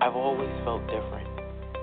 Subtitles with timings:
[0.00, 1.29] I've always felt different.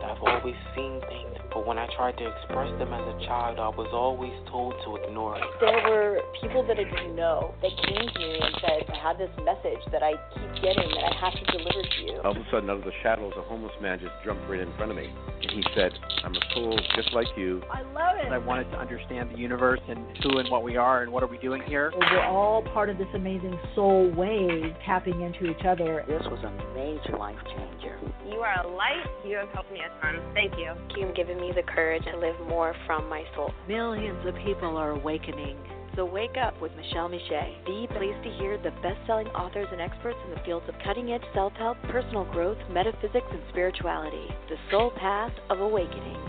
[0.08, 3.70] I've always seen things but when I tried to express them as a child, I
[3.70, 5.44] was always told to ignore it.
[5.60, 9.18] There were people that I didn't know that came to me and said, I have
[9.18, 12.22] this message that I keep getting that I have to deliver to you.
[12.22, 14.70] All of a sudden, out of the shadows, a homeless man just jumped right in
[14.78, 15.10] front of me.
[15.10, 17.64] And he said, I'm a soul just like you.
[17.74, 18.32] I love it.
[18.32, 21.32] I wanted to understand the universe and who and what we are and what are
[21.32, 21.92] we doing here.
[21.96, 26.04] We're all part of this amazing soul wave tapping into each other.
[26.08, 27.98] This was a major life changer.
[28.30, 29.06] You are a light.
[29.26, 30.22] You have helped me a ton.
[30.34, 30.74] Thank you.
[30.96, 33.52] You've given me the courage to live more from my soul.
[33.68, 35.58] Millions of people are awakening.
[35.96, 40.18] So wake up with Michele Meiche, the place to hear the best-selling authors and experts
[40.26, 44.28] in the fields of cutting-edge self-help, personal growth, metaphysics, and spirituality.
[44.48, 46.22] The soul path of awakening.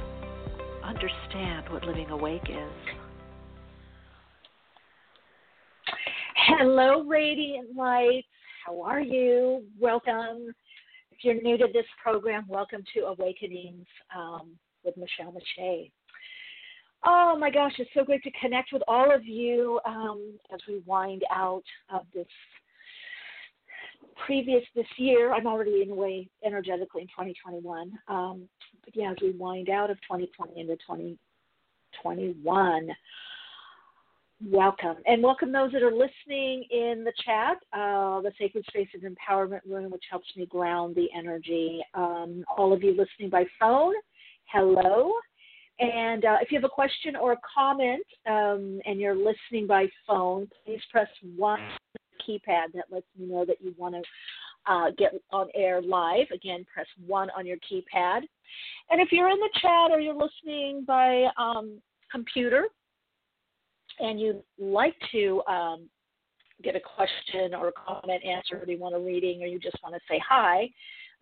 [0.83, 2.73] Understand what living awake is.
[6.47, 8.27] Hello, Radiant Lights.
[8.65, 9.65] How are you?
[9.79, 10.55] Welcome.
[11.19, 13.87] If you're new to this program, welcome to Awakenings.
[14.17, 15.91] Um, with Michele Meiche.
[17.05, 20.83] Oh my gosh, it's so great to connect with all of you um, as we
[20.87, 21.63] wind out
[21.93, 22.27] of this
[24.27, 25.33] previous this year.
[25.33, 27.93] I'm already in way energetically in 2021.
[28.09, 28.49] Um,
[28.85, 32.89] but yeah, as we wind out of 2020 into 2021,
[34.45, 34.97] welcome.
[35.07, 39.91] And welcome those that are listening in the chat, uh, the Sacred Spaces Empowerment Room,
[39.91, 41.81] which helps me ground the energy.
[41.95, 43.95] Um, all of you listening by phone,
[44.53, 45.13] hello.
[45.81, 49.87] And uh, if you have a question or a comment um, and you're listening by
[50.07, 51.61] phone, please press one
[52.27, 56.27] keypad that lets me know that you want to uh, get on air live.
[56.33, 58.21] Again, press one on your keypad.
[58.91, 62.69] And if you're in the chat or you're listening by um, computer
[64.01, 65.89] and you'd like to um,
[66.63, 69.77] get a question or a comment answered, or you want a reading, or you just
[69.83, 70.69] want to say hi,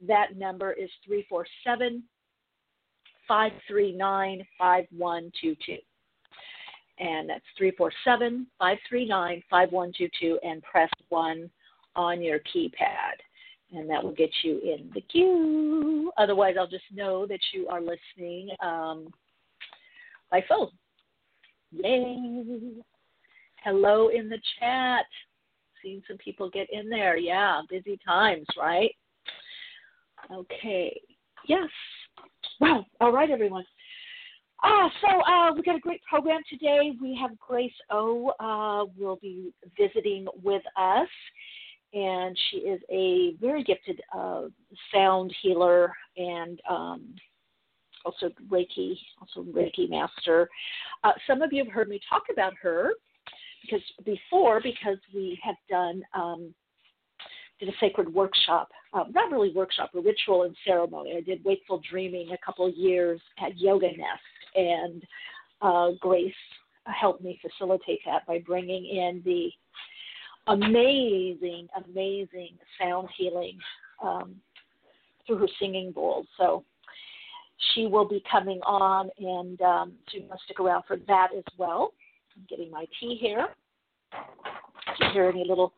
[0.07, 2.03] that number is 347
[3.29, 5.79] 539 5122.
[6.99, 11.51] And that's 347 539 5122 and press 1
[11.95, 13.21] on your keypad.
[13.73, 16.13] And that will get you in the queue.
[16.17, 19.09] Otherwise, I'll just know that you are listening um,
[20.31, 20.71] by phone.
[21.83, 22.83] Yay!
[23.63, 25.07] Hello in the chat.
[25.83, 27.17] Seeing some people get in there.
[27.17, 28.95] Yeah, busy times, right?
[30.33, 31.01] Okay.
[31.47, 31.69] Yes,
[32.61, 32.87] Wow.
[33.01, 33.65] All right, everyone.
[34.63, 36.93] Uh, so uh, we got a great program today.
[37.01, 41.09] We have Grace O uh, will be visiting with us,
[41.93, 44.45] and she is a very gifted uh,
[44.93, 47.15] sound healer and um,
[48.07, 50.49] also Reiki, also Reiki master.
[51.05, 52.93] Uh, some of you have heard me talk about her
[53.63, 56.55] because before, because we have done um,
[57.59, 61.15] did a sacred workshop, uh, not really workshop, a ritual and ceremony.
[61.17, 65.03] I did wakeful dreaming a couple of years at Yoga Nest, and
[65.63, 66.33] uh, Grace
[66.85, 69.51] helped me facilitate that by bringing in the
[70.49, 73.59] amazing, amazing sound healing
[74.03, 74.37] um,
[75.27, 76.27] through her singing bowls.
[76.37, 76.65] So
[77.75, 81.45] she will be coming on, and um, so you must stick around for that as
[81.59, 81.93] well.
[82.37, 83.49] I'm getting my tea here.
[84.99, 85.73] Do you hear any little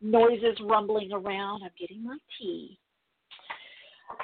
[0.00, 1.62] noises rumbling around.
[1.62, 2.78] I'm getting my tea.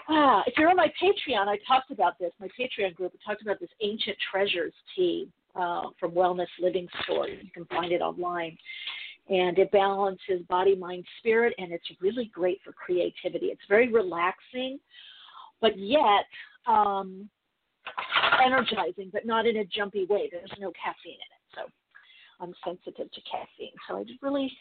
[0.08, 2.32] Ah, if you're on my Patreon, I talked about this.
[2.40, 7.28] My Patreon group, I talked about this ancient treasures tea uh, from Wellness Living Store.
[7.28, 8.56] You can find it online.
[9.28, 13.46] And it balances body, mind, spirit, and it's really great for creativity.
[13.46, 14.80] It's very relaxing,
[15.60, 16.26] but yet
[16.66, 17.28] um,
[18.44, 20.28] energizing, but not in a jumpy way.
[20.30, 21.42] There's no caffeine in it.
[21.54, 21.62] So
[22.40, 23.74] I'm sensitive to caffeine.
[23.88, 24.52] So I just really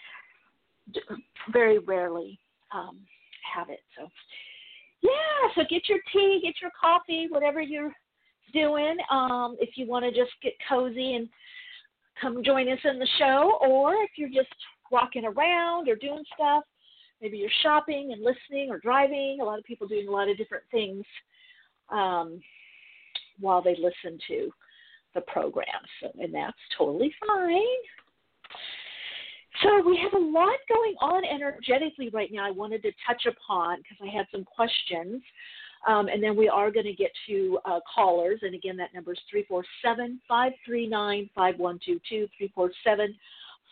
[1.51, 2.39] very rarely
[2.73, 2.99] um,
[3.53, 3.81] have it.
[3.97, 4.07] So,
[5.01, 7.93] yeah, so get your tea, get your coffee, whatever you're
[8.53, 8.97] doing.
[9.09, 11.27] Um, if you want to just get cozy and
[12.19, 14.53] come join us in the show, or if you're just
[14.91, 16.63] walking around or doing stuff,
[17.21, 19.39] maybe you're shopping and listening or driving.
[19.41, 21.05] A lot of people doing a lot of different things
[21.91, 22.41] um,
[23.39, 24.51] while they listen to
[25.13, 25.65] the program.
[26.01, 27.61] So, and that's totally fine.
[29.63, 32.45] So we have a lot going on energetically right now.
[32.45, 35.21] I wanted to touch upon because I had some questions.
[35.87, 38.39] Um, and then we are going to get to uh, callers.
[38.43, 42.27] And again, that number is 347 539 5122.
[42.37, 43.15] 347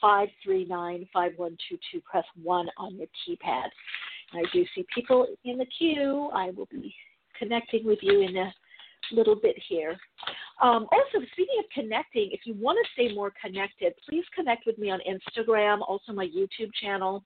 [0.02, 2.02] 539 5122.
[2.02, 3.70] Press 1 on your keypad.
[4.34, 6.30] And I do see people in the queue.
[6.34, 6.94] I will be
[7.40, 8.54] connecting with you in a
[9.12, 9.98] little bit here.
[10.62, 14.78] Um, also, speaking of connecting, if you want to stay more connected, please connect with
[14.78, 17.24] me on Instagram, also my YouTube channel,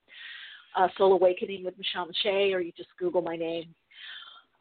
[0.78, 3.74] uh, Soul Awakening with Michele Meiche, or you just Google my name.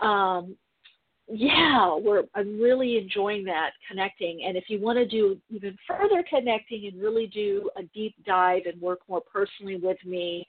[0.01, 0.57] um,
[1.29, 1.97] yeah,
[2.35, 4.45] I'm really enjoying that connecting.
[4.47, 8.63] And if you want to do even further connecting and really do a deep dive
[8.67, 10.47] and work more personally with me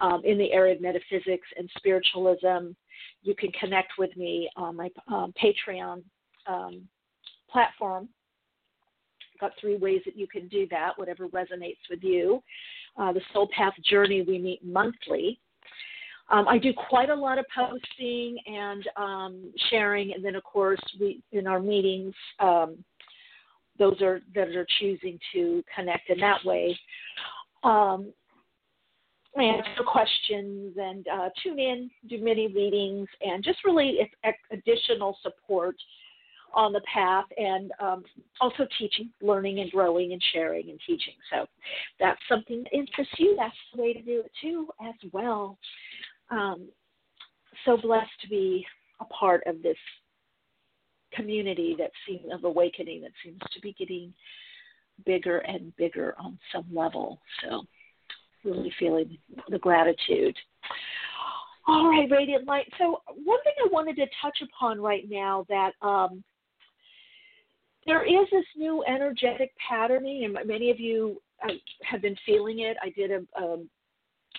[0.00, 2.74] um, in the area of metaphysics and spiritualism,
[3.22, 6.02] you can connect with me on my um, Patreon
[6.46, 6.88] um,
[7.50, 8.08] platform.
[9.34, 12.42] I've got three ways that you can do that, whatever resonates with you.
[12.96, 15.38] Uh, the Soul Path Journey, we meet monthly.
[16.30, 20.80] Um, I do quite a lot of posting and um, sharing, and then of course
[20.98, 22.82] we in our meetings, um,
[23.78, 26.78] those are that are choosing to connect in that way.
[27.64, 28.12] Um,
[29.40, 35.76] answer questions and uh, tune in, do many readings, and just really it's additional support
[36.54, 38.04] on the path and um,
[38.40, 41.14] also teaching, learning and growing and sharing and teaching.
[41.30, 41.46] So
[41.98, 43.34] that's something that interests you.
[43.38, 45.58] That's the way to do it too, as well.
[46.30, 46.68] Um,
[47.64, 48.66] so blessed to be
[49.00, 49.76] a part of this
[51.14, 54.12] community that seems of awakening that seems to be getting
[55.04, 57.20] bigger and bigger on some level.
[57.42, 57.62] So
[58.44, 59.18] really feeling
[59.48, 60.36] the gratitude.
[61.66, 62.66] All right, Radiant Light.
[62.78, 66.24] So, one thing I wanted to touch upon right now that um,
[67.86, 71.52] there is this new energetic patterning, and many of you uh,
[71.82, 72.76] have been feeling it.
[72.82, 73.68] I did a, um,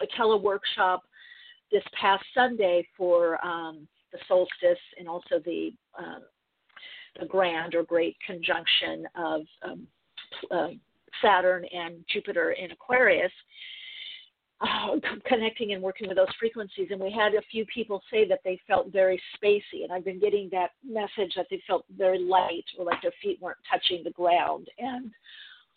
[0.01, 1.03] a tele workshop
[1.71, 6.19] this past Sunday for um, the solstice and also the uh,
[7.19, 9.87] the grand or great conjunction of um,
[10.49, 10.69] uh,
[11.21, 13.31] Saturn and Jupiter in Aquarius
[14.63, 14.95] uh,
[15.25, 16.87] connecting and working with those frequencies.
[16.91, 20.19] And we had a few people say that they felt very spacey, and I've been
[20.19, 24.11] getting that message that they felt very light or like their feet weren't touching the
[24.11, 25.11] ground, and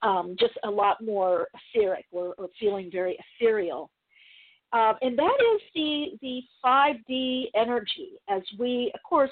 [0.03, 3.91] um, just a lot more etheric or, or feeling very ethereal.
[4.73, 8.11] Um, and that is the the 5D energy.
[8.29, 9.31] As we, of course,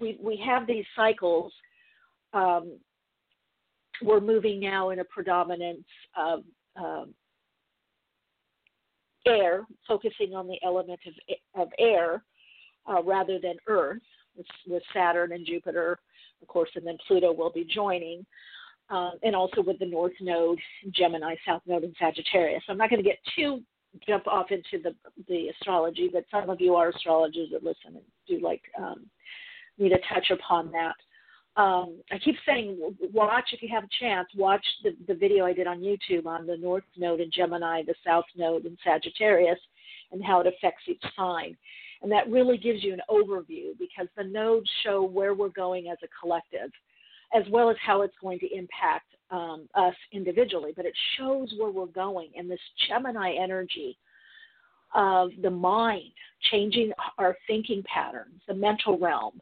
[0.00, 1.52] we we have these cycles.
[2.32, 2.78] Um,
[4.02, 5.84] we're moving now in a predominance
[6.16, 6.44] of
[6.76, 7.14] um,
[9.28, 12.22] air, focusing on the element of, of air
[12.88, 14.02] uh, rather than Earth,
[14.66, 15.98] with, Saturn and Jupiter,
[16.40, 18.24] of course, and then Pluto will be joining,
[18.90, 20.58] uh, and also with the North Node,
[20.92, 22.62] Gemini, South Node, and Sagittarius.
[22.66, 23.62] So I'm not going to get too
[24.06, 24.94] jump off into the
[25.28, 29.06] the astrology, but some of you are astrologers that listen and do like um,
[29.78, 30.94] me to touch upon that
[31.58, 32.78] um, I keep saying,
[33.12, 34.28] watch if you have a chance.
[34.36, 37.96] Watch the, the video I did on YouTube on the North Node in Gemini, the
[38.06, 39.58] South Node in Sagittarius,
[40.12, 41.56] and how it affects each sign.
[42.00, 45.98] And that really gives you an overview because the nodes show where we're going as
[46.04, 46.70] a collective,
[47.34, 50.72] as well as how it's going to impact um, us individually.
[50.76, 53.98] But it shows where we're going, and this Gemini energy
[54.94, 56.12] of the mind,
[56.50, 59.40] changing our thinking patterns, the mental realm,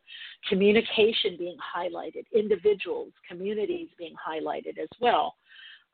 [0.49, 5.37] communication being highlighted, individuals, communities being highlighted as well.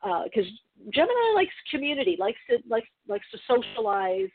[0.01, 4.29] Because uh, Gemini likes community, likes to likes likes to socialize,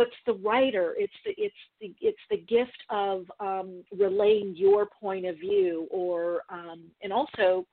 [0.00, 0.94] it's the writer.
[0.98, 6.42] It's the it's the it's the gift of um, relaying your point of view, or
[6.50, 7.66] um, and also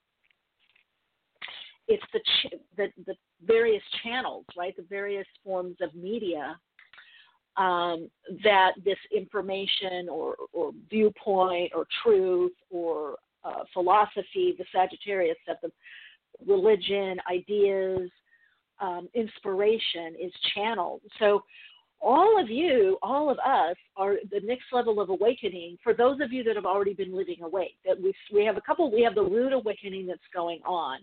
[1.88, 3.16] it's the, ch- the the
[3.46, 4.76] various channels, right?
[4.76, 6.58] The various forms of media
[7.58, 8.10] um,
[8.44, 15.72] that this information or, or, viewpoint or truth or uh, philosophy, the Sagittarius, that the
[16.46, 18.10] religion, ideas,
[18.80, 21.02] um, inspiration is channeled.
[21.20, 21.44] So,
[22.00, 25.80] all of you, all of us, are the next level of awakening.
[25.84, 28.62] For those of you that have already been living awake, that we we have a
[28.62, 28.92] couple.
[28.92, 31.00] We have the root awakening that's going on.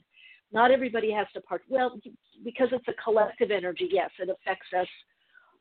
[0.52, 1.62] Not everybody has to part.
[1.68, 1.98] Well,
[2.44, 3.88] because it's a collective energy.
[3.90, 4.86] Yes, it affects us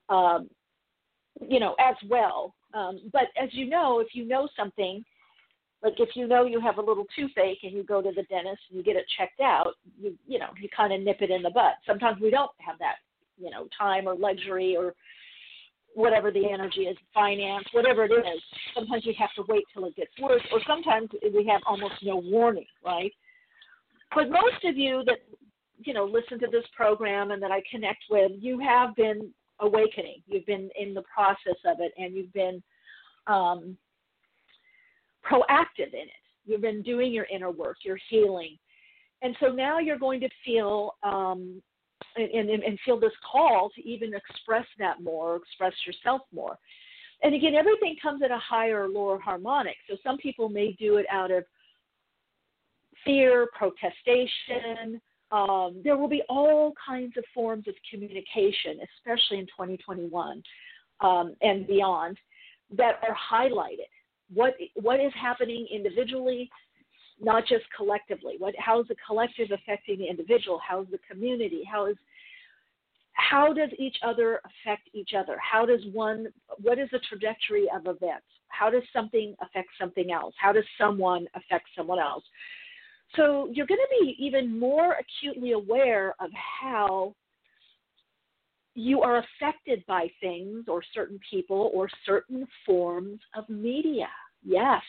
[0.07, 0.49] um,
[1.41, 2.53] you know, as well.
[2.73, 5.03] Um, but as you know, if you know something,
[5.83, 8.61] like if you know you have a little toothache and you go to the dentist
[8.69, 11.41] and you get it checked out, you you know, you kind of nip it in
[11.41, 11.73] the bud.
[11.85, 12.95] Sometimes we don't have that,
[13.37, 14.93] you know, time or luxury or
[15.95, 18.41] whatever the energy is, finance, whatever it is.
[18.73, 22.15] Sometimes we have to wait till it gets worse, or sometimes we have almost no
[22.15, 23.11] warning, right?
[24.15, 25.19] But most of you that
[25.79, 29.31] you know listen to this program and that I connect with, you have been
[29.63, 30.21] awakening.
[30.27, 32.61] You've been in the process of it, and you've been
[33.27, 33.77] um,
[35.29, 36.23] proactive in it.
[36.45, 38.57] You've been doing your inner work, your healing,
[39.21, 41.61] and so now you're going to feel um,
[42.15, 46.57] and, and, and feel this call to even express that more, express yourself more.
[47.23, 49.77] And again, everything comes at a higher or lower harmonic.
[49.89, 51.45] So some people may do it out of
[53.05, 55.01] fear, protestation,
[55.33, 60.43] um, there will be all kinds of forms of communication, especially in 2021
[61.01, 62.17] um, and beyond,
[62.77, 63.89] that are highlighted.
[64.33, 66.49] what what is happening individually,
[67.19, 68.35] not just collectively.
[68.37, 70.59] What how is the collective affecting the individual?
[70.65, 71.63] How is the community?
[71.69, 71.97] How is
[73.13, 75.37] how does each other affect each other?
[75.39, 76.27] How does one
[76.61, 78.27] what is the trajectory of events?
[78.49, 80.35] How does something affect something else?
[80.39, 82.23] How does someone affect someone else?
[83.15, 87.15] So you're going to be even more acutely aware of how
[88.75, 94.07] you are affected by things or certain people or certain forms of media.
[94.43, 94.81] Yes.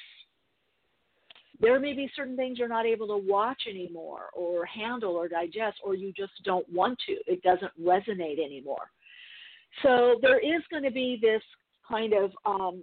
[1.60, 5.78] There may be certain things you're not able to watch anymore or handle or digest,
[5.84, 7.12] or you just don't want to.
[7.26, 8.90] It doesn't resonate anymore.
[9.82, 11.42] So there is going to be this
[11.86, 12.82] kind of um,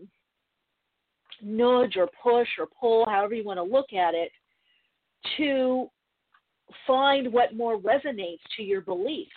[1.41, 4.31] nudge or push or pull, however you want to look at it,
[5.37, 5.87] to
[6.87, 9.31] find what more resonates to your beliefs.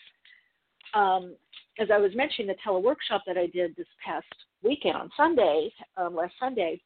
[0.95, 1.35] Um,
[1.79, 4.27] as I was mentioning, the teleworkshop that I did this past
[4.63, 6.81] weekend on Sunday, um, last Sunday,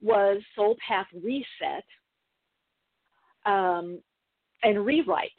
[0.00, 1.84] was Soul Path Reset
[3.44, 3.98] um,
[4.62, 5.30] and Rewrite.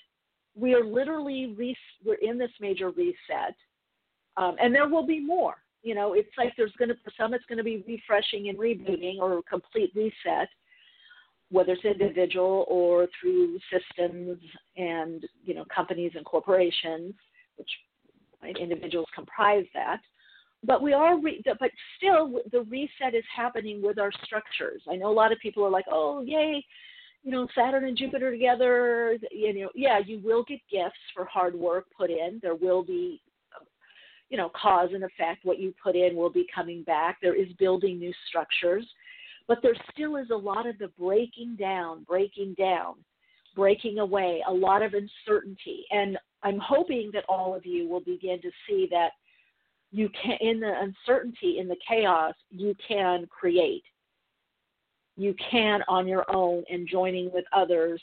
[0.56, 3.56] We are literally re- we're in this major reset,
[4.36, 5.56] um, and there will be more.
[5.84, 9.20] You know, it's like there's going to some it's going to be refreshing and rebooting
[9.20, 10.50] or a complete reset,
[11.52, 14.38] whether it's individual or through systems
[14.78, 17.14] and you know companies and corporations,
[17.58, 17.70] which
[18.60, 20.00] individuals comprise that.
[20.64, 24.82] But we are, re- but still, the reset is happening with our structures.
[24.90, 26.66] I know a lot of people are like, "Oh, yay,
[27.24, 31.56] you know, Saturn and Jupiter together." You know, yeah, you will get gifts for hard
[31.56, 32.40] work put in.
[32.42, 33.22] There will be
[34.30, 35.44] you know, cause and effect.
[35.44, 37.18] What you put in will be coming back.
[37.22, 38.86] There is building new structures,
[39.50, 42.94] but there still is a lot of the breaking down, breaking down,
[43.56, 45.86] breaking away, a lot of uncertainty.
[45.90, 49.10] And I'm hoping that all of you will begin to see that
[49.92, 53.84] you can, in the uncertainty, in the chaos, you can create.
[55.18, 58.00] You can, on your own and joining with others,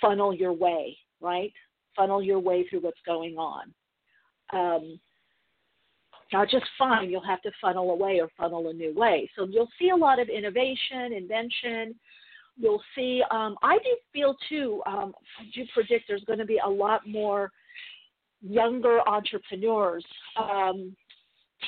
[0.00, 1.52] funnel your way, right?
[1.94, 3.72] Funnel your way through what's going on
[4.52, 4.98] um,
[6.34, 9.30] not just fine, you'll have to funnel away or funnel a new way.
[9.36, 11.94] So you'll see a lot of innovation, invention.
[12.56, 16.58] You'll see, um, I do feel too, um, I do predict there's going to be
[16.64, 17.52] a lot more
[18.42, 20.04] younger entrepreneurs,
[20.36, 20.96] um,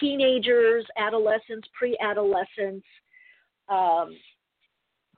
[0.01, 2.87] teenagers, adolescents, pre adolescents.
[3.69, 4.17] Um,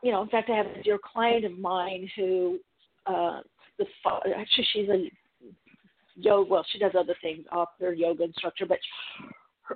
[0.02, 2.58] you know, in fact, I have a dear client of mine who,
[3.06, 3.40] uh,
[3.78, 3.86] the
[4.36, 5.10] actually she's a
[6.16, 6.50] yoga.
[6.50, 8.78] Well, she does other things, author, yoga instructor, but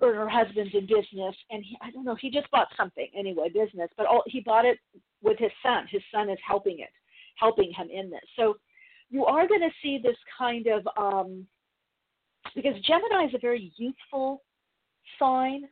[0.01, 3.49] her, her husband's in business, and he, I don't know, he just bought something anyway,
[3.49, 4.79] business, but all, he bought it
[5.23, 5.87] with his son.
[5.91, 6.91] His son is helping it,
[7.37, 8.21] helping him in this.
[8.37, 8.57] So
[9.11, 11.47] you are going to see this kind of um,
[12.55, 14.43] because Gemini is a very youthful
[15.19, 15.69] sign.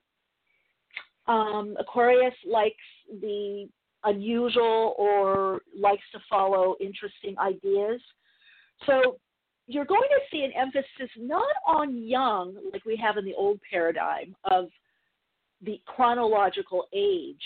[1.26, 2.74] Um, Aquarius likes
[3.20, 3.68] the
[4.04, 8.00] unusual or likes to follow interesting ideas.
[8.86, 9.18] So
[9.70, 13.60] you're going to see an emphasis not on young, like we have in the old
[13.70, 14.66] paradigm of
[15.62, 17.42] the chronological age,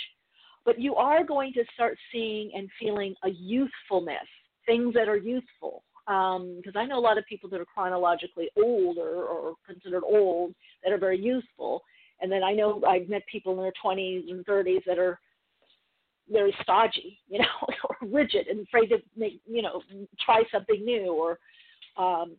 [0.64, 4.26] but you are going to start seeing and feeling a youthfulness,
[4.64, 5.85] things that are youthful.
[6.07, 10.54] Because um, I know a lot of people that are chronologically old or, considered old
[10.83, 11.83] that are very youthful.
[12.23, 15.19] And then I know I've met people in their 20s and 30s that are
[16.31, 17.45] very stodgy, you know,
[17.88, 19.83] or rigid and afraid to make, you know,
[20.25, 21.38] try something new or
[21.97, 22.37] um,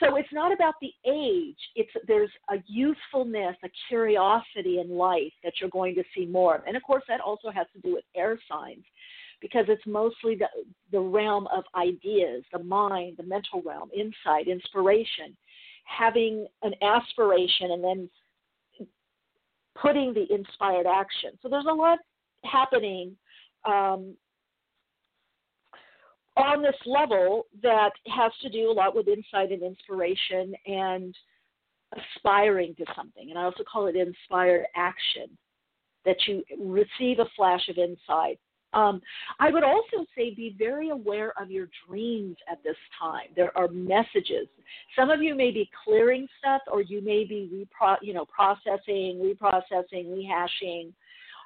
[0.00, 1.58] so it's not about the age.
[1.76, 6.62] It's there's a youthfulness, a curiosity in life that you're going to see more of,
[6.66, 8.84] and of course that also has to do with air signs,
[9.40, 10.48] because it's mostly the
[10.90, 15.36] the realm of ideas, the mind, the mental realm, insight, inspiration,
[15.84, 18.10] having an aspiration, and then
[19.80, 21.30] putting the inspired action.
[21.40, 21.98] So there's a lot
[22.44, 23.16] happening
[23.64, 24.14] um,
[26.36, 31.14] on this level that has to do a lot with insight and inspiration and
[31.92, 33.30] aspiring to something.
[33.30, 35.36] And I also call it inspired action,
[36.04, 38.38] that you receive a flash of insight.
[38.72, 39.00] Um,
[39.38, 43.28] I would also say be very aware of your dreams at this time.
[43.36, 44.48] There are messages.
[44.98, 49.20] Some of you may be clearing stuff, or you may be repro- you know processing,
[49.22, 50.92] reprocessing, rehashing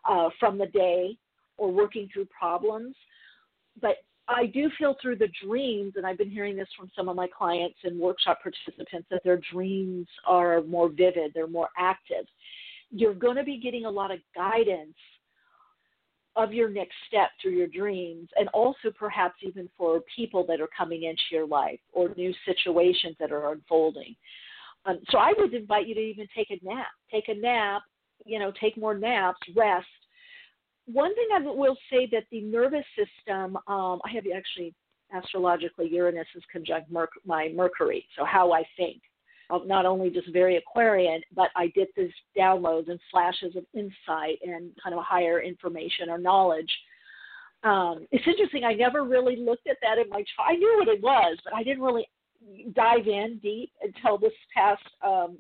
[0.09, 1.19] uh, from the day,
[1.59, 2.97] or working through problems.
[3.81, 3.97] But
[4.29, 7.27] I do feel through the dreams, and I've been hearing this from some of my
[7.27, 12.27] clients and workshop participants, that their dreams are more vivid, they're more active.
[12.91, 14.97] You're going to be getting a lot of guidance
[16.37, 20.69] of your next step through your dreams, and also perhaps even for people that are
[20.77, 24.15] coming into your life or new situations that are unfolding.
[24.85, 26.87] Um, so I would invite you to even take a nap.
[27.11, 27.83] Take a nap,
[28.25, 29.87] you know, take more naps, rest.
[30.91, 34.75] One thing I will say that the nervous system, um, I have actually
[35.15, 39.03] astrologically Uranus is conjunct Merc- my Mercury, so how I think.
[39.51, 44.39] I'm not only just very Aquarian, but I get these downloads and flashes of insight
[44.43, 46.71] and kind of higher information or knowledge.
[47.65, 48.65] Um, it's interesting.
[48.65, 50.23] I never really looked at that in my.
[50.39, 52.07] I knew what it was, but I didn't really
[52.75, 55.39] dive in deep until this past, um,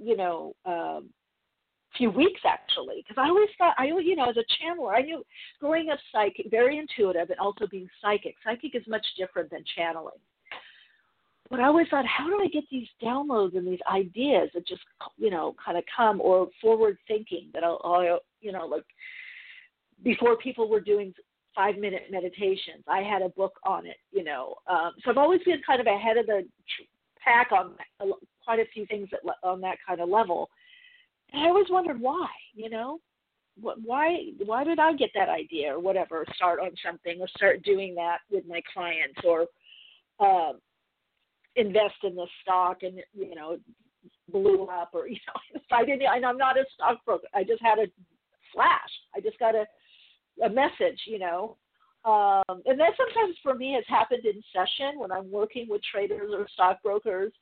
[0.00, 1.10] you know, um,
[1.96, 5.24] few weeks actually, because I always thought I, you know, as a channeler, I knew
[5.60, 8.34] growing up psychic, very intuitive, and also being psychic.
[8.44, 10.18] Psychic is much different than channeling.
[11.50, 14.82] But I always thought, how do I get these downloads and these ideas that just,
[15.16, 18.84] you know, kind of come or forward thinking that I'll, I'll you know, like
[20.04, 21.14] before people were doing
[21.54, 24.56] five minute meditations, I had a book on it, you know.
[24.66, 26.44] Um, so I've always been kind of ahead of the
[27.24, 27.74] pack on
[28.44, 30.50] quite a few things that, on that kind of level
[31.32, 33.00] and I always wondered why, you know,
[33.60, 36.24] why why did I get that idea or whatever?
[36.34, 39.46] Start on something or start doing that with my clients or
[40.20, 40.52] uh,
[41.56, 43.58] invest in the stock and you know
[44.30, 47.26] blew up or you know I didn't and I'm not a stockbroker.
[47.34, 47.86] I just had a
[48.54, 48.90] flash.
[49.14, 49.64] I just got a
[50.44, 51.56] a message, you know.
[52.04, 56.30] Um, and that sometimes for me has happened in session when I'm working with traders
[56.32, 57.32] or stockbrokers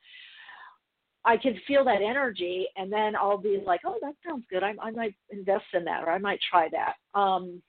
[1.25, 4.63] I can feel that energy, and then I'll be like, "Oh, that sounds good.
[4.63, 7.61] I, I might invest in that, or I might try that." Um,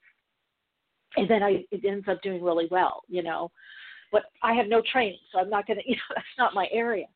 [1.16, 3.50] and then I it ends up doing really well, you know.
[4.10, 5.74] But I have no training, so I'm not to.
[5.86, 7.06] You know, that's not my area.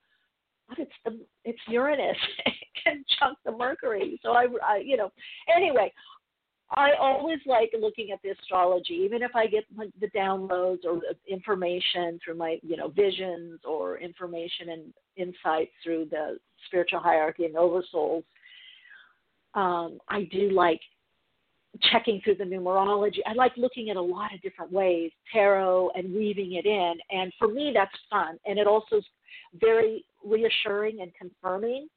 [0.68, 2.16] But it's the it's Uranus
[2.82, 5.12] conjunct the Mercury, so I, I you know.
[5.54, 5.92] Anyway,
[6.74, 11.16] I always like looking at the astrology, even if I get the downloads or the
[11.30, 17.56] information through my, you know, visions or information and insights through the spiritual hierarchy and
[17.56, 18.24] oversouls.
[19.54, 20.80] Um, I do like
[21.90, 23.18] checking through the numerology.
[23.26, 26.94] I like looking at a lot of different ways, tarot and weaving it in.
[27.10, 28.38] And for me, that's fun.
[28.46, 29.04] And it also is
[29.60, 31.88] very reassuring and confirming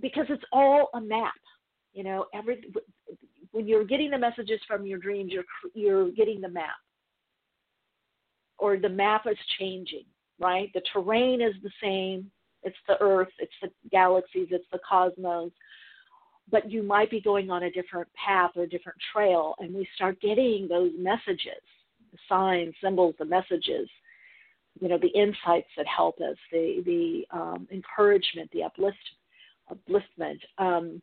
[0.00, 1.32] because it's all a map.
[1.92, 2.64] You know, every
[3.52, 6.76] when you're getting the messages from your dreams, you're you're getting the map,
[8.58, 10.04] or the map is changing.
[10.38, 12.30] Right, the terrain is the same.
[12.64, 15.50] It's the Earth, it's the galaxies, it's the cosmos,
[16.50, 19.86] but you might be going on a different path or a different trail, and we
[19.96, 21.62] start getting those messages,
[22.12, 23.88] the signs, symbols, the messages
[24.80, 28.96] you know the insights that help us the the um, encouragement the uplift
[29.70, 31.00] upliftment um,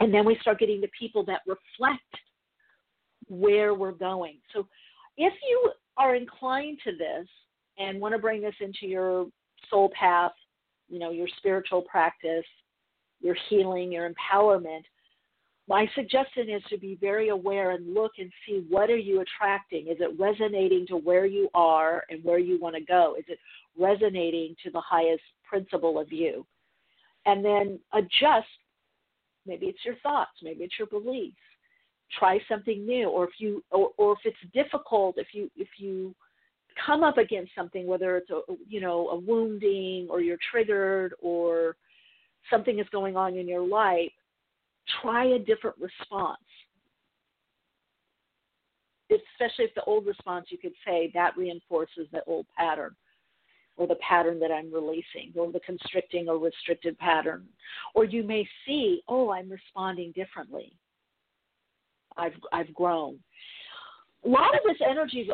[0.00, 2.02] and then we start getting the people that reflect
[3.28, 4.38] where we're going.
[4.54, 4.66] So
[5.16, 7.26] if you are inclined to this
[7.78, 9.26] and want to bring this into your
[9.70, 10.32] soul path,
[10.88, 12.44] you know, your spiritual practice,
[13.20, 14.82] your healing, your empowerment,
[15.68, 19.88] my suggestion is to be very aware and look and see what are you attracting?
[19.88, 23.16] Is it resonating to where you are and where you want to go?
[23.18, 23.38] Is it
[23.78, 26.46] resonating to the highest principle of you?
[27.26, 28.46] And then adjust
[29.48, 30.30] Maybe it's your thoughts.
[30.42, 31.36] Maybe it's your beliefs.
[32.18, 36.14] Try something new, or if you, or, or if it's difficult, if you, if you
[36.86, 41.76] come up against something, whether it's a, you know, a wounding, or you're triggered, or
[42.50, 44.12] something is going on in your life,
[45.02, 46.38] try a different response.
[49.10, 52.94] Especially if the old response, you could say that reinforces the old pattern
[53.78, 57.46] or the pattern that I'm releasing, or the constricting or restricted pattern.
[57.94, 60.72] Or you may see, oh, I'm responding differently.
[62.16, 63.18] I've I've grown.
[64.24, 65.30] A lot of this energy,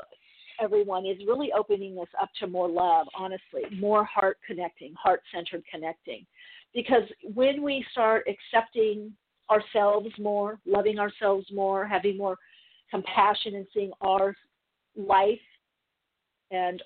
[0.61, 3.07] everyone, is really opening us up to more love.
[3.16, 6.26] Honestly, more heart connecting, heart centered connecting,
[6.74, 9.12] because when we start accepting
[9.50, 12.37] ourselves more, loving ourselves more, having more
[12.90, 14.35] compassion and seeing our
[14.96, 15.40] life
[16.50, 16.83] and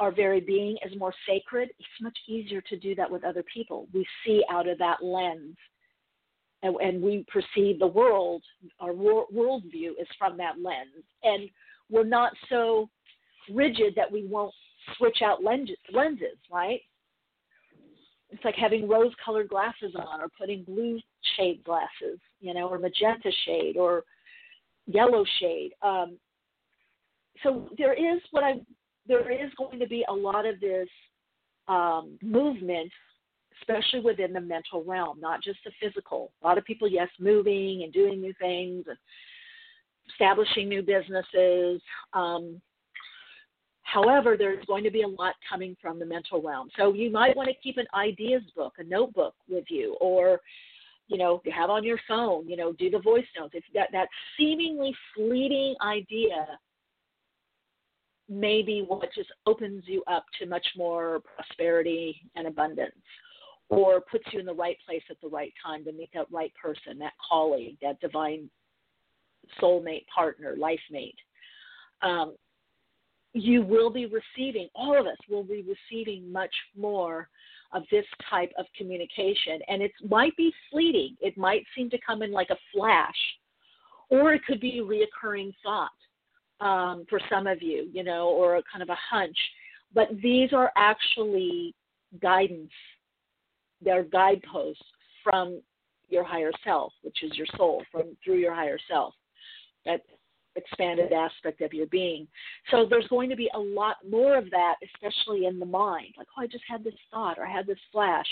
[0.00, 3.86] our very being is more sacred, it's much easier to do that with other people.
[3.92, 5.56] We see out of that lens,
[6.62, 8.42] and, and we perceive the world.
[8.80, 11.48] Our wor- worldview is from that lens, and
[11.90, 12.88] we're not so
[13.52, 14.54] rigid that we won't
[14.96, 16.80] switch out lenses, lenses right?
[18.30, 21.00] It's like having rose-colored glasses on, or putting blue
[21.36, 24.04] shade glasses, you know, or magenta shade, or
[24.86, 25.70] yellow shade.
[25.82, 26.18] Um,
[27.42, 28.54] so there is what I
[29.08, 30.88] there is going to be a lot of this
[31.66, 32.90] um, movement,
[33.60, 36.32] especially within the mental realm, not just the physical.
[36.42, 38.98] A lot of people, yes, moving and doing new things and
[40.10, 41.80] establishing new businesses.
[42.12, 42.60] Um,
[43.90, 46.68] However, there's going to be a lot coming from the mental realm.
[46.76, 50.40] So you might want to keep an ideas book, a notebook with you, or
[51.06, 53.54] you know, you have on your phone, you know, do the voice notes.
[53.54, 56.46] If that that seemingly fleeting idea
[58.28, 62.94] may be what just opens you up to much more prosperity and abundance
[63.70, 66.52] or puts you in the right place at the right time to meet that right
[66.60, 68.48] person, that colleague, that divine
[69.60, 71.18] soulmate partner, life mate.
[72.02, 72.34] Um,
[73.34, 77.28] you will be receiving, all of us will be receiving much more
[77.72, 79.60] of this type of communication.
[79.68, 83.16] And it might be fleeting, it might seem to come in like a flash,
[84.08, 85.90] or it could be a reoccurring thought
[86.60, 89.36] um, for some of you, you know, or a kind of a hunch.
[89.94, 91.74] But these are actually
[92.20, 92.70] guidance,
[93.82, 94.82] they're guideposts
[95.22, 95.60] from
[96.08, 99.14] your higher self, which is your soul, from through your higher self.
[99.84, 100.02] That
[100.56, 102.26] expanded aspect of your being.
[102.70, 106.14] So there's going to be a lot more of that, especially in the mind.
[106.16, 108.26] Like, oh, I just had this thought or I had this flash.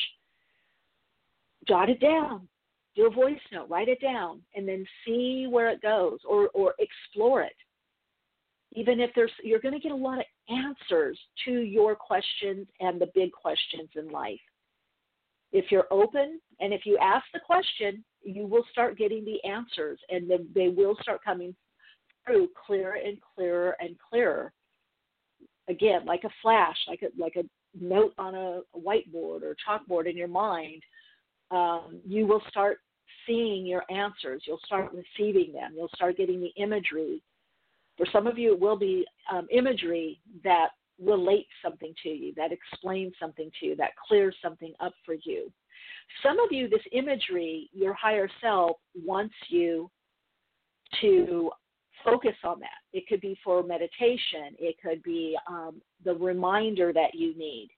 [1.69, 2.49] Jot it down.
[2.97, 3.69] Do a voice note.
[3.69, 7.53] Write it down, and then see where it goes, or or explore it.
[8.77, 13.01] Even if there's, you're going to get a lot of answers to your questions and
[13.01, 14.39] the big questions in life.
[15.53, 19.99] If you're open and if you ask the question, you will start getting the answers,
[20.11, 21.55] and then they will start coming
[22.25, 24.53] through clearer and clearer and clearer.
[25.69, 27.45] Again, like a flash, like a like a
[27.81, 30.83] note on a whiteboard or chalkboard in your mind,
[31.51, 32.79] um, you will start
[33.27, 34.43] seeing your answers.
[34.47, 35.73] You'll start receiving them.
[35.77, 37.23] You'll start getting the imagery.
[37.97, 40.69] For some of you, it will be um, imagery that
[41.03, 45.53] relates something to you, that explains something to you, that clears something up for you.
[46.23, 49.91] Some of you, this imagery, your higher self wants you
[51.01, 51.51] to
[52.05, 52.79] focus on that.
[52.93, 57.69] It could be for meditation, it could be um, the reminder that you need.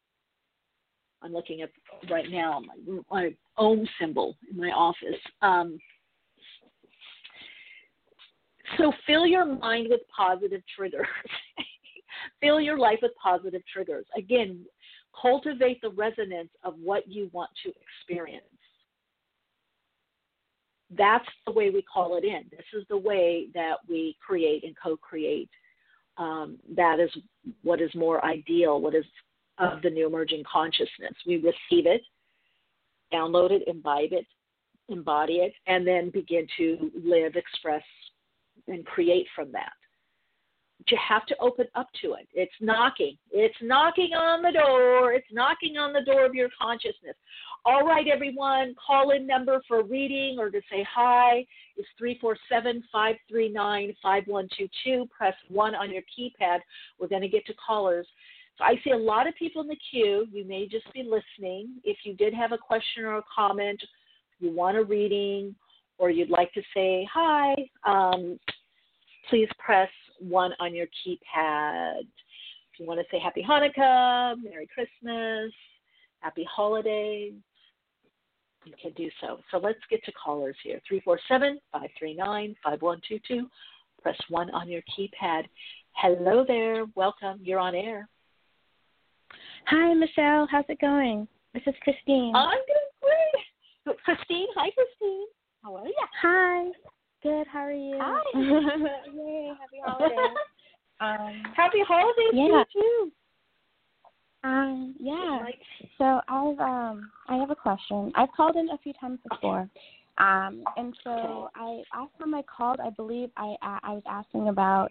[1.23, 1.71] I'm looking at
[2.11, 5.19] right now my, my Om symbol in my office.
[5.43, 5.79] Um,
[8.77, 11.07] so fill your mind with positive triggers.
[12.41, 14.07] fill your life with positive triggers.
[14.17, 14.65] Again,
[15.21, 18.45] cultivate the resonance of what you want to experience
[20.97, 22.45] that's the way we call it in.
[22.51, 25.51] This is the way that we create and co create.
[26.17, 27.11] Um, that is
[27.63, 29.05] what is more ideal, what is
[29.59, 31.13] of the new emerging consciousness.
[31.27, 32.03] We receive it,
[33.13, 34.27] download it, imbibe it,
[34.89, 37.83] embody it, and then begin to live, express,
[38.69, 39.73] and create from that
[40.87, 42.29] you have to open up to it.
[42.33, 43.17] It's knocking.
[43.31, 45.13] It's knocking on the door.
[45.13, 47.17] It's knocking on the door of your consciousness.
[47.65, 51.45] All right, everyone, call in number for reading or to say hi
[51.77, 55.07] is 347 539 5122.
[55.17, 56.61] Press 1 on your keypad.
[56.99, 58.07] We're going to get to callers.
[58.57, 60.27] So I see a lot of people in the queue.
[60.33, 61.75] You may just be listening.
[61.85, 63.83] If you did have a question or a comment,
[64.41, 65.55] you want a reading,
[65.99, 67.55] or you'd like to say hi,
[67.85, 68.39] um,
[69.29, 72.01] please press one on your keypad.
[72.01, 75.53] If you want to say Happy Hanukkah, Merry Christmas,
[76.21, 77.35] Happy Holidays,
[78.65, 79.39] you can do so.
[79.51, 83.49] So let's get to callers here 347 539 5122.
[84.03, 85.45] Press 1 on your keypad.
[85.93, 86.85] Hello there.
[86.95, 87.41] Welcome.
[87.43, 88.09] You're on air.
[89.67, 90.47] Hi, Michele.
[90.51, 91.27] How's it going?
[91.55, 92.35] This is Christine.
[92.35, 93.99] I'm doing great.
[94.05, 95.27] Christine, hi, Christine.
[95.63, 95.95] How are you?
[96.23, 96.71] Hi.
[97.23, 97.47] Good.
[97.53, 97.99] How are you?
[98.01, 98.23] Hi.
[98.35, 99.53] Yay!
[99.59, 100.37] Happy holidays.
[101.01, 102.47] um, happy holidays yeah.
[102.47, 103.13] to you too.
[104.45, 105.41] Um, yeah.
[105.99, 108.13] So I've um I have a question.
[108.15, 109.69] I've called in a few times before.
[110.19, 114.91] Um, and so I last time I called, I believe I I was asking about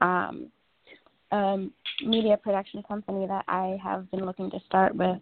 [0.00, 0.52] um
[1.32, 1.66] a
[2.04, 5.18] media production company that I have been looking to start with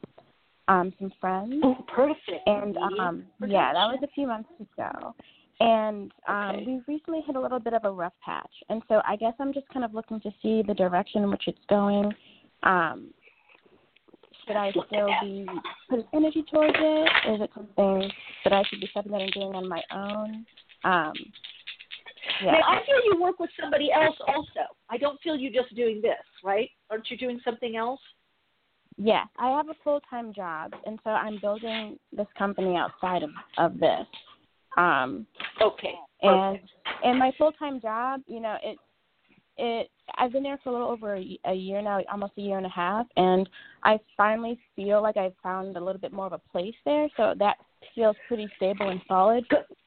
[0.68, 1.54] um some friends.
[1.64, 2.46] Oh, perfect.
[2.46, 5.14] And um yeah, that was a few months ago.
[5.60, 6.64] And um, okay.
[6.66, 8.50] we've recently hit a little bit of a rough patch.
[8.68, 11.44] And so I guess I'm just kind of looking to see the direction in which
[11.46, 12.12] it's going.
[12.62, 13.10] Um,
[14.46, 15.46] should I still be
[15.88, 17.32] putting energy towards it?
[17.32, 18.10] Is it something
[18.44, 20.44] that I should be stepping out and doing on my own?
[20.84, 21.12] Um,
[22.42, 22.52] yeah.
[22.52, 24.68] Now, I feel you work with somebody else also.
[24.90, 26.70] I don't feel you just doing this, right?
[26.90, 28.00] Aren't you doing something else?
[28.96, 33.30] Yes, I have a full time job, and so I'm building this company outside of,
[33.58, 34.06] of this.
[34.76, 35.26] Um,
[35.60, 35.94] okay.
[36.22, 36.60] And
[37.04, 38.78] and my full time job, you know, it
[39.56, 42.56] it I've been there for a little over a, a year now, almost a year
[42.56, 43.48] and a half, and
[43.82, 47.08] I finally feel like I've found a little bit more of a place there.
[47.16, 47.56] So that
[47.94, 49.44] feels pretty stable and solid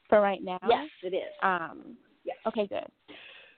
[0.08, 0.58] for right now.
[0.68, 1.32] Yes, it is.
[1.42, 2.36] Um, yes.
[2.46, 2.86] Okay, good.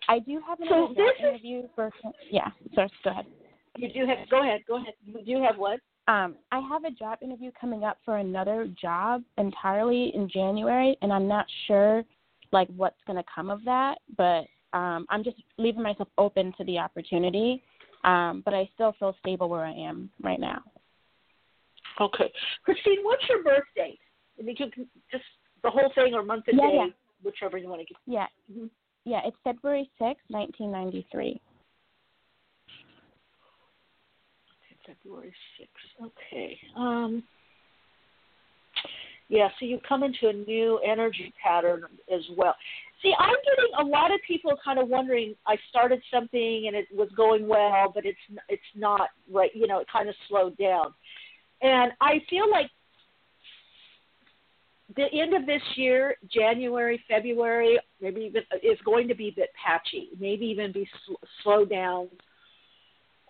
[0.08, 1.90] I do have so another interview for.
[2.30, 3.26] Yeah, sorry, go ahead.
[3.76, 4.28] You do have.
[4.28, 4.60] Go ahead.
[4.66, 4.94] Go ahead.
[5.04, 5.80] You do have what?
[6.08, 11.12] Um, I have a job interview coming up for another job entirely in January, and
[11.12, 12.04] I'm not sure
[12.52, 13.98] like what's going to come of that.
[14.16, 17.62] But um, I'm just leaving myself open to the opportunity.
[18.02, 20.62] Um, but I still feel stable where I am right now.
[22.00, 22.32] Okay,
[22.64, 23.98] Christine, what's your birth date?
[24.38, 24.70] And you can
[25.12, 25.24] just
[25.62, 26.86] the whole thing or month and yeah, day, yeah.
[27.22, 27.96] whichever you want to give.
[28.06, 28.66] Yeah, mm-hmm.
[29.04, 31.40] yeah, it's February sixth, nineteen ninety three.
[34.90, 36.10] February sixth.
[36.32, 36.58] Okay.
[36.76, 37.22] Um.
[39.28, 42.54] Yeah, so you come into a new energy pattern as well.
[43.00, 45.36] See, I'm getting a lot of people kind of wondering.
[45.46, 49.50] I started something and it was going well, but it's it's not right.
[49.54, 50.92] You know, it kind of slowed down,
[51.62, 52.70] and I feel like
[54.96, 59.50] the end of this year, January, February, maybe even is going to be a bit
[59.64, 60.08] patchy.
[60.18, 62.08] Maybe even be sl- slow down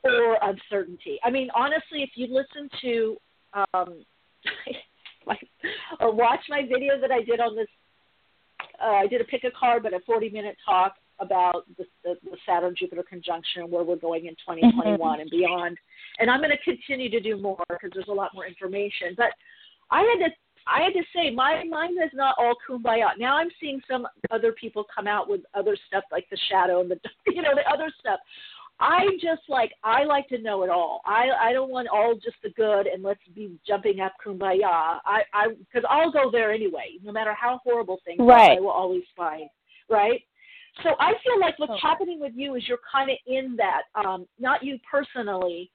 [0.05, 1.19] or uncertainty.
[1.25, 3.17] I mean, honestly, if you listen to
[3.55, 4.05] um,
[5.27, 5.37] my,
[6.01, 7.69] or watch my video that I did on this,
[8.83, 12.15] uh, I did a pick a card, but a 40 minute talk about the, the,
[12.25, 15.21] the Saturn Jupiter conjunction and where we're going in 2021 mm-hmm.
[15.21, 15.77] and beyond.
[16.19, 19.15] And I'm going to continue to do more because there's a lot more information.
[19.17, 19.33] But
[19.91, 20.33] I had to
[20.67, 23.19] I had to say my mind is not all kumbaya.
[23.19, 26.91] Now I'm seeing some other people come out with other stuff like the shadow and
[26.91, 27.01] the
[27.33, 28.21] you know the other stuff.
[28.81, 31.03] I'm just like I like to know it all.
[31.05, 34.99] I I don't want all just the good and let's be jumping up kumbaya.
[35.05, 36.99] I I because I'll go there anyway.
[37.03, 38.53] No matter how horrible things right.
[38.53, 39.49] are, I will always find
[39.89, 40.23] right.
[40.83, 41.81] So I feel like what's okay.
[41.83, 45.71] happening with you is you're kind of in that, um, not you personally,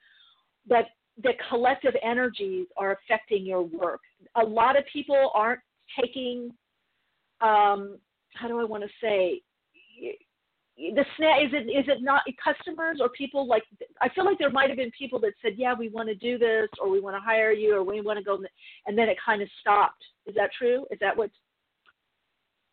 [0.68, 0.86] but
[1.22, 4.02] the collective energies are affecting your work.
[4.36, 5.60] A lot of people aren't
[6.00, 6.52] taking,
[7.41, 7.98] um,
[8.34, 9.41] how do I want to say,
[10.78, 13.64] the snap is it is it not customers or people like
[14.02, 16.38] I feel like there might have been people that said yeah we want to do
[16.38, 18.38] this or we want to hire you or we want to go
[18.86, 20.04] and then it kind of stopped.
[20.26, 20.86] Is that true?
[20.92, 21.30] Is that what?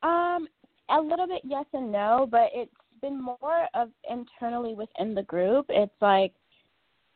[0.03, 0.49] Um,
[0.91, 5.67] a little bit yes and no, but it's been more of internally within the group.
[5.69, 6.33] It's like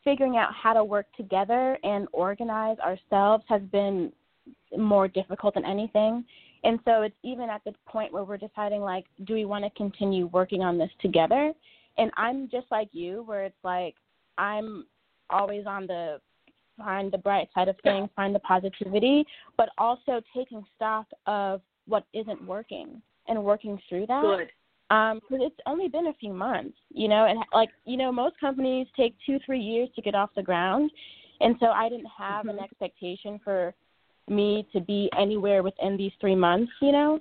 [0.05, 4.13] figuring out how to work together and organize ourselves has been
[4.77, 6.25] more difficult than anything.
[6.65, 9.71] And so it's even at the point where we're deciding like, do we want to
[9.71, 11.53] continue working on this together?
[11.99, 13.95] And I'm just like you, where it's like
[14.39, 14.87] I'm
[15.31, 16.21] always on the
[16.77, 19.25] find the bright side of things, find the positivity,
[19.57, 24.23] but also taking stock of what isn't working and working through that.
[24.23, 24.49] Good.
[24.95, 28.39] Um, because it's only been a few months, you know, and like you know, most
[28.39, 30.93] companies take two, three years to get off the ground,
[31.41, 32.59] and so I didn't have mm-hmm.
[32.59, 33.75] an expectation for
[34.29, 37.15] me to be anywhere within these three months, you know.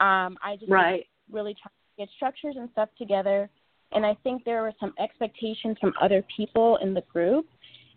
[0.00, 1.06] Um, I just right.
[1.30, 3.48] really trying to get structures and stuff together.
[3.92, 7.46] And I think there were some expectations from other people in the group.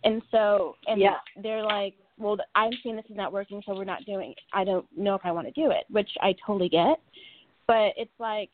[0.04, 1.16] And so, and yeah.
[1.42, 4.40] they're like, well, I'm seeing this is not working, so we're not doing it.
[4.54, 7.00] I don't know if I want to do it, which I totally get.
[7.68, 8.50] But it's like,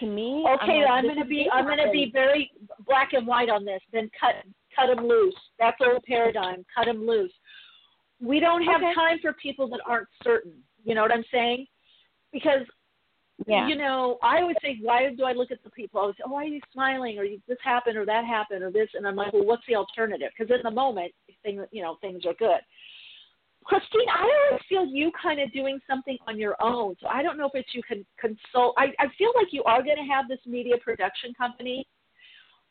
[0.00, 2.50] to me, okay, I'm, I'm going to be, I'm going to be very
[2.86, 3.80] black and white on this.
[3.92, 4.34] Then cut,
[4.74, 5.36] cut them loose.
[5.58, 6.64] That's old paradigm.
[6.74, 7.32] Cut them loose
[8.22, 8.94] we don't have okay.
[8.94, 10.52] time for people that aren't certain.
[10.84, 11.66] You know what I'm saying?
[12.32, 12.66] Because
[13.46, 13.66] yeah.
[13.66, 15.98] you know, I always say, why do I look at the people?
[15.98, 17.18] I always say, oh, why are you smiling?
[17.18, 20.30] Or this happened, or that happened, or this, and I'm like, well, what's the alternative?
[20.36, 22.60] Because in the moment, things, you know, things are good.
[23.64, 26.96] Christine, I always feel you kind of doing something on your own.
[27.00, 28.74] So I don't know if it's you can consult.
[28.76, 31.86] I, I feel like you are going to have this media production company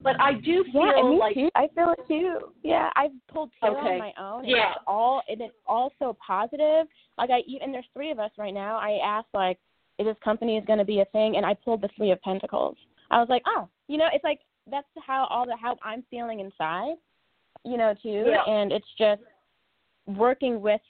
[0.04, 1.50] but I do feel yeah, me like too.
[1.56, 2.40] I feel it too.
[2.64, 3.94] Yeah, I've pulled tarot okay.
[3.94, 4.46] on my own.
[4.46, 6.88] yeah, it's all and it's all so positive.
[7.18, 8.78] Like I even there's three of us right now.
[8.78, 9.58] I asked like,
[10.00, 11.38] is this company is going to be a thing?
[11.38, 12.78] And I pulled the three of Pentacles.
[13.12, 16.40] I was like, oh, you know, it's like that's how all the how I'm feeling
[16.40, 16.96] inside,
[17.64, 18.26] you know, too.
[18.28, 18.44] Yeah.
[18.48, 19.22] And it's just
[20.08, 20.82] working with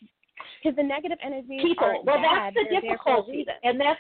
[0.62, 2.04] because the negative energy people.
[2.06, 2.54] Well, bad.
[2.56, 4.00] that's the They're difficulty, and that's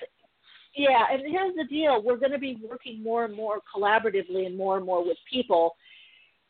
[0.75, 4.57] yeah, and here's the deal: we're going to be working more and more collaboratively and
[4.57, 5.75] more and more with people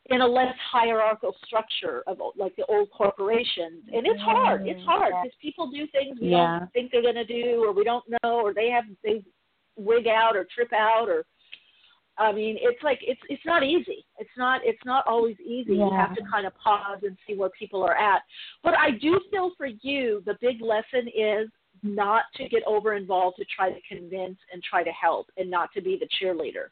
[0.08, 3.84] in a less hierarchical structure of like the old corporations.
[3.94, 4.62] And it's hard.
[4.62, 4.70] Mm-hmm.
[4.70, 6.60] It's hard because people do things we yeah.
[6.60, 9.24] don't think they're going to do, or we don't know, or they have they
[9.78, 11.26] wig out or trip out, or
[12.18, 14.06] I mean, it's like it's it's not easy.
[14.18, 15.76] It's not it's not always easy.
[15.76, 15.86] Yeah.
[15.86, 18.22] You have to kind of pause and see where people are at.
[18.64, 21.48] But I do feel for you, the big lesson is
[21.84, 25.72] not to get over involved to try to convince and try to help and not
[25.74, 26.70] to be the cheerleader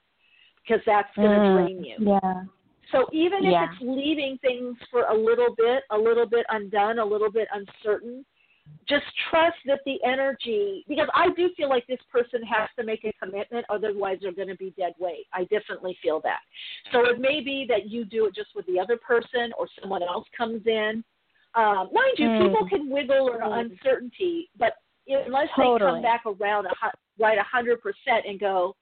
[0.67, 1.95] because that's going to mm, drain you.
[2.00, 2.43] Yeah.
[2.91, 7.06] So even if it's leaving things for a little bit, a little bit undone, a
[7.06, 8.26] little bit uncertain,
[8.88, 13.04] just trust that the energy because I do feel like this person has to make
[13.04, 15.28] a commitment, otherwise they're going to be dead weight.
[15.34, 16.39] I definitely feel that.
[16.91, 20.04] So it may be that you do it just with the other person, or someone
[20.04, 21.04] else comes in.
[21.56, 22.48] Um, mind you, mm.
[22.48, 23.60] people can wiggle or mm.
[23.60, 24.74] uncertainty, but
[25.10, 25.80] unless totally.
[25.80, 26.69] they come back around a,
[27.19, 28.76] right a hundred percent and go,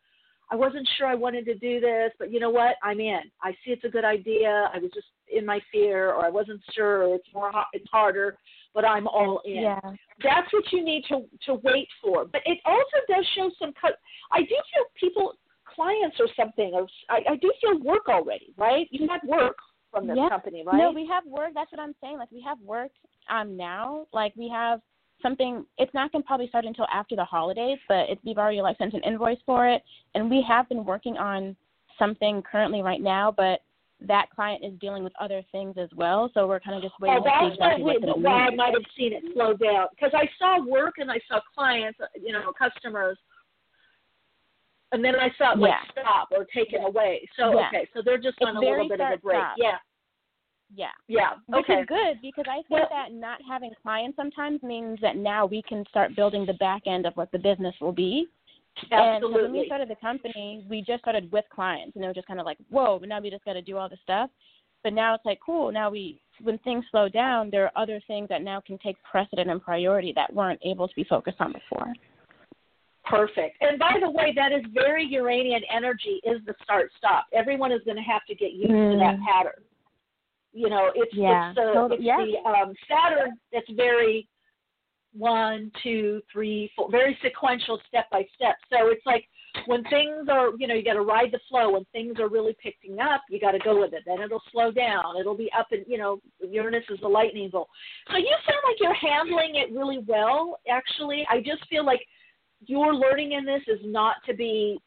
[0.49, 2.75] I wasn't sure I wanted to do this, but you know what?
[2.83, 3.19] I'm in.
[3.43, 4.69] I see it's a good idea.
[4.73, 8.37] I was just in my fear, or I wasn't sure, or it's more it's harder,
[8.73, 9.63] but I'm all in.
[9.63, 9.79] Yeah.
[10.23, 12.25] That's what you need to to wait for.
[12.25, 13.73] But it also does show some.
[13.79, 13.97] cut.
[14.31, 15.33] I do feel people,
[15.75, 18.87] clients or something, or I, I do feel work already, right?
[18.89, 19.57] You had work
[19.91, 20.29] from this yeah.
[20.29, 20.77] company, right?
[20.77, 21.51] No, we have work.
[21.53, 22.17] That's what I'm saying.
[22.17, 22.91] Like we have work
[23.29, 24.07] um now.
[24.13, 24.79] Like we have
[25.21, 28.61] something it's not going to probably start until after the holidays but it's we've already
[28.61, 29.81] like sent an invoice for it
[30.15, 31.55] and we have been working on
[31.97, 33.61] something currently right now but
[33.99, 37.17] that client is dealing with other things as well so we're kind of just waiting
[37.19, 39.87] oh, that's to see exactly what, what's why I might have seen it slow down
[39.91, 43.17] because I saw work and I saw clients you know customers
[44.91, 46.03] and then I saw it like yeah.
[46.03, 46.87] stop or taken yeah.
[46.87, 47.67] away so yeah.
[47.67, 49.55] okay so they're just it's on a little bit of a break stop.
[49.57, 49.77] yeah
[50.75, 50.87] yeah.
[51.07, 51.33] Yeah.
[51.47, 51.81] Which okay.
[51.81, 55.61] is good because I think well, that not having clients sometimes means that now we
[55.67, 58.27] can start building the back end of what the business will be.
[58.91, 59.07] Absolutely.
[59.07, 62.15] And so when we started the company, we just started with clients, and it was
[62.15, 62.99] just kind of like, whoa!
[62.99, 64.29] But now we just got to do all this stuff.
[64.83, 65.71] But now it's like, cool.
[65.71, 69.49] Now we, when things slow down, there are other things that now can take precedent
[69.49, 71.91] and priority that weren't able to be focused on before.
[73.03, 73.57] Perfect.
[73.61, 76.21] And by the way, that is very Uranian energy.
[76.23, 77.25] Is the start stop.
[77.33, 78.91] Everyone is going to have to get used mm.
[78.93, 79.63] to that pattern.
[80.53, 81.49] You know, it's yeah.
[81.49, 82.17] it's the, so, it's yeah.
[82.17, 84.27] the um, Saturn that's very
[85.13, 88.55] one, two, three, four, very sequential, step by step.
[88.69, 89.25] So it's like
[89.65, 91.71] when things are, you know, you got to ride the flow.
[91.71, 94.03] When things are really picking up, you got to go with it.
[94.05, 95.17] Then it'll slow down.
[95.19, 97.69] It'll be up and, you know, Uranus is the lightning bolt.
[98.11, 100.59] So you sound like you're handling it really well.
[100.69, 102.01] Actually, I just feel like
[102.65, 104.79] your learning in this is not to be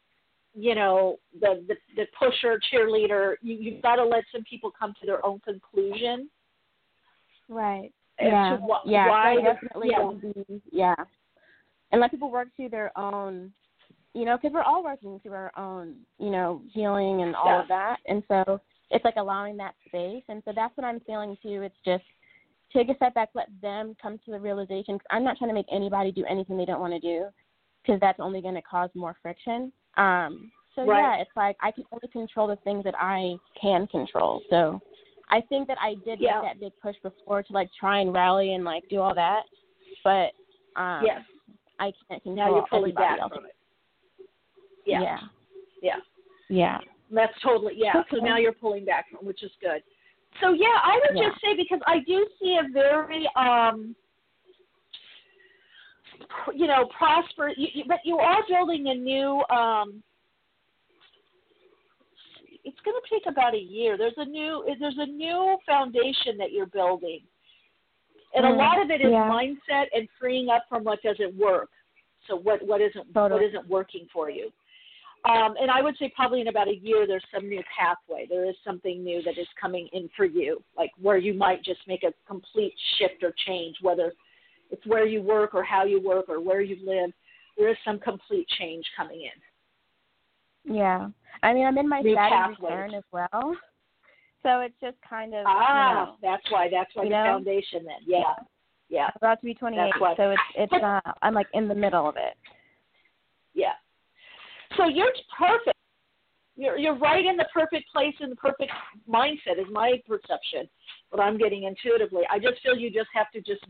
[0.54, 4.94] you know the the, the pusher cheerleader you you've got to let some people come
[5.00, 6.28] to their own conclusion.
[7.48, 7.92] Right.
[8.20, 8.58] Yeah.
[8.58, 10.10] wh- yeah why definitely yeah.
[10.20, 10.94] Be, yeah.
[11.92, 13.52] And let people work through their own
[14.14, 17.62] you know because we're all working through our own you know healing and all yeah.
[17.62, 17.96] of that.
[18.06, 18.60] And so
[18.90, 20.24] it's like allowing that space.
[20.28, 21.62] And so that's what i'm feeling too.
[21.62, 22.04] It's just
[22.72, 25.54] take a step back let them come to the realization cause i'm not trying to
[25.54, 27.26] make anybody do anything they don't want to do
[27.82, 31.00] because that's only going to cause more friction um, so right.
[31.00, 34.42] yeah, it's like I can only control the things that I can control.
[34.50, 34.80] So
[35.28, 36.40] I think that I did yeah.
[36.40, 39.42] make that big push before to like try and rally and like do all that,
[40.04, 40.32] but
[40.80, 41.20] um, yes.
[41.78, 43.32] I can't control now you're pulling back else.
[43.34, 43.54] from it.
[44.86, 45.02] Yeah.
[45.02, 45.18] yeah,
[45.82, 45.96] yeah,
[46.48, 46.78] yeah.
[47.10, 47.98] That's totally yeah.
[47.98, 48.16] Okay.
[48.16, 49.82] So now you're pulling back from, which is good.
[50.40, 51.28] So yeah, I would Yeah.
[51.28, 53.94] just say because I do see a very um
[56.54, 60.02] you know prosper you, you, but you are building a new um
[62.62, 66.52] it's going to take about a year there's a new there's a new foundation that
[66.52, 67.20] you're building
[68.34, 69.28] and Mm, a lot of it is yeah.
[69.28, 71.70] mindset and freeing up from what doesn't work
[72.28, 73.46] so what what isn't what Totally.
[73.46, 74.50] isn't working for you
[75.28, 78.26] um, and I would say probably in about a year, there's some new pathway.
[78.26, 81.80] There is something new that is coming in for you, like where you might just
[81.86, 84.14] make a complete shift or change, whether
[84.70, 87.10] it's where you work or how you work or where you live.
[87.56, 90.74] There is some complete change coming in.
[90.76, 91.08] Yeah.
[91.42, 92.56] I mean, I'm in my New pathways.
[92.60, 93.56] return as well,
[94.42, 96.68] so it's just kind of Ah, you know, that's why.
[96.70, 97.24] That's why the know?
[97.24, 97.84] foundation.
[97.84, 98.34] Then, yeah,
[98.88, 101.66] yeah, I'm about to be 28, That's what- so it's it's uh I'm like in
[101.68, 102.36] the middle of it.
[103.54, 103.72] yeah.
[104.76, 105.76] So you're perfect.
[106.56, 108.70] You're you're right in the perfect place in the perfect
[109.08, 110.68] mindset is my perception.
[111.10, 112.22] What I'm getting intuitively.
[112.30, 113.64] I just feel you just have to just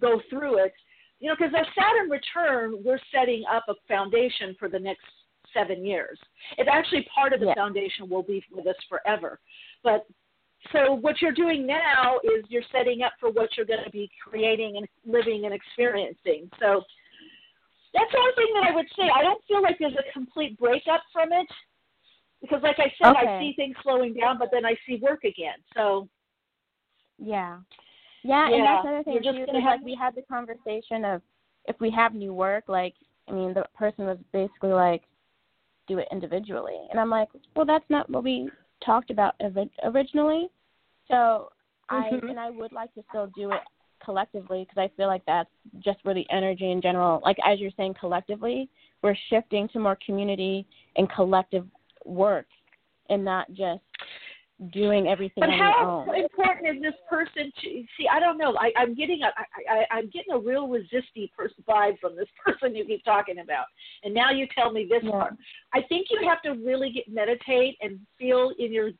[0.00, 0.72] go through it.
[1.20, 5.04] You know, because our Saturn return, we're setting up a foundation for the next
[5.54, 6.18] seven years.
[6.58, 7.54] It actually part of the Yeah.
[7.54, 9.38] foundation will be with us forever.
[9.82, 10.06] But
[10.72, 14.10] so what you're doing now is you're setting up for what you're going to be
[14.22, 16.50] creating and living and experiencing.
[16.58, 16.84] So
[17.92, 19.10] that's the only thing that I would say.
[19.14, 21.46] I don't feel like there's a complete breakup from it
[22.40, 25.58] because, like I said, I see things slowing down, but then I see work again.
[25.74, 26.08] So
[27.18, 27.58] Yeah.
[28.22, 29.42] Yeah, and that's another thing you're too.
[29.42, 31.22] is, have- like we had the conversation of
[31.66, 32.94] if we have new work, like
[33.28, 35.02] I mean, the person was basically like,
[35.86, 38.50] do it individually, and I'm like, well, that's not what we
[38.84, 40.48] talked about ori- originally.
[41.08, 41.50] So
[41.88, 42.30] I Mhm.
[42.30, 43.62] and I would like to still do it
[44.04, 47.70] collectively because I feel like that's just where the energy in general, like as you're
[47.76, 48.68] saying, collectively,
[49.02, 50.66] we're shifting to more community
[50.96, 51.66] and collective
[52.04, 52.46] work,
[53.08, 53.82] and not just
[54.70, 58.06] doing everything but how important is this person to see?
[58.10, 58.54] I don't know.
[58.58, 62.28] I, I'm getting a I, I, I'm getting a real resisty person vibe from this
[62.44, 63.66] person you keep talking about,
[64.04, 65.10] and now you tell me this Yeah.
[65.10, 65.34] part.
[65.72, 68.90] I think you have to really get meditate and feel in your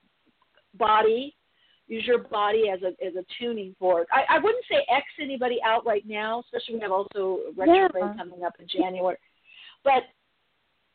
[0.74, 1.36] body.
[1.88, 4.08] Use your body as a as a tuning fork.
[4.12, 8.14] I, I wouldn't say X anybody out right now, especially we have also retrograde Yeah.
[8.16, 9.16] coming up in January.
[9.84, 10.04] But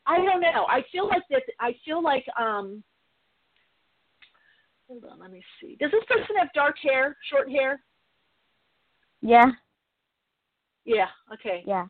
[0.05, 0.65] I don't know.
[0.69, 1.43] I feel like that.
[1.59, 2.83] I feel like um.
[4.87, 5.75] Hold on, let me see.
[5.79, 7.81] Does this person have dark hair, short hair?
[9.21, 9.51] Yeah,
[10.85, 11.07] Yeah.
[11.33, 11.63] Okay.
[11.65, 11.85] yeah.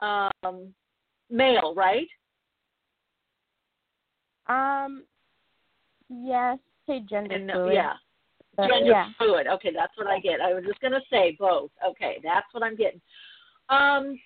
[0.00, 0.74] Um,
[1.30, 2.08] male, right?
[4.48, 5.04] Um,
[6.10, 7.74] yes, say gender And, uh, fluid.
[7.74, 7.92] yeah.
[8.56, 9.08] but Gender yeah.
[9.16, 9.46] fluid.
[9.46, 10.40] Okay, that's what I get.
[10.40, 11.70] I was just gonna say both.
[11.86, 13.00] Okay, that's what I'm getting.
[13.68, 14.18] Um.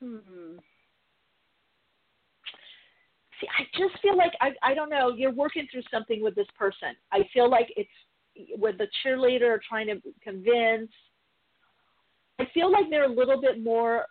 [0.00, 0.56] Hmm.
[3.40, 5.10] See, I just feel like I I don't know.
[5.10, 6.96] You're working through something with this person.
[7.12, 7.90] I feel like it's
[8.58, 10.90] with the cheerleader trying to convince.
[12.38, 14.06] I feel like they're a little bit more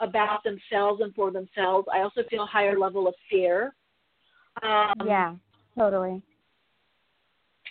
[0.00, 1.88] about themselves and for themselves.
[1.92, 3.74] I also feel a higher level of fear.
[4.62, 5.34] Um, yeah,
[5.76, 6.22] totally.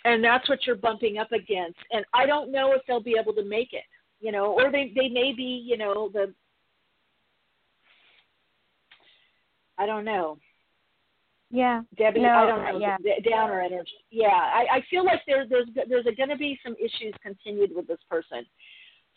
[0.06, 1.80] and that's what you're bumping up against.
[1.91, 3.84] And I don't know if they'll be able to make it,
[4.22, 6.34] you know, or they they may be, you know, the
[9.78, 10.38] I don't know,
[11.51, 11.81] Yeah.
[11.97, 12.21] Debbie.
[12.21, 12.97] No, I don't know, yeah.
[13.29, 13.91] downer energy.
[14.09, 17.87] Yeah, I, I feel like there there's there's going to be some issues continued with
[17.87, 18.45] this person.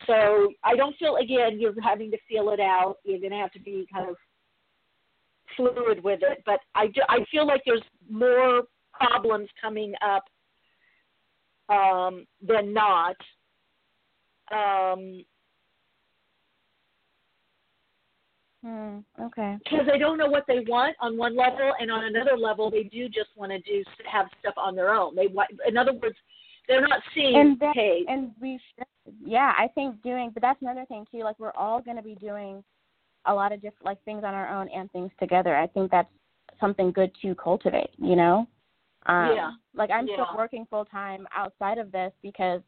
[0.07, 2.97] So I don't feel again you're having to feel it out.
[3.05, 4.17] You're going to have to be kind of
[5.57, 6.43] fluid with it.
[6.47, 8.63] But I do, I feel like there's more
[8.93, 10.25] problems coming up
[11.69, 13.17] um, than not.
[14.53, 15.25] Um,
[18.69, 18.99] Hmm.
[19.19, 19.57] Okay.
[19.65, 22.83] because they don't know what they want on one level, and on another level, they
[22.83, 25.17] do just want to do have stuff on their own.
[25.17, 26.17] They want, in other words,
[26.67, 27.35] they're not seeing.
[27.35, 27.75] And that,
[28.09, 31.21] and we should, yeah, I think doing, but that's another thing too.
[31.21, 32.63] Like we're all going to be doing
[33.25, 35.57] a lot of different like things on our own and things together.
[35.57, 36.11] I think that's
[36.61, 37.91] something good to cultivate.
[37.97, 38.47] You know.
[39.07, 39.51] Um, Yeah.
[39.75, 40.15] Like I'm Yeah.
[40.15, 42.61] still working full time outside of this because,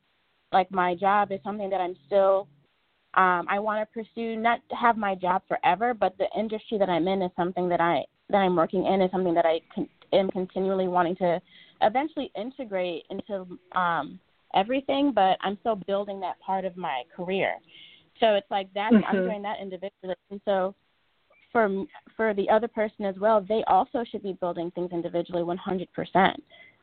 [0.50, 2.48] like, my job is something that I'm still.
[3.14, 6.88] Um, I want to pursue not to have my job forever, but the industry that
[6.88, 9.88] I'm in is something that I that I'm working in is something that I con-
[10.12, 11.40] am continually wanting to
[11.82, 14.20] eventually integrate into um,
[14.54, 15.10] everything.
[15.12, 17.54] But I'm still building that part of my career.
[18.20, 19.24] So it's like that I'm Mhm.
[19.24, 20.74] doing that individually, and so
[21.50, 21.84] for
[22.16, 26.40] for the other person as well, they also should be building things individually 100%.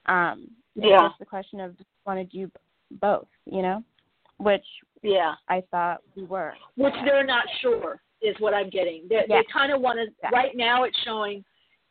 [0.07, 1.07] Um, it's Yeah.
[1.07, 1.75] just the question of
[2.05, 2.51] want to do
[2.99, 3.83] both, you know,
[4.37, 4.65] which
[5.07, 6.53] yeah, I thought we were.
[6.75, 9.07] which they're not sure is what I'm getting.
[9.09, 9.37] They, Yeah.
[9.41, 10.13] they kind of want to.
[10.23, 10.29] Yeah.
[10.31, 11.43] Right now, it's showing.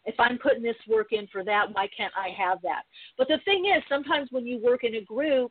[0.04, 2.82] If I'm putting this work in for that, why can't I have that?
[3.18, 5.50] But the thing is, sometimes when you work in a group,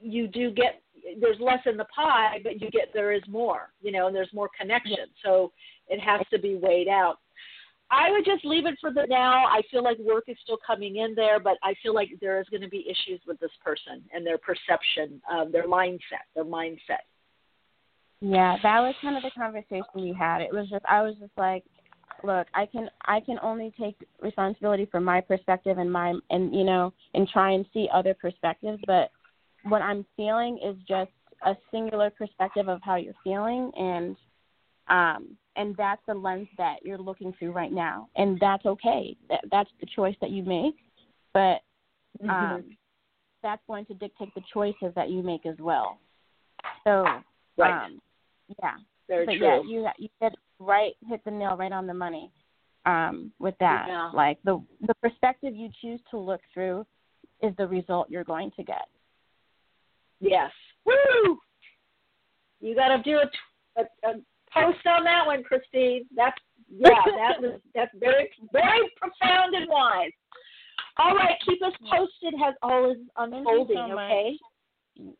[0.00, 0.82] you do get
[1.20, 4.32] there's less in the pie, but you get there is more, you know, and there's
[4.32, 4.96] more connection.
[5.24, 5.52] So
[5.88, 7.18] it has to be weighed out.
[7.92, 9.44] I would just leave it for the now.
[9.44, 12.48] I feel like work is still coming in there, but I feel like there is
[12.48, 17.04] going to be issues with this person and their perception, uh, their mindset, their mindset.
[18.22, 20.40] Yeah, that was kind of the conversation we had.
[20.40, 21.64] It was just I was just like,
[22.24, 26.64] look, I can I can only take responsibility for my perspective and my and you
[26.64, 29.10] know and try and see other perspectives, but
[29.64, 31.10] what I'm feeling is just
[31.44, 34.16] a singular perspective of how you're feeling and
[34.88, 39.16] um and that's the lens that you're looking through right now and that's okay.
[39.28, 40.76] That that's the choice that you make,
[41.32, 41.60] but
[42.22, 42.30] Mm-hmm.
[42.30, 42.64] um
[43.42, 45.98] that's going to dictate the choices that you make as well.
[46.84, 47.06] So
[47.56, 47.86] Right.
[47.86, 48.00] um
[48.62, 48.74] yeah.
[49.08, 49.46] Very but true.
[49.46, 52.30] yeah, you you hit right hit the nail right on the money
[52.84, 53.86] um, with that.
[53.88, 54.10] Yeah.
[54.12, 56.84] Like the the perspective you choose to look through
[57.42, 58.86] is the result you're going to get.
[60.20, 60.50] Yes.
[60.84, 61.38] Woo!
[62.60, 64.14] You got to do a, a, a
[64.54, 66.06] post on that one, Christine.
[66.14, 66.36] That's
[66.68, 70.12] yeah, that was that's very very profound and wise.
[70.98, 73.76] All right, keep us posted as all is unfolding.
[73.76, 74.36] so okay.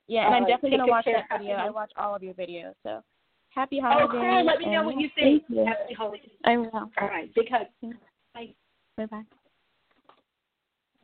[0.06, 1.54] Yeah, and I'm definitely gonna watch that video.
[1.54, 2.74] I watch all of your videos.
[2.82, 3.02] So
[3.50, 4.08] happy holidays.
[4.12, 4.34] Oh, holidays.
[4.34, 4.46] cool.
[4.46, 5.42] Let me know what you think.
[5.48, 5.64] Thank you.
[5.64, 6.30] Happy holidays.
[6.44, 6.70] I will.
[6.74, 7.66] All right, big hug.
[8.34, 8.54] Bye.
[8.96, 9.22] Bye bye.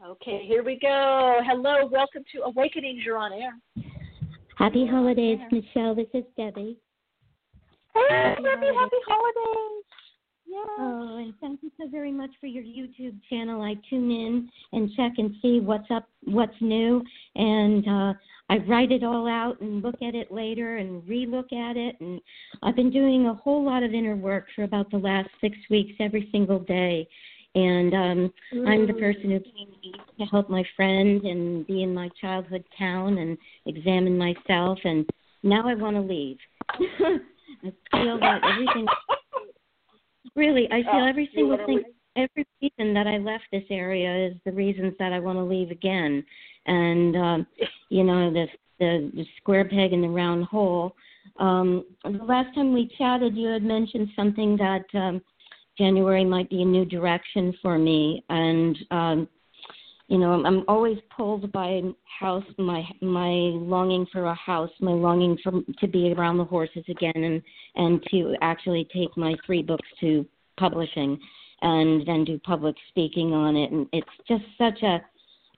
[0.07, 1.41] Okay, here we go.
[1.45, 3.03] Hello, welcome to Awakenings.
[3.05, 3.53] You're on air.
[4.57, 5.95] Happy holidays, Michele.
[5.95, 6.77] This is Debbie.
[7.99, 9.35] Hey, Happy happy, happy holidays.
[9.47, 9.85] holidays.
[10.47, 10.65] Yeah.
[10.79, 13.61] Oh, and thank you so very much for your YouTube channel.
[13.61, 17.03] I tune in and check and see what's up, what's new,
[17.35, 18.15] and uh,
[18.49, 21.97] I write it all out and look at it later and relook at it.
[22.01, 22.21] And
[22.63, 25.93] I've been doing a whole lot of inner work for about the last six weeks,
[26.01, 27.09] every single day.
[27.55, 28.33] And um.
[28.67, 32.63] I'm the person who came east to help my friend and be in my childhood
[32.79, 33.37] town and
[33.67, 35.09] examine myself and
[35.43, 36.39] now I want to leave.
[37.65, 38.87] I feel that everything
[40.37, 41.83] really I feel oh, every single thing
[42.17, 45.71] every reason that I left this area is the reasons that I want to leave
[45.71, 46.25] again.
[46.67, 47.47] And um
[47.89, 48.47] you know, the
[48.79, 50.95] the, the square peg in the round hole.
[51.39, 55.21] Um the last time we chatted you had mentioned something that um
[55.77, 59.29] January might be a new direction for me and um
[60.09, 61.81] you know i'm always pulled by
[62.19, 66.85] house my my longing for a house my longing for to be around the horses
[66.89, 67.43] again and
[67.77, 70.27] and to actually take my three books to
[70.59, 71.19] publishing
[71.63, 73.71] and then do public speaking on it.
[73.71, 75.01] And it's just such a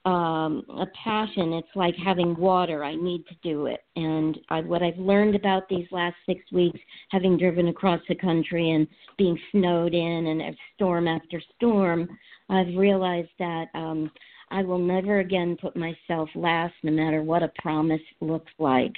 [0.08, 1.52] um a passion.
[1.52, 2.82] It's like having water.
[2.84, 3.80] I need to do it.
[3.96, 6.80] And I, what i've learned about these last six weeks
[7.10, 8.86] having driven across the country and
[9.18, 12.08] being snowed in and storm after storm
[12.48, 14.10] i've realized that um
[14.50, 18.92] I will never again put myself last, no matter what a promise looks like.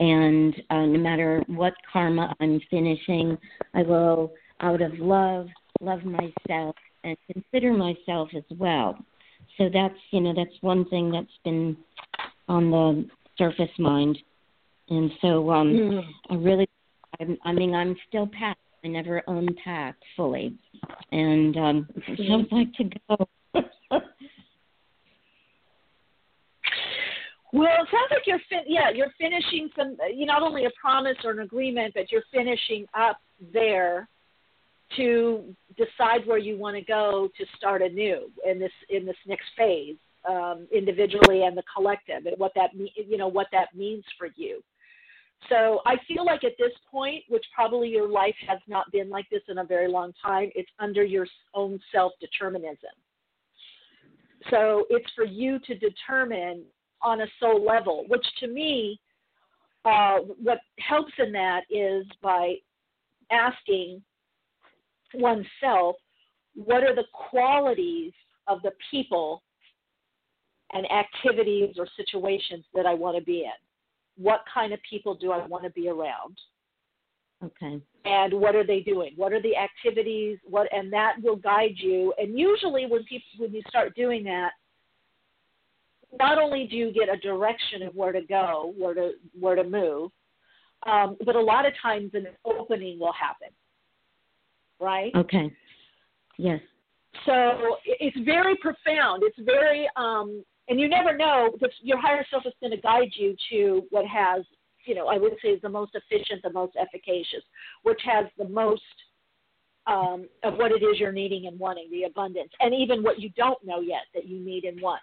[0.00, 3.36] And uh, no matter what karma I'm finishing,
[3.74, 5.48] I will, out of love,
[5.80, 8.98] love myself and consider myself as well.
[9.56, 11.76] So that's, you know, that's one thing that's been
[12.48, 14.18] on the surface mind.
[14.90, 16.02] And so um, mm.
[16.30, 16.68] I really,
[17.20, 18.60] I'm, I mean, I'm still packed.
[18.84, 20.54] I never unpacked fully.
[21.12, 22.40] And um, mm.
[22.40, 23.28] I'd like to go.
[27.52, 31.16] Well, it sounds like you're fin- yeah you're finishing some you not only a promise
[31.24, 33.18] or an agreement, but you're finishing up
[33.52, 34.08] there
[34.96, 39.46] to decide where you want to go to start anew in this in this next
[39.56, 39.96] phase,
[40.28, 44.28] um, individually and the collective, and what that me- you know what that means for
[44.36, 44.62] you.
[45.48, 49.28] So I feel like at this point, which probably your life has not been like
[49.30, 52.90] this in a very long time, it's under your own self determinism.
[54.50, 56.64] So it's for you to determine
[57.02, 59.00] on a soul level, which to me,
[59.84, 62.54] uh, what helps in that is by
[63.30, 64.02] asking
[65.14, 65.96] oneself,
[66.54, 68.12] what are the qualities
[68.46, 69.42] of the people
[70.72, 74.22] and activities or situations that I want to be in?
[74.22, 76.38] What kind of people do I want to be around?
[77.44, 77.80] Okay.
[78.04, 79.12] And what are they doing?
[79.16, 80.38] What are the activities?
[80.44, 82.12] What and that will guide you.
[82.18, 84.50] And usually when people when you start doing that,
[86.18, 89.64] not only do you get a direction of where to go, where to where to
[89.64, 90.10] move,
[90.86, 93.48] um, but a lot of times an opening will happen.
[94.80, 95.12] Right?
[95.14, 95.52] Okay.
[96.38, 96.60] Yes.
[97.26, 99.22] So it's very profound.
[99.24, 101.50] It's very, um, and you never know.
[101.82, 104.44] Your higher self is going to guide you to what has,
[104.84, 107.42] you know, I would say is the most efficient, the most efficacious,
[107.82, 108.82] which has the most
[109.86, 113.30] um, of what it is you're needing and wanting, the abundance, and even what you
[113.30, 115.00] don't know yet that you need and want.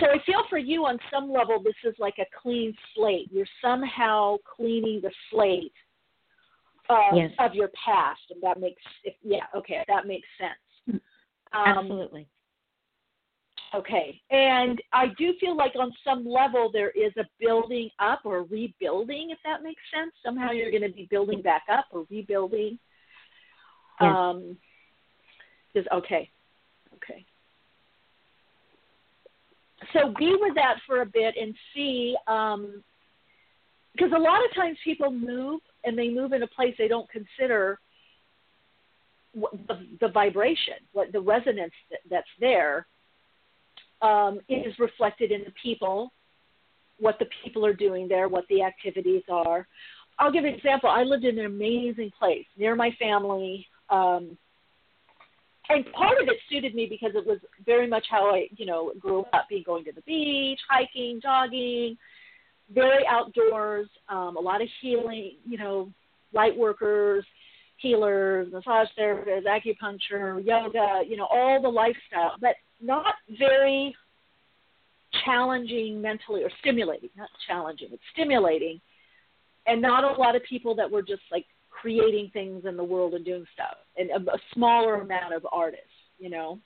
[0.00, 3.28] So I feel for you on some level, this is like a clean slate.
[3.30, 5.72] You're somehow cleaning the slate
[6.88, 7.30] of, yes.
[7.38, 11.00] of your past, and that makes if, yeah, okay, that makes sense.
[11.52, 12.26] Um, Absolutely.
[13.72, 18.42] Okay, and I do feel like on some level there is a building up or
[18.42, 20.12] rebuilding, if that makes sense.
[20.24, 22.78] Somehow you're going to be building back up or rebuilding.
[24.00, 24.12] Yes.
[24.16, 24.56] Um,
[25.74, 26.28] is okay,
[26.94, 27.24] okay
[29.92, 32.82] so be with that for a bit and see um,
[33.92, 37.08] because a lot of times people move and they move in a place they don't
[37.10, 37.78] consider
[39.34, 42.86] the, the vibration, what the resonance that, that's there
[44.02, 46.12] um, is reflected in the people,
[46.98, 49.66] what the people are doing there, what the activities are.
[50.18, 50.88] I'll give an example.
[50.88, 53.66] I lived in an amazing place near my family.
[53.90, 54.38] Um,
[55.68, 58.92] and part of it suited me because it was very much how I, you know,
[58.98, 61.96] grew up, being going to the beach, hiking, jogging,
[62.72, 65.90] very outdoors, um, a lot of healing, you know,
[66.32, 67.24] light workers,
[67.78, 73.94] healers, massage therapists, acupuncture, yoga, you know, all the lifestyle, but not very
[75.24, 78.80] challenging mentally or stimulating, not challenging, but stimulating,
[79.66, 81.46] and not a lot of people that were just like
[81.80, 85.86] creating things in the world and doing stuff, and a, a smaller amount of artists,
[86.18, 86.58] you know.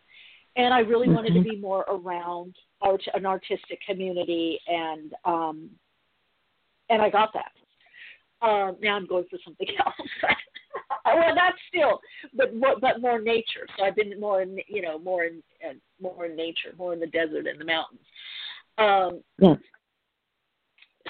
[0.57, 1.17] And I really mm-hmm.
[1.17, 5.71] wanted to be more around art, an artistic community, and um,
[6.91, 8.47] and I got that.
[8.47, 10.09] Um, now I'm going for something else.
[11.05, 12.01] well, not still,
[12.35, 13.67] but more, but more nature.
[13.77, 17.01] So I've been more in, you know, more in, uh, more in nature, more in
[17.01, 18.01] the desert and the mountains.
[18.79, 19.57] Um, yes.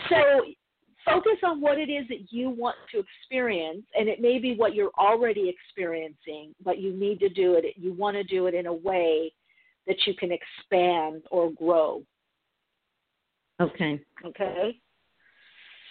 [0.09, 0.43] So
[1.11, 4.75] focus on what it is that you want to experience, and it may be what
[4.75, 7.65] you're already experiencing, but you need to do it.
[7.77, 9.33] You want to do it in a way
[9.87, 12.03] that you can expand or grow.
[13.61, 14.01] Okay.
[14.25, 14.77] Okay.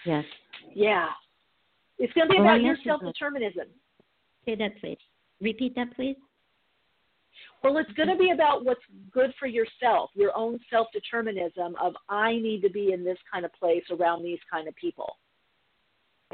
[0.05, 0.23] Yes.
[0.73, 1.07] Yeah.
[1.99, 3.67] It's going to be Oh, about I your self determinism.
[4.45, 4.97] Say that, please.
[5.41, 6.15] Repeat that, please.
[7.63, 8.81] Well, it's going to be about what's
[9.11, 13.45] good for yourself, your own self determinism of I need to be in this kind
[13.45, 15.17] of place around these kind of people.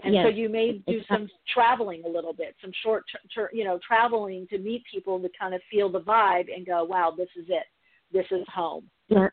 [0.04, 1.06] And Yes, so you may do exactly.
[1.10, 3.04] some traveling a little bit, some short,
[3.34, 6.84] ter- you know, traveling to meet people to kind of feel the vibe and go,
[6.84, 7.66] wow, this is it.
[8.12, 8.90] This is home.
[9.08, 9.30] Yeah.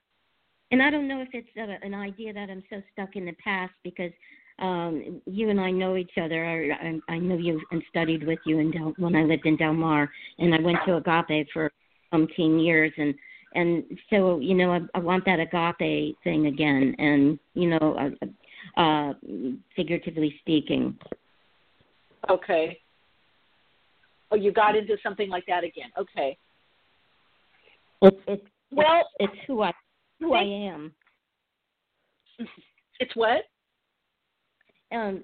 [0.71, 3.35] And I don't know if it's uh, an idea that I'm so stuck in the
[3.43, 4.13] past because
[4.61, 6.45] um you and I know each other.
[6.45, 9.57] I, I, I know you and studied with you in Del, when I lived in
[9.57, 11.73] Del Mar, and I went to Agape for
[12.13, 13.15] umpteen years, and
[13.55, 18.11] and so you know I, I want that Agape thing again, and you know,
[18.79, 19.13] uh, uh
[19.77, 20.97] figuratively speaking.
[22.29, 22.79] Okay.
[24.31, 25.91] Oh, you got into something like that again.
[25.99, 26.37] Okay.
[28.03, 29.73] It's it's Well, it's who I
[30.21, 30.93] who I am.
[33.01, 33.43] it's what?
[34.93, 35.23] um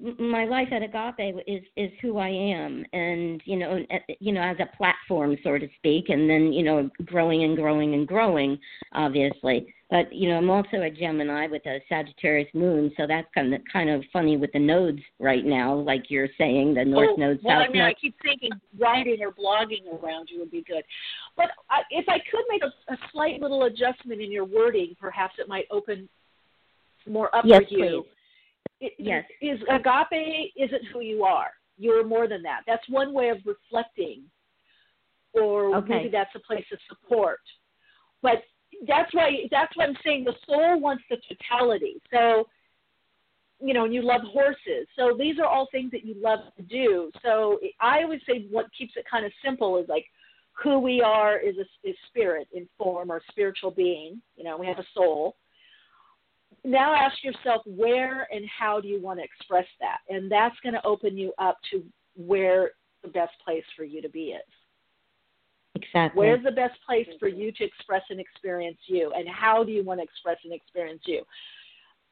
[0.00, 4.42] my life at Agape is is who I am, and you know, uh, you know,
[4.42, 8.58] as a platform, so to speak, and then you know, growing and growing and growing,
[8.92, 9.72] obviously.
[9.90, 13.60] But you know, I'm also a Gemini with a Sagittarius moon, so that's kind of
[13.72, 17.40] kind of funny with the nodes right now, like you're saying, the North oh, node,
[17.44, 17.90] well, South I mean, node.
[17.90, 20.82] I keep thinking writing or blogging around you would be good.
[21.36, 25.34] But I, if I could make a, a slight little adjustment in your wording, perhaps
[25.38, 26.08] it might open
[27.06, 28.02] more up Yes, for you.
[28.02, 28.10] please.
[28.80, 29.24] It, Yes.
[29.40, 31.50] Is agape isn't who you are.
[31.76, 32.62] You're more than that.
[32.66, 34.22] That's one way of reflecting,
[35.32, 35.88] or Okay.
[35.88, 37.40] maybe that's a place of support.
[38.22, 38.44] But
[38.86, 42.00] that's why that's why I'm saying the soul wants the totality.
[42.12, 42.48] So,
[43.60, 44.86] you know, and you love horses.
[44.96, 47.10] So these are all things that you love to do.
[47.22, 50.06] So I always say what keeps it kind of simple is like
[50.52, 54.20] who we are is a is spirit in form or spiritual being.
[54.36, 55.36] You know, we have a soul
[56.64, 59.98] now ask yourself where and how do you want to express that?
[60.08, 61.84] And that's going to open you up to
[62.16, 64.42] where the best place for you to be is.
[65.76, 66.18] Exactly.
[66.18, 69.12] where's the best place for you to express and experience you?
[69.16, 71.22] And how do you want to express and experience you?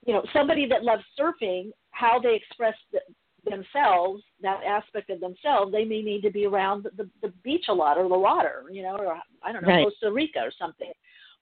[0.05, 2.98] You know somebody that loves surfing how they express the,
[3.44, 7.72] themselves that aspect of themselves they may need to be around the, the, beach a
[7.72, 9.84] lot or the water you know or i don't know Right.
[9.84, 10.92] costa rica or something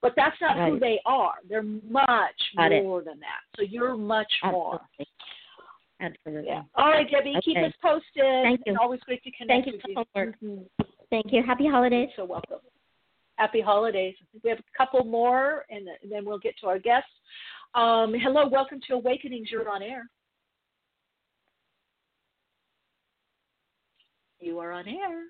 [0.03, 2.07] but that's not who they are they're much
[2.57, 2.83] Got it.
[2.83, 5.07] more than that so you're much more Absolutely.
[6.01, 6.49] Absolutely.
[6.49, 8.05] yeah all right debbie keep us posted
[8.43, 8.73] Thank you.
[8.73, 10.07] It's always great to connect Thank you with
[10.43, 10.49] you.
[10.49, 10.87] Mhm.
[11.11, 11.43] Thank you.
[11.43, 12.09] Happy holidays.
[12.17, 12.59] You're so welcome.
[13.35, 14.15] Happy holidays.
[14.45, 17.11] We have a couple more, and then we'll get to our guests.
[17.75, 19.51] Um, hello, welcome to Awakenings.
[19.51, 20.09] You're on air.
[24.39, 25.25] You are on air.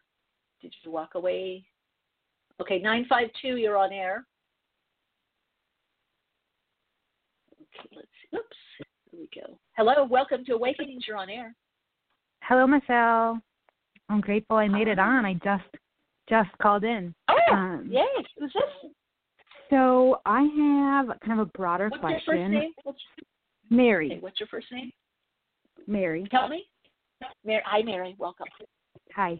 [0.60, 1.64] Did you walk away?
[2.60, 4.26] Okay, 952, you're on air.
[7.62, 8.36] Okay, let's see.
[8.36, 8.56] Oops,
[9.10, 9.58] here we go.
[9.76, 11.04] Hello, welcome to Awakenings.
[11.06, 11.54] You're on air.
[12.42, 13.40] Hello, Michele.
[14.08, 15.24] I'm grateful I made it on.
[15.24, 15.64] I just
[16.28, 17.14] just called in.
[17.28, 18.04] Oh, Um, yay.
[18.38, 18.90] Who's this?
[19.68, 22.22] So I have kind of a broader What's question.
[22.26, 22.72] your first name?
[22.82, 22.98] What's,
[23.70, 24.10] Mary.
[24.12, 24.90] okay, what's your first name?
[25.86, 26.26] Mary.
[26.30, 26.64] Tell me.
[27.44, 28.16] Mary, hi, Mary.
[28.18, 28.46] Welcome.
[29.14, 29.38] Hi.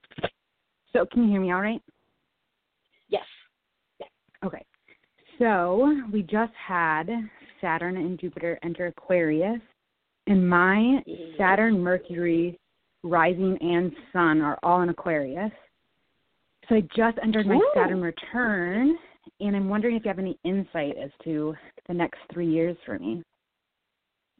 [0.92, 1.82] So can you hear me all right?
[3.08, 3.24] Yes.
[3.98, 4.10] Yes.
[4.44, 4.64] Okay.
[5.38, 7.08] So we just had
[7.60, 9.60] Saturn and Jupiter enter Aquarius,
[10.26, 11.36] and my mm-hmm.
[11.38, 12.58] Saturn, Mercury,
[13.02, 15.52] rising, and Sun are all in Aquarius.
[16.68, 17.70] So I just entered my Ooh.
[17.74, 18.96] Saturn return,
[19.40, 21.54] and I'm wondering if you have any insight as to
[21.88, 23.22] the next three years for me.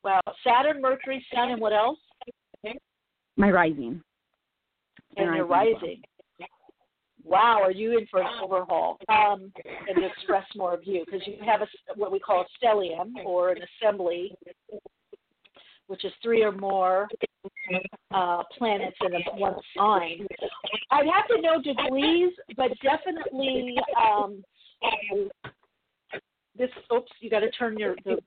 [0.03, 1.99] Well, Saturn, Mercury, Sun, and what else?
[3.37, 4.03] My rising.
[5.17, 5.59] And your as well.
[5.59, 6.03] rising.
[7.25, 8.99] Wow, are you in for an overhaul?
[9.09, 9.53] Um,
[9.89, 11.67] and express more of you, because you have a,
[11.97, 14.35] what we call a stellium or an assembly,
[15.87, 17.09] which is three or more
[18.13, 20.27] uh, planets in a, one sign.
[20.91, 24.43] I'd have to know degrees, but definitely um,
[26.57, 26.71] this.
[26.93, 27.97] Oops, you got to turn your.
[28.05, 28.19] The,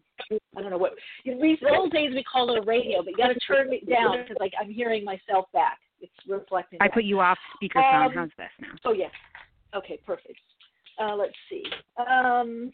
[0.58, 0.94] I don't know what.
[1.26, 3.90] In these old days we call it a radio, but you got to turn it
[3.90, 5.80] down because like I'm hearing myself back.
[6.04, 6.80] It's reflecting.
[6.82, 6.96] I back.
[6.96, 8.06] put you off speakerphone.
[8.06, 8.68] Um, How's this now?
[8.84, 9.12] Oh yes.
[9.74, 10.38] Okay, perfect.
[11.02, 11.64] Uh, let's see.
[11.98, 12.72] Um,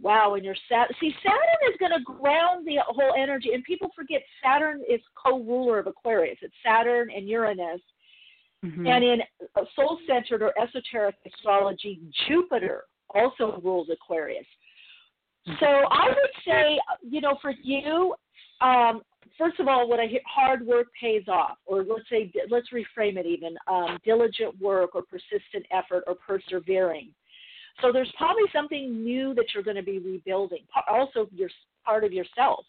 [0.00, 0.88] wow, and your Sat.
[1.00, 5.78] See, Saturn is going to ground the whole energy, and people forget Saturn is co-ruler
[5.78, 6.38] of Aquarius.
[6.42, 7.80] It's Saturn and Uranus,
[8.62, 8.86] Mhm.
[8.86, 9.22] and in
[9.74, 12.84] soul-centered or esoteric astrology, Jupiter
[13.14, 14.46] also rules Aquarius.
[15.58, 18.14] So I would say, you know, for you,
[18.60, 19.02] um,
[19.38, 23.16] first of all, what I hear, hard work pays off, or let's say, let's reframe
[23.16, 27.10] it even, um, diligent work or persistent effort or persevering.
[27.82, 30.62] So there's probably something new that you're going to be rebuilding.
[30.88, 31.50] Also, your
[31.84, 32.64] part of yourself.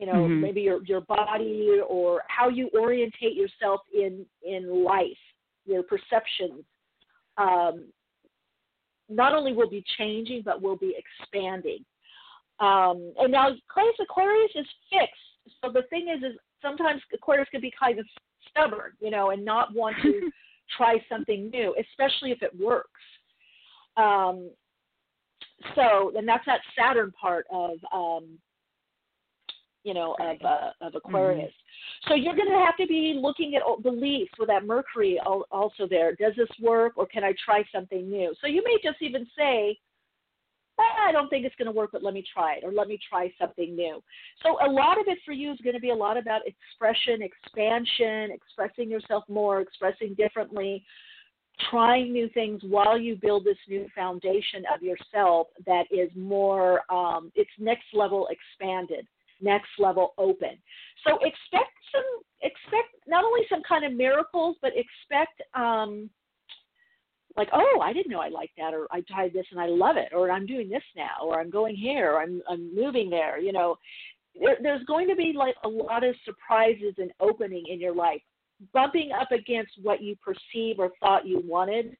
[0.00, 0.40] You know, mm-hmm.
[0.40, 5.06] maybe your your body or how you orientate yourself in in life,
[5.66, 6.64] your perceptions.
[7.36, 7.84] Um,
[9.08, 11.84] not only will be changing, but will be expanding.
[12.58, 15.31] Um, and now Clays Aquarius is fixed.
[15.62, 18.06] So the thing is, is sometimes Aquarius can be kind of
[18.50, 20.30] stubborn, you know, and not want to
[20.76, 23.00] try something new, especially if it works.
[23.96, 24.50] Um,
[25.74, 28.38] so, and that's that Saturn part of, um,
[29.84, 31.46] you know, of uh, of Aquarius.
[31.46, 32.08] Mm-hmm.
[32.08, 36.14] So you're going to have to be looking at beliefs with that Mercury also there.
[36.14, 38.34] Does this work, or can I try something new?
[38.40, 39.78] So you may just even say,
[41.08, 42.98] I don't think it's going to work, but let me try it, or let me
[43.08, 44.02] try something new.
[44.42, 47.22] So a lot of it for you is going to be a lot about expression,
[47.22, 50.84] expansion, expressing yourself more, expressing differently,
[51.70, 57.30] trying new things while you build this new foundation of yourself that is more um,
[57.34, 59.06] it's next level expanded
[59.40, 60.56] next level open
[61.06, 62.02] so expect some
[62.40, 66.08] expect not only some kind of miracles but expect um,
[67.36, 69.96] like oh i didn't know i liked that or i tried this and i love
[69.96, 73.38] it or i'm doing this now or i'm going here or i'm i'm moving there
[73.38, 73.76] you know
[74.40, 78.20] there, there's going to be like a lot of surprises and opening in your life
[78.72, 81.96] bumping up against what you perceive or thought you wanted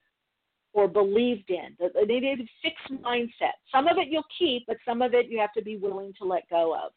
[0.74, 1.76] or believed in.
[1.78, 3.52] They need a fixed mindset.
[3.70, 6.24] Some of it you'll keep, but some of it you have to be willing to
[6.24, 6.92] let go of.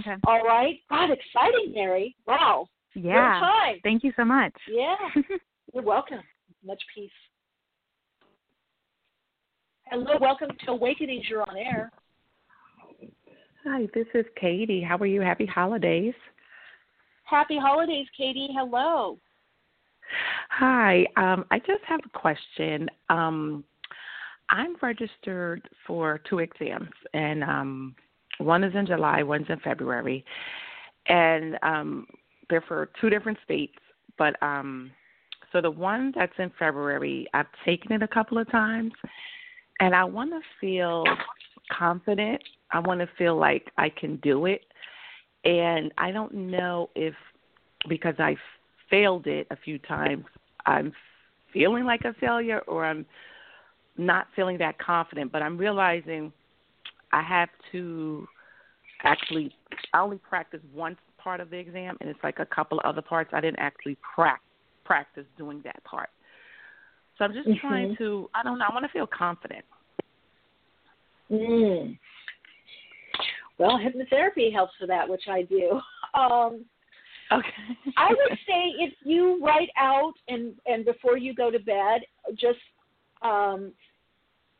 [0.00, 0.16] Okay.
[0.26, 0.76] All right.
[0.88, 2.16] God, exciting, Mary.
[2.26, 2.66] Wow.
[2.94, 3.40] Yeah.
[3.40, 3.76] Time.
[3.82, 4.52] Thank you so much.
[4.70, 4.96] Yeah.
[5.74, 6.20] You're welcome.
[6.64, 7.10] Much peace.
[9.86, 11.24] Hello, welcome to Awakenings.
[11.28, 11.90] You're on air.
[13.64, 14.80] Hi, this is Katie.
[14.80, 15.20] How are you?
[15.20, 16.14] Happy holidays.
[17.24, 18.48] Happy holidays, Katie.
[18.52, 19.18] Hello.
[20.50, 21.06] Hi.
[21.16, 22.88] Um, I just have a question.
[23.08, 23.64] Um,
[24.48, 27.94] I'm registered for two exams, and um,
[28.38, 30.24] one is in July, one's in February,
[31.06, 32.06] and um,
[32.48, 33.78] they're for two different states.
[34.18, 34.90] But um,
[35.52, 38.92] so the one that's in February, I've taken it a couple of times,
[39.80, 41.04] and I want to feel
[41.70, 42.42] confident.
[42.70, 44.62] I want to feel like I can do it
[45.44, 47.14] and I don't know if
[47.88, 48.36] because I
[48.88, 50.24] failed it a few times,
[50.66, 50.92] I'm
[51.52, 53.04] feeling like a failure or I'm
[53.98, 56.32] not feeling that confident, but I'm realizing
[57.12, 58.26] I have to
[59.02, 59.52] actually
[59.92, 63.02] I only practice one part of the exam and it's like a couple of other
[63.02, 64.38] parts I didn't actually pra-
[64.84, 66.10] practice doing that part.
[67.18, 67.66] So I'm just mm-hmm.
[67.66, 69.64] trying to I don't know, I want to feel confident.
[71.30, 71.98] Mm.
[73.58, 75.80] Well, hypnotherapy helps for that, which I do.
[76.14, 76.66] Um,
[77.32, 77.48] okay.
[77.96, 82.02] I would say if you write out and and before you go to bed,
[82.38, 82.58] just
[83.22, 83.72] um,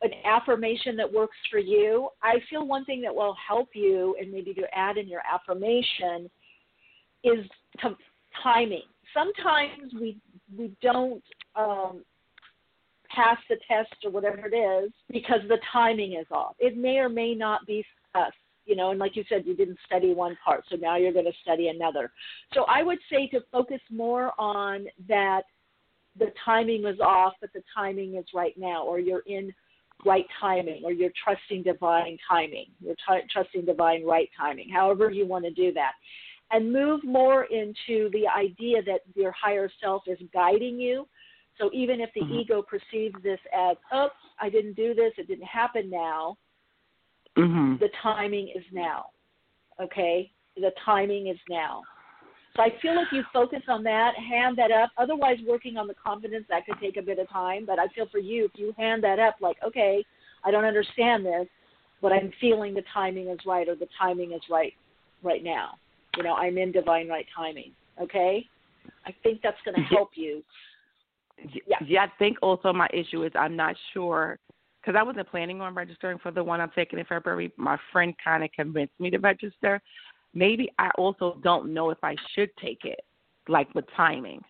[0.03, 2.09] an affirmation that works for you.
[2.21, 6.29] I feel one thing that will help you, and maybe to add in your affirmation,
[7.23, 7.45] is
[7.81, 7.89] t-
[8.41, 8.81] timing.
[9.13, 10.17] Sometimes we
[10.57, 11.23] we don't
[11.55, 12.03] um,
[13.09, 16.55] pass the test or whatever it is because the timing is off.
[16.59, 17.85] It may or may not be
[18.15, 18.33] us
[18.65, 21.25] you know, and like you said, you didn't study one part, so now you're going
[21.25, 22.11] to study another.
[22.53, 25.41] So I would say to focus more on that
[26.17, 29.53] the timing was off, but the timing is right now, or you're in
[30.05, 35.25] right timing, or you're trusting divine timing, you're t- trusting divine right timing, however you
[35.25, 35.93] want to do that.
[36.53, 41.07] And move more into the idea that your higher self is guiding you.
[41.59, 42.33] So even if the mm-hmm.
[42.33, 46.37] ego perceives this as, oops, I didn't do this, it didn't happen now,
[47.37, 47.77] Mm-hmm.
[47.79, 49.07] The timing is now.
[49.81, 50.31] Okay?
[50.55, 51.81] The timing is now.
[52.55, 54.91] So I feel like you focus on that, hand that up.
[54.97, 57.65] Otherwise, working on the confidence, that could take a bit of time.
[57.65, 60.05] But I feel for you, if you hand that up, like, okay,
[60.45, 61.47] I don't understand this,
[62.01, 64.73] but I'm feeling the timing is right or the timing is right
[65.23, 65.71] right now.
[66.17, 67.71] You know, I'm in divine right timing.
[68.01, 68.45] Okay?
[69.05, 70.43] I think that's going to help you.
[71.65, 71.77] Yeah.
[71.85, 74.37] yeah, I think also my issue is I'm not sure
[74.79, 77.51] because I wasn't planning on registering for the one I'm taking in February.
[77.57, 79.81] My friend kind of convinced me to register.
[80.33, 83.01] Maybe I also don't know if I should take it,
[83.47, 84.41] like with timing.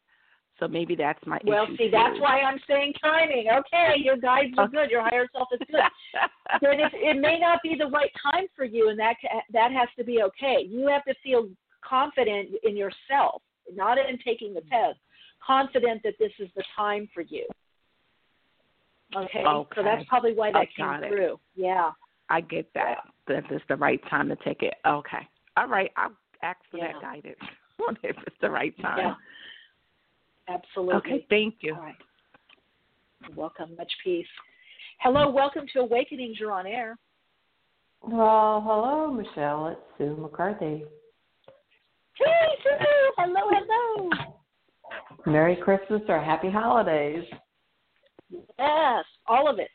[0.63, 1.67] So maybe that's my well.
[1.77, 1.91] see, too.
[1.91, 3.47] that's why I'm saying timing.
[3.53, 4.89] Okay, your guides are good.
[4.89, 5.81] Your higher self is good.
[6.61, 9.15] then it, it may not be the right time for you, and that
[9.51, 10.65] that has to be okay.
[10.65, 11.49] You have to feel
[11.87, 13.41] confident in yourself,
[13.75, 14.69] not in taking the mm.
[14.69, 14.99] test.
[15.45, 17.45] Confident that this is the time for you.
[19.13, 19.43] Okay.
[19.45, 19.75] okay.
[19.75, 21.09] So that's probably why that I came it.
[21.09, 21.39] through.
[21.57, 21.91] Yeah.
[22.29, 22.99] I get that.
[23.27, 24.75] That it's the right time to take it.
[24.87, 25.27] Okay.
[25.57, 25.91] All right.
[25.97, 26.93] I'll ask for Yeah.
[26.93, 27.35] that guidance
[27.85, 28.97] on if it's the right time.
[28.97, 29.15] Yeah.
[30.47, 30.95] Absolutely.
[30.95, 31.25] Okay.
[31.29, 31.75] Thank you.
[31.75, 31.95] All right.
[33.35, 33.75] Welcome.
[33.77, 34.27] Much peace.
[34.99, 35.29] Hello.
[35.29, 36.37] Welcome to Awakenings.
[36.39, 36.97] You're on air.
[38.01, 39.67] Well, hello, Michele.
[39.67, 40.83] It's Sue McCarthy.
[42.17, 43.13] Hey, Sue.
[43.17, 43.49] Hello.
[43.49, 44.09] Hello.
[45.25, 47.23] Merry Christmas or Happy Holidays.
[48.29, 49.05] Yes.
[49.27, 49.69] All of it.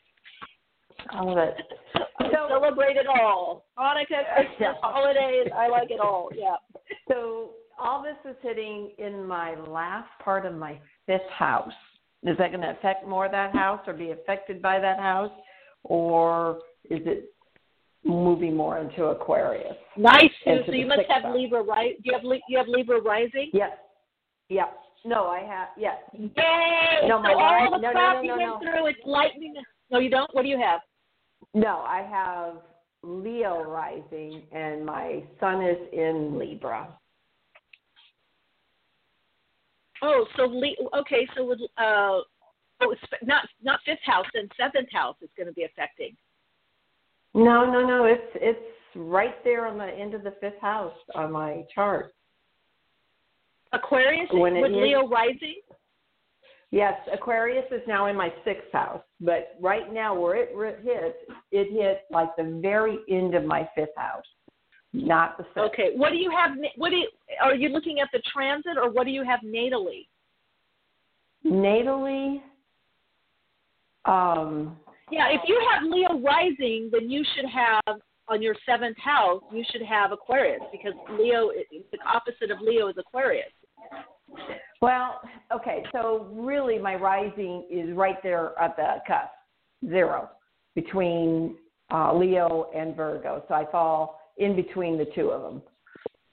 [1.13, 1.55] All of it.
[2.19, 3.65] I celebrate it all.
[3.77, 4.73] Hanukkah, Christmas, Yeah.
[4.81, 5.47] holidays.
[5.55, 6.29] I like it all.
[6.35, 6.55] Yeah.
[7.07, 11.73] So all this is hitting in my last part of my fifth house.
[12.23, 15.31] Is that going to affect more of that house or be affected by that house?
[15.83, 16.59] Or
[16.89, 17.33] is it
[18.03, 19.77] moving more into Aquarius?
[19.97, 20.31] Nice.
[20.45, 21.35] Into So you must have house.
[21.35, 21.95] Libra, right?
[22.03, 23.51] Do you have you have Libra rising?
[23.53, 23.71] Yes.
[24.49, 24.77] Yep.
[25.05, 25.95] No, I have, yes.
[26.13, 27.07] Yay!
[27.07, 28.59] No, my so all the no, no, crap no, you no, went no.
[28.59, 29.55] through, it's lightning.
[29.91, 30.33] No, you don't.
[30.35, 30.81] What do you have?
[31.53, 32.61] No, I have
[33.01, 36.98] Leo rising and my sun is in Libra.
[40.01, 42.19] Oh, so Le- okay, so with uh,
[42.81, 46.15] oh, not not fifth house, and seventh house is going to be affecting.
[47.33, 48.05] No, no, no.
[48.05, 48.59] It's it's
[48.95, 52.13] right there on the end of the fifth house on my chart.
[53.73, 55.61] Aquarius When it with Leo rising.
[56.71, 60.49] Yes, Aquarius is now in my sixth house, but right now where it
[60.83, 61.15] hit,
[61.51, 64.25] it hit like the very end of my fifth house,
[64.93, 65.57] not the sixth.
[65.57, 66.57] Okay, what do you have?
[66.75, 67.09] What do you,
[67.41, 70.07] are you looking at the transit, or what do you have natally?
[71.45, 72.41] Natally,
[74.05, 74.77] um,
[75.11, 79.41] Yeah, if you have Leo rising, then you should have on your seventh house.
[79.51, 83.51] You should have Aquarius because Leo, the opposite of Leo is Aquarius.
[84.81, 85.21] well,
[85.53, 89.31] okay, so really my rising is right there at the cusp,
[89.89, 90.29] zero,
[90.75, 91.55] between
[91.91, 93.43] uh, Leo and Virgo.
[93.47, 95.61] So I fall in between the two of them.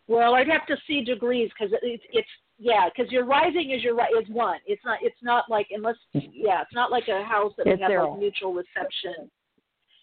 [0.09, 2.28] Well, I'd have to see degrees because it's it's
[2.59, 4.59] yeah because your rising is your is one.
[4.66, 7.82] It's not it's not like unless yeah it's not like a house that It's we
[7.82, 8.11] have zero.
[8.11, 9.30] like mutual reception.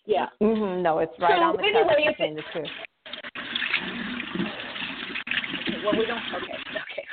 [0.05, 0.27] Yeah.
[0.39, 2.65] hmm No, it's right So on the anyway, if cusp between the two.
[5.85, 6.21] Well, we don't.
[6.35, 6.53] Okay.
[6.53, 7.05] Okay.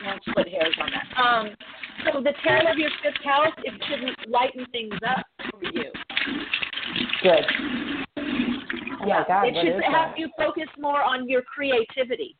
[0.00, 1.06] We won't split hairs on that.
[1.20, 1.56] Um.
[2.12, 5.90] So the tail of your fifth house it should lighten things up for you.
[7.22, 8.03] Good.
[9.04, 9.24] Oh yeah.
[9.26, 10.18] God, it should have that?
[10.18, 12.36] you focus more on your creativity.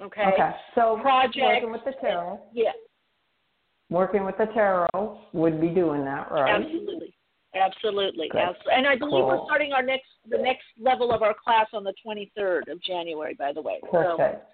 [0.00, 0.24] Okay.
[0.32, 0.50] Okay.
[0.74, 1.38] So Projects.
[1.38, 2.72] working with the tarot, Yeah.
[3.90, 6.62] working with the tarot would be doing that, right?
[6.62, 7.14] Absolutely.
[7.54, 8.28] Absolutely.
[8.30, 8.40] Good.
[8.40, 8.72] Absolutely.
[8.72, 11.94] And I believe we're starting our next the next level of our class on the
[12.06, 13.80] 23rd of January, by the way.
[13.92, 14.44] So Perfect.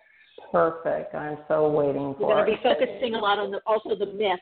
[0.52, 1.14] Perfect.
[1.14, 4.06] I'm so waiting for we're going to be focusing a lot on the, also the
[4.06, 4.40] myth.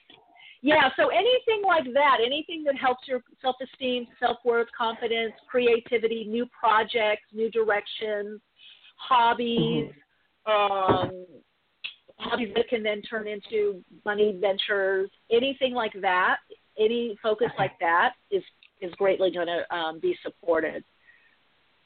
[0.64, 7.24] Yeah, so anything like that, anything that helps your self-esteem, self-worth, confidence, creativity, new projects,
[7.34, 8.40] new directions,
[8.96, 9.90] hobbies,
[10.46, 11.26] um,
[12.16, 16.38] hobbies that can then turn into money ventures, anything like that,
[16.78, 18.42] any focus like that is
[18.80, 20.82] is greatly going to um, be supported.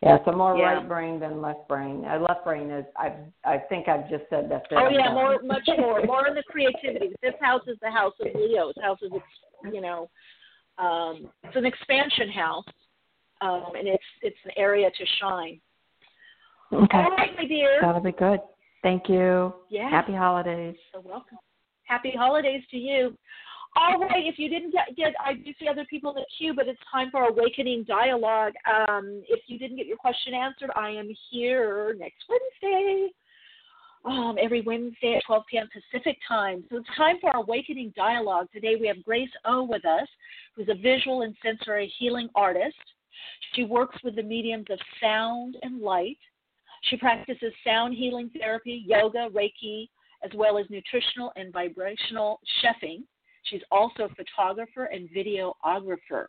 [0.03, 0.75] Yeah, so more Yeah.
[0.75, 2.05] right brain than left brain.
[2.05, 4.67] Uh, left brain is I I think I've just said that.
[4.71, 7.15] Oh yeah, more, much more, more in the creativity.
[7.21, 8.69] This house is the house of Leo.
[8.69, 10.09] It's house ex- you know,
[10.79, 12.65] um, it's an expansion house,
[13.41, 15.61] um, and it's it's an area to shine.
[16.73, 16.99] Okay.
[16.99, 17.79] All right, my dear.
[17.81, 18.41] That'll be good.
[18.83, 19.53] Thank you.
[19.69, 19.91] Yeah.
[19.91, 20.77] Happy holidays.
[20.93, 21.39] So welcome.
[21.85, 23.17] Happy holidays to you.
[23.81, 26.53] All right, if you didn't get, get I do see other people in the queue,
[26.53, 28.55] but it's time for awakening dialogue.
[28.67, 33.09] Um, if you didn't get your question answered, I am here next Wednesday.
[34.05, 35.69] Um, every Wednesday at 12 p.m.
[35.73, 36.65] Pacific time.
[36.71, 38.47] So it's time for awakening dialogue.
[38.53, 40.09] Today we have Grace O with us,
[40.57, 42.77] who's a visual and sensory healing artist.
[43.55, 46.19] She works with the mediums of sound and light.
[46.85, 49.89] She practices sound healing therapy, yoga, Reiki,
[50.25, 53.03] as well as nutritional and vibrational chefing.
[53.45, 56.27] She's also a photographer and videographer.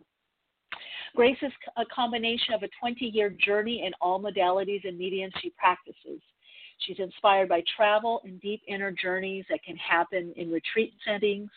[1.15, 5.51] Grace is a combination of a 20 year journey in all modalities and mediums she
[5.57, 6.21] practices.
[6.85, 11.49] She's inspired by travel and deep inner journeys that can happen in retreat settings.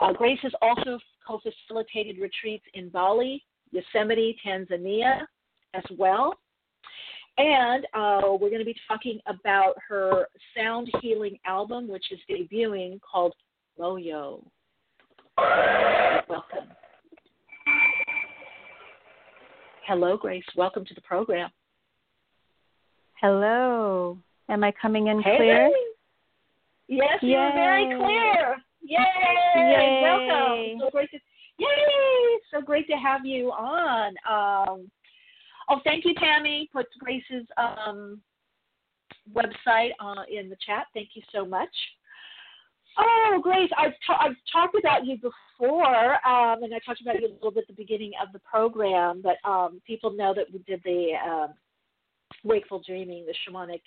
[0.00, 5.22] Uh, Grace has also co facilitated retreats in Bali, Yosemite, Tanzania
[5.74, 6.34] as well.
[7.36, 13.00] And uh, we're going to be talking about her sound healing album, which is debuting
[13.00, 13.34] called
[13.78, 14.44] Moyo.
[16.28, 16.68] Welcome.
[19.86, 20.44] Hello, Grace.
[20.56, 21.50] Welcome to the program.
[23.20, 24.18] Hello.
[24.48, 25.36] Am I coming in Hey.
[25.36, 25.70] clear?
[26.88, 27.96] Yes, you're very Yay.
[27.96, 28.56] clear.
[28.82, 29.00] Yay!
[29.56, 29.98] Yay.
[30.02, 30.80] Welcome.
[30.80, 31.18] So great to
[31.58, 32.38] Yay!
[32.50, 34.14] So great to have you on.
[34.28, 34.90] Um,
[35.68, 36.68] Oh, thank you, Tammy.
[36.72, 38.20] Put Grace's um,
[39.32, 40.86] website uh, in the chat.
[40.92, 41.70] Thank you so much.
[42.96, 47.28] Oh, Grace, I've, ta- I've talked about you before, um, and I talked about you
[47.28, 50.60] a little bit at the beginning of the program, but um, people know that we
[50.60, 51.54] did the um,
[52.44, 53.80] Wakeful Dreaming, the shamanic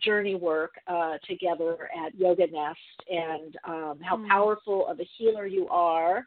[0.00, 2.78] journey work uh, together at Yoga Nest,
[3.10, 4.28] and um, how mm.
[4.28, 6.26] powerful of a healer you are,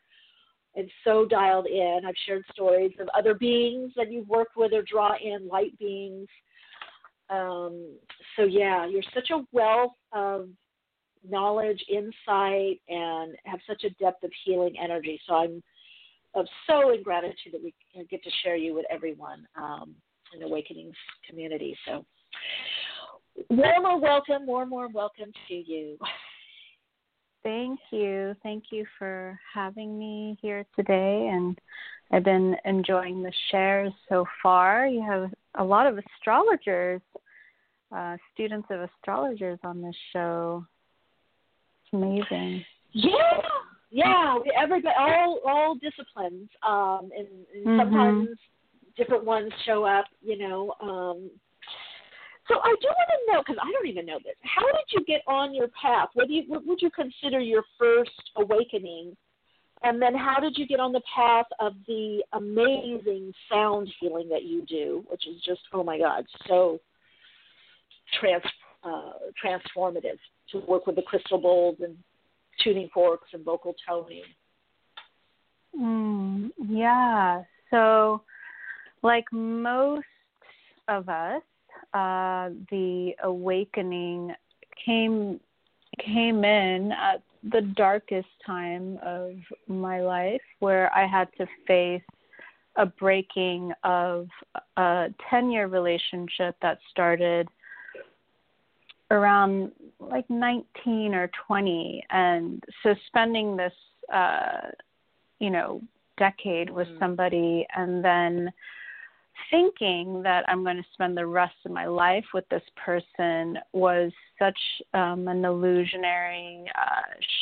[0.76, 2.02] and so dialed in.
[2.06, 6.28] I've shared stories of other beings that you've worked with or draw in, light beings.
[7.30, 7.96] Um,
[8.36, 10.50] so, yeah, you're such a wealth of
[11.28, 15.20] knowledge, insight, and have such a depth of healing energy.
[15.28, 15.64] So I'm
[16.36, 17.74] of so in gratitude that we
[18.10, 19.96] get to share you with everyone um,
[20.34, 20.96] in the Awakenings
[21.28, 21.78] community.
[21.86, 22.06] So
[23.50, 25.98] warm welcome, warm, warm welcome to you.
[27.44, 28.36] Thank you.
[28.44, 31.30] Thank you for having me here today.
[31.32, 31.58] And
[32.12, 34.86] I've been enjoying the shares so far.
[34.86, 37.02] You have a lot of astrologers,
[37.96, 40.66] uh, students of astrologers on this show
[41.94, 42.64] amazing.
[42.94, 43.12] Yeah,
[43.92, 44.36] yeah.
[44.36, 47.80] We Everybody, all all disciplines, um, and, and mm-hmm.
[47.80, 48.30] sometimes
[48.96, 50.06] different ones show up.
[50.22, 50.74] You know.
[50.82, 51.30] Um,
[52.48, 54.36] so I do want to know because I don't even know this.
[54.42, 56.10] How did you get on your path?
[56.14, 59.16] What do you what would you consider your first awakening?
[59.84, 64.44] And then how did you get on the path of the amazing sound healing that
[64.44, 66.80] you do, which is just oh my god, so
[68.20, 68.44] trans
[68.84, 69.14] uh,
[69.44, 70.18] transformative
[70.52, 71.96] to work with the crystal bowls and
[72.64, 74.24] tuning forks and vocal toning.
[75.80, 77.44] Mm, yeah.
[77.70, 78.22] So,
[79.04, 80.06] like most
[80.88, 81.42] of us,
[81.94, 84.34] uh, the awakening
[84.84, 85.40] came
[86.04, 87.22] came in at
[87.52, 89.32] the darkest time of
[89.68, 92.02] my life, where I had to face
[92.76, 94.28] a breaking of
[94.78, 97.48] a ten year relationship that started
[99.12, 103.74] around like 19 or 20 and so spending this
[104.14, 104.70] uh
[105.40, 105.82] you know
[106.18, 107.00] decade with mm.
[107.00, 108.52] somebody and then
[109.52, 114.12] thinking that I'm going to spend the rest of my life with this person was
[114.40, 114.58] such
[114.94, 117.02] um, an illusionary, uh,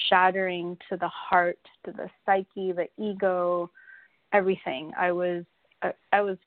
[0.10, 3.70] shattering to the heart, to the psyche, the ego,
[4.34, 4.92] everything.
[4.98, 5.46] I was
[5.82, 6.38] I, I was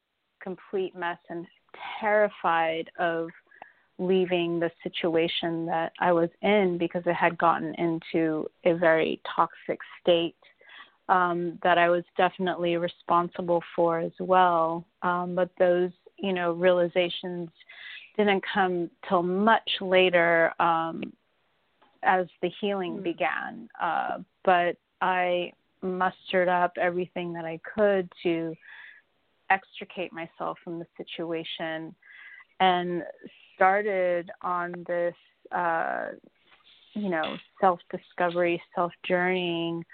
[0.41, 1.47] complete mess and
[2.01, 3.29] terrified of
[3.99, 9.79] leaving the situation that I was in because it had gotten into a very toxic
[10.01, 10.37] state
[11.09, 14.85] um, that I was definitely responsible for as well.
[15.03, 17.49] Um, but those, you know, realizations
[18.17, 21.13] didn't come till much later um,
[22.03, 23.05] as the healing mm-hmm.
[23.05, 23.69] began.
[23.81, 28.55] Uh, but I mustered up everything that I could to
[29.51, 31.95] extricate myself from the situation
[32.61, 33.03] and
[33.59, 35.15] started on this,
[35.51, 36.11] uh,
[36.95, 39.85] you know, self discovery, self journeying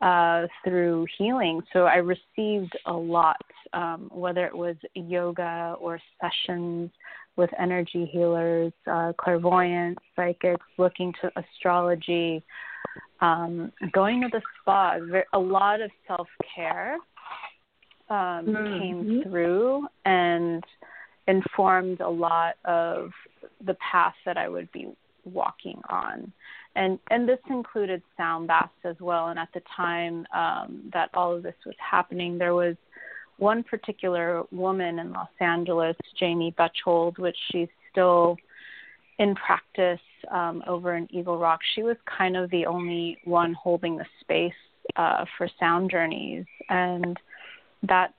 [0.00, 1.62] uh, through healing.
[1.72, 3.40] So I received a lot,
[3.72, 6.90] um, whether it was yoga or sessions
[7.36, 12.42] with energy healers, uh, clairvoyants, psychics, looking to astrology,
[13.20, 14.96] um, going to the spa.
[15.32, 16.96] A lot of self care
[18.10, 18.80] um, mm-hmm.
[18.80, 20.64] came through, and
[21.28, 23.10] informed a lot of
[23.64, 24.88] the path that I would be
[25.24, 26.32] walking on.
[26.74, 29.28] And and this included sound baths as well.
[29.28, 32.76] And at the time um, that all of this was happening, there was
[33.38, 38.36] one particular woman in Los Angeles, Jamie Bechtold, which she's still
[39.18, 40.00] in practice
[40.30, 41.60] um, over in Eagle Rock.
[41.74, 44.52] She was kind of the only one holding the space
[44.96, 47.18] uh, for sound journeys, and
[47.82, 48.14] that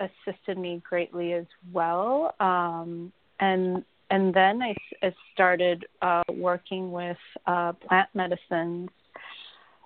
[0.00, 2.34] assisted me greatly as well.
[2.40, 8.88] Um, and and then I, I started uh, working with uh, plant medicines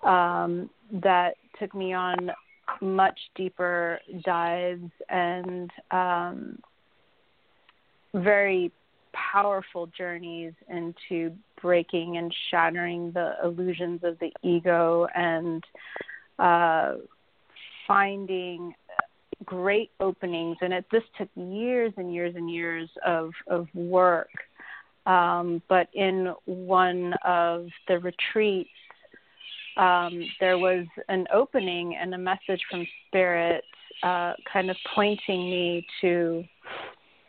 [0.03, 0.71] um,
[1.03, 2.31] that took me on
[2.81, 6.59] much deeper dives and um,
[8.15, 8.73] very
[9.13, 15.63] powerful journeys into breaking and shattering the illusions of the ego and
[16.39, 16.95] uh,
[17.87, 18.75] finding
[19.45, 24.29] great openings, and it this took years and years and years of of work.
[25.07, 28.71] Um, but in one of the retreats,
[29.77, 33.65] um, there was an opening and a message from Spirit,
[34.03, 36.45] uh, kind of pointing me to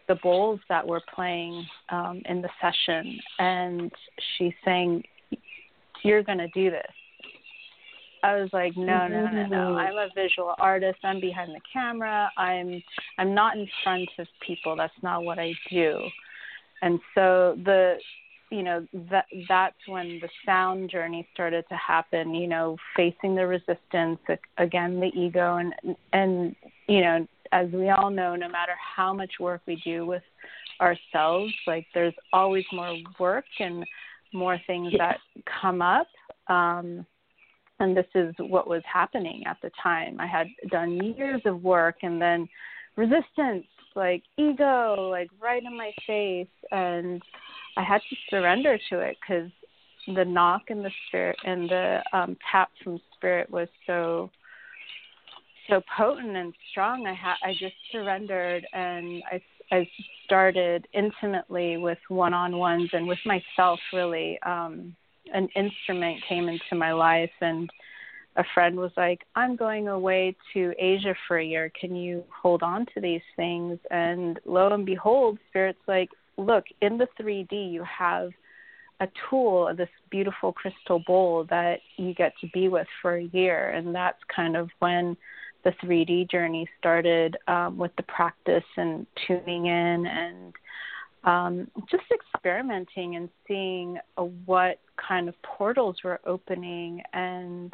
[0.07, 3.91] the bowls that were playing um, in the session, and
[4.37, 5.03] she's saying,
[6.03, 6.91] "You're going to do this."
[8.25, 9.57] I was like, no, no, no, no.
[9.57, 9.77] Mm-hmm.
[9.77, 10.97] I'm a visual artist.
[11.03, 12.31] I'm behind the camera.
[12.37, 12.81] I'm
[13.19, 14.75] I'm not in front of people.
[14.75, 15.99] That's not what I do.
[16.81, 17.97] And so the
[18.49, 23.45] you know that that's when the sound journey started to happen you know facing the
[23.45, 24.19] resistance
[24.59, 25.73] again the ego and
[26.13, 26.55] and
[26.87, 30.21] you know as we all know no matter how much work we do with
[30.79, 33.83] ourselves like there's always more work and
[34.31, 35.17] more things that
[35.59, 36.07] come up
[36.47, 37.03] um
[37.79, 41.97] and this is what was happening at the time i had done years of work
[42.03, 42.47] and then
[42.95, 43.65] resistance
[43.95, 47.21] like ego like right in my face and
[47.77, 49.51] I had to surrender to it because
[50.07, 54.29] the knock and the spirit and the um, tap from spirit was so
[55.67, 57.07] so potent and strong.
[57.07, 59.89] I had I just surrendered and I I
[60.23, 64.39] started intimately with one-on-ones and with myself really.
[64.45, 64.95] Um,
[65.33, 67.69] an instrument came into my life and
[68.37, 71.71] a friend was like, I'm going away to Asia for a year.
[71.79, 73.79] Can you hold on to these things?
[73.91, 78.31] And lo and behold, Spirit's like, look, in the 3D, you have
[78.99, 83.69] a tool, this beautiful crystal bowl that you get to be with for a year.
[83.69, 85.15] And that's kind of when
[85.63, 90.53] the 3D journey started um, with the practice and tuning in and
[91.25, 97.01] um, just experimenting and seeing uh, what kind of portals were opening.
[97.13, 97.73] And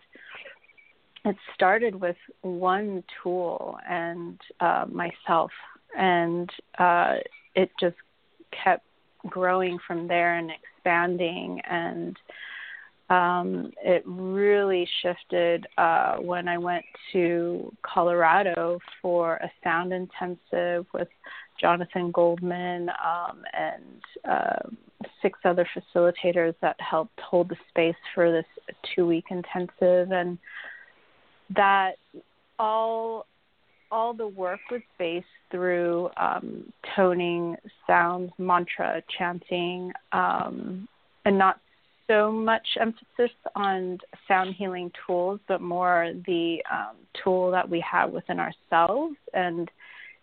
[1.26, 5.52] it started with one tool and uh, myself.
[5.98, 6.50] And
[6.80, 7.16] uh,
[7.54, 7.98] it just
[8.64, 8.86] kept
[9.28, 12.18] growing from there and expanding and
[13.12, 21.10] um, it really shifted uh, when I went to Colorado for a sound intensive with
[21.62, 24.70] Jonathan Goldman um, and uh,
[25.22, 28.46] six other facilitators that helped hold the space for this
[28.96, 30.12] two week intensive.
[30.12, 30.38] And
[31.56, 31.94] that
[32.58, 33.28] all
[33.92, 40.88] all the work was based through um, toning, sounds, mantra, chanting, um,
[41.26, 41.60] and not
[42.08, 43.98] so much emphasis on
[44.28, 49.16] sound healing tools, but more the um, tool that we have within ourselves.
[49.34, 49.70] And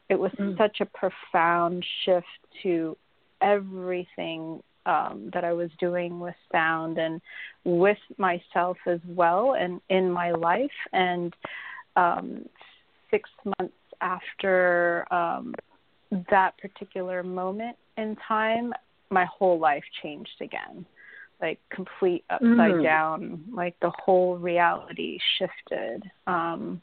[0.08, 0.56] it was mm.
[0.56, 2.26] such a profound shift
[2.62, 2.96] to
[3.40, 7.20] everything um, that I was doing with sound and
[7.64, 10.70] with myself as well, and in my life.
[10.92, 11.34] And
[11.94, 12.48] um,
[13.10, 13.28] six
[13.58, 15.54] months after um,
[16.30, 18.72] that particular moment in time,
[19.10, 20.86] my whole life changed again.
[21.40, 22.82] Like complete upside mm.
[22.82, 26.02] down, like the whole reality shifted.
[26.26, 26.82] Um,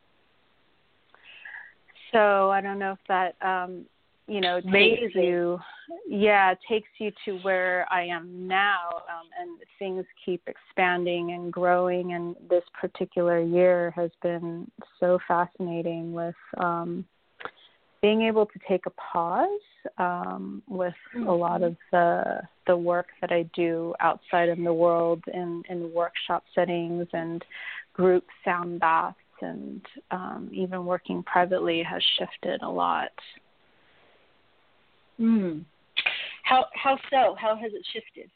[2.16, 3.86] so I don't know if that um,
[4.28, 4.98] you know Amazing.
[5.04, 5.60] takes you
[6.08, 12.14] yeah takes you to where i am now um, and things keep expanding and growing
[12.14, 17.06] and this particular year has been so fascinating with um,
[18.02, 19.48] being able to take a pause
[19.98, 21.28] um, with mm-hmm.
[21.28, 25.94] a lot of the the work that I do outside in the world in in
[25.94, 27.46] workshop settings and
[27.94, 33.10] group sound baths and um, even working privately has shifted a lot.
[35.18, 35.60] Hmm.
[36.44, 37.36] How how so?
[37.40, 38.30] How has it shifted?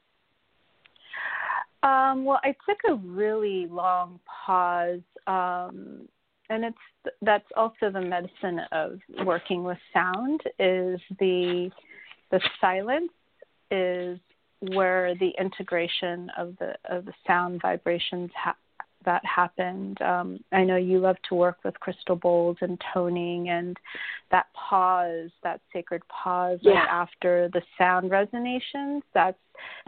[1.82, 6.08] Um, well, I took a really long pause, um,
[6.50, 10.42] and it's that's also the medicine of working with sound.
[10.60, 11.70] Is the
[12.32, 13.12] the silence
[13.72, 14.20] is
[14.74, 18.56] where the integration of the of the sound vibrations ha-
[19.10, 20.00] that happened.
[20.04, 23.76] Um, I know you love to work with crystal bowls and toning and
[24.30, 26.74] that pause, that sacred pause yeah.
[26.74, 29.02] right after the sound resonations.
[29.16, 29.36] That's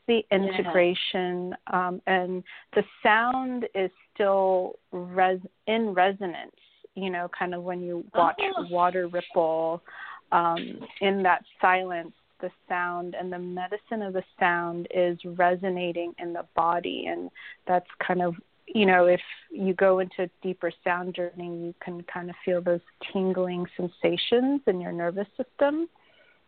[0.08, 1.88] the integration, yeah.
[1.88, 2.44] um, and
[2.74, 6.56] the sound is still res- in resonance.
[6.96, 8.66] You know, kind of when you watch oh.
[8.72, 9.84] water ripple
[10.32, 16.34] um, in that silence the sound and the medicine of the sound is resonating in
[16.34, 17.30] the body and
[17.68, 18.34] that's kind of
[18.74, 19.22] you know, if
[19.52, 22.82] you go into a deeper sound journey, you can kind of feel those
[23.12, 25.90] tingling sensations in your nervous system.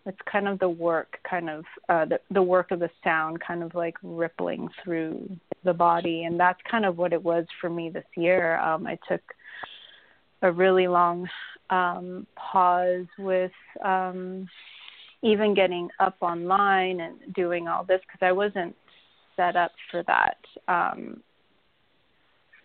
[0.06, 3.64] It's kind of the work, kind of uh, the the work of the sound, kind
[3.64, 7.90] of like rippling through the body, and that's kind of what it was for me
[7.90, 8.58] this year.
[8.60, 9.22] Um, I took
[10.41, 11.30] a really long
[11.70, 13.52] um, pause with
[13.84, 14.48] um,
[15.22, 18.76] even getting up online and doing all this because I wasn't
[19.38, 20.38] set up for that.
[20.68, 21.22] Um,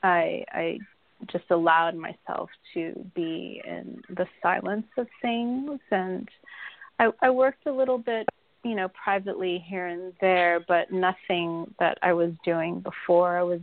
[0.03, 0.79] I I
[1.27, 6.29] just allowed myself to be in the silence of things and
[6.99, 8.29] I, I worked a little bit,
[8.65, 13.39] you know, privately here and there, but nothing that I was doing before.
[13.39, 13.61] I was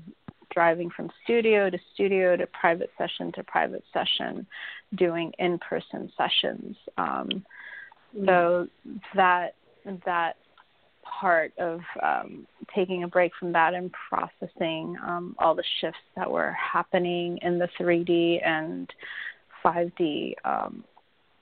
[0.53, 4.45] driving from studio to studio to private session to private session,
[4.95, 6.77] doing in person sessions.
[6.97, 7.45] Um,
[8.25, 8.67] so
[9.15, 9.55] that
[10.05, 10.37] that
[11.05, 16.29] part of um, taking a break from that and processing um, all the shifts that
[16.29, 18.89] were happening in the 3D and
[19.63, 20.83] 5D um,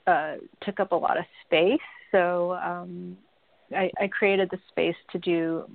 [0.08, 1.80] uh, took up a lot of space.
[2.12, 3.18] So um,
[3.76, 5.66] I, I created the space to do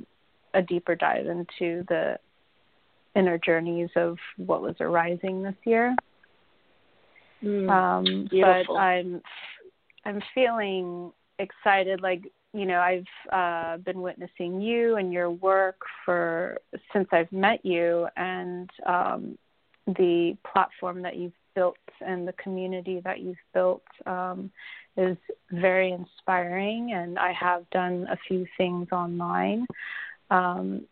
[0.54, 2.18] a deeper dive into the
[3.16, 5.94] inner journeys of what was arising this year.
[7.42, 9.22] Mm, um, but I'm
[10.04, 12.00] I'm feeling excited.
[12.00, 16.58] Like you know, I've uh, been witnessing you and your work for
[16.92, 19.38] since I've met you, and um,
[19.86, 24.50] the platform that you've built and the community that you've built um,
[24.96, 25.16] is
[25.50, 26.92] very inspiring.
[26.94, 29.66] And I have done a few things online
[30.30, 30.82] um,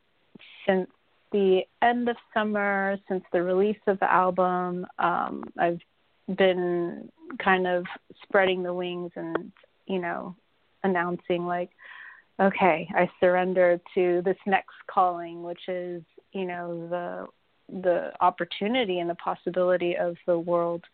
[0.67, 0.89] since
[1.33, 4.87] the end of summer, since the release of the album.
[4.99, 5.81] Um, I've
[6.37, 7.85] been kind of
[8.23, 9.53] spreading the wings and
[9.87, 10.35] you know
[10.85, 11.71] announcing like
[12.41, 17.27] okay i surrender to this next calling which is you know the
[17.83, 20.85] the opportunity and the possibility of the world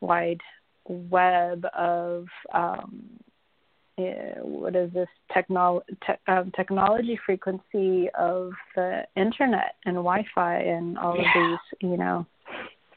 [0.00, 0.40] wide
[0.86, 3.08] web of um,
[3.96, 10.98] yeah, what is this technolo- te- um, technology frequency of the internet and Wi-Fi and
[10.98, 11.22] all yeah.
[11.22, 12.26] of these, you know,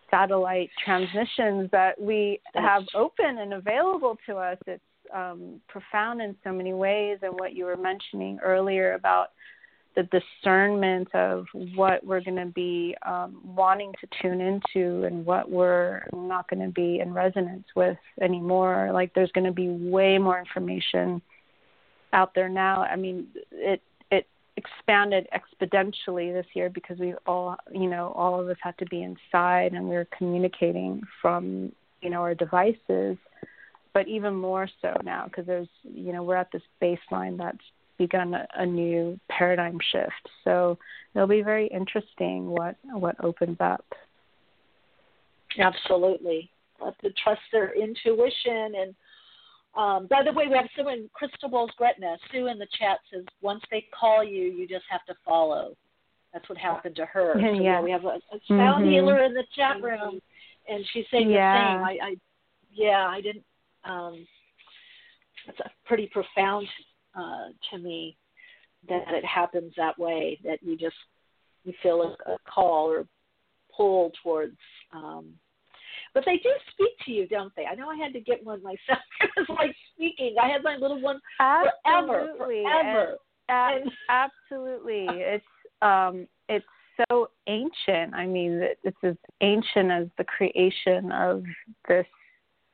[0.09, 4.57] satellite transmissions that we have open and available to us.
[4.65, 4.81] It's
[5.13, 9.31] um, profound in so many ways, and what you were mentioning earlier about
[9.97, 15.49] the discernment of what we're going to be um, wanting to tune into and what
[15.49, 18.91] we're not going to be in resonance with anymore.
[18.93, 21.19] Like there's going to be way more information
[22.13, 22.83] out there now.
[22.83, 23.81] I mean, it
[24.11, 28.85] it expanded exponentially this year because we all, you know, all of us had to
[28.85, 31.71] be inside and we were communicating from,
[32.01, 33.17] you know, our devices.
[33.97, 37.57] But even more so now because there's, you know, we're at this baseline that's
[37.97, 40.29] begun a, a new paradigm shift.
[40.43, 40.77] So
[41.15, 43.83] it'll be very interesting what what opens up.
[45.57, 46.51] Absolutely.
[46.79, 48.95] have to trust their intuition and
[49.75, 52.17] um, by the way, we have Sue in Crystal Bowls Gretna.
[52.31, 55.73] Sue in the chat says once they call you, you just have to follow.
[56.33, 57.33] That's what happened to her.
[57.39, 57.81] Yeah, yeah.
[57.81, 58.91] we have a, a sound mm-hmm.
[58.91, 60.19] healer in the chat room,
[60.69, 61.53] and she's saying yeah.
[61.53, 61.83] the same.
[61.83, 62.15] I, I,
[62.71, 63.43] yeah, I didn't.
[63.87, 64.27] Um,
[65.45, 66.67] that's a pretty profound
[67.15, 68.17] uh, to me
[68.89, 70.95] that it happens that way that you just
[71.63, 73.05] you feel a, a call or
[73.75, 74.57] pull towards
[74.93, 75.33] um
[76.13, 77.65] but they do speak to you don't they?
[77.65, 79.03] I know i had to get one myself.
[79.21, 80.35] It was like speaking.
[80.41, 82.63] I had my little one forever absolutely.
[82.63, 83.17] forever.
[83.49, 85.05] And, and, absolutely.
[85.09, 85.45] It's
[85.81, 86.65] um it's
[87.09, 88.13] so ancient.
[88.13, 91.43] I mean it's as ancient as the creation of
[91.87, 92.07] this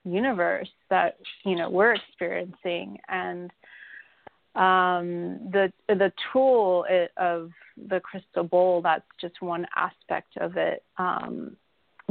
[0.05, 3.51] universe that you know we're experiencing and
[4.55, 6.85] um, the the tool
[7.17, 7.51] of
[7.89, 11.55] the crystal bowl that's just one aspect of it um,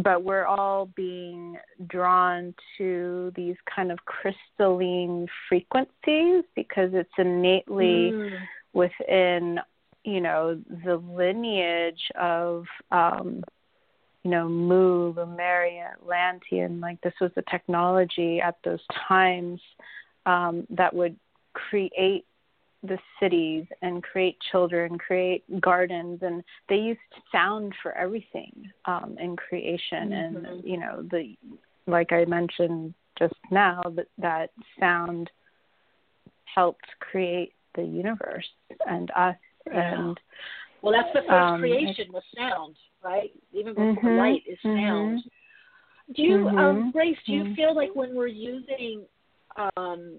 [0.02, 1.56] but we're all being
[1.88, 8.38] drawn to these kind of crystalline frequencies because it's innately mm.
[8.72, 9.60] within
[10.04, 13.44] you know the lineage of um,
[14.24, 16.80] you know Mu, Lemuria, Atlantean.
[16.80, 19.60] Like this was the technology at those times
[20.26, 21.16] um, that would
[21.52, 22.24] create
[22.84, 27.00] the cities and create children, create gardens, and they used
[27.30, 30.10] sound for everything um, in creation.
[30.10, 30.44] Mm-hmm.
[30.44, 31.36] And you know, the
[31.86, 34.50] like I mentioned just now, that that
[34.80, 35.30] sound
[36.54, 38.48] helped create the universe
[38.86, 39.36] and us.
[39.66, 39.94] Yeah.
[39.94, 40.20] And
[40.82, 43.30] well, that's the first um, creation was sound, right?
[43.52, 45.20] Even before mm-hmm, light is sound.
[45.20, 47.16] Mm-hmm, do you, mm-hmm, um, Grace?
[47.26, 47.54] Do you mm-hmm.
[47.54, 49.04] feel like when we're using
[49.76, 50.18] um,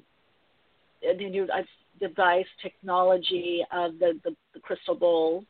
[1.02, 1.66] you, I've
[2.00, 5.46] device technology of the, the, the crystal bowls,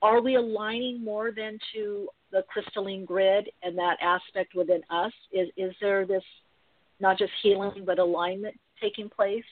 [0.00, 5.12] are we aligning more than to the crystalline grid and that aspect within us?
[5.32, 6.24] Is is there this
[7.00, 9.44] not just healing but alignment taking place?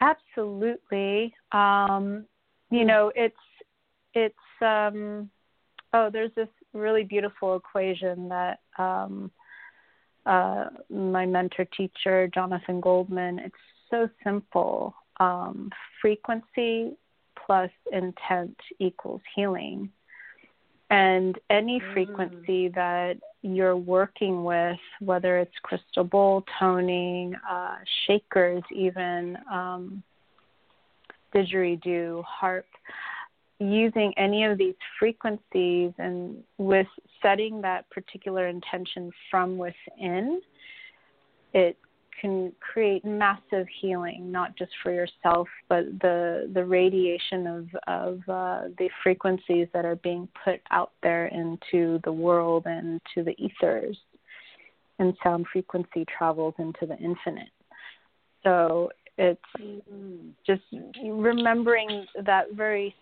[0.00, 1.34] Absolutely.
[1.52, 2.26] Um,
[2.72, 3.36] you know, it's
[4.14, 5.30] it's um,
[5.92, 9.30] oh, there's this really beautiful equation that um,
[10.24, 13.38] uh, my mentor teacher Jonathan Goldman.
[13.38, 13.54] It's
[13.90, 14.94] so simple.
[15.20, 15.70] Um,
[16.00, 16.96] frequency
[17.46, 19.90] plus intent equals healing.
[20.90, 21.92] And any mm.
[21.92, 27.76] frequency that you're working with, whether it's crystal bowl toning, uh,
[28.06, 30.02] shakers, even um,
[31.34, 32.66] didgeridoo, harp,
[33.58, 36.86] using any of these frequencies and with
[37.22, 40.40] setting that particular intention from within,
[41.54, 41.76] it
[42.20, 48.68] can create massive healing, not just for yourself, but the the radiation of of uh,
[48.78, 53.96] the frequencies that are being put out there into the world and to the ethers,
[54.98, 57.50] and sound frequency travels into the infinite.
[58.44, 59.40] So it's
[60.46, 60.62] just
[61.02, 62.94] remembering that very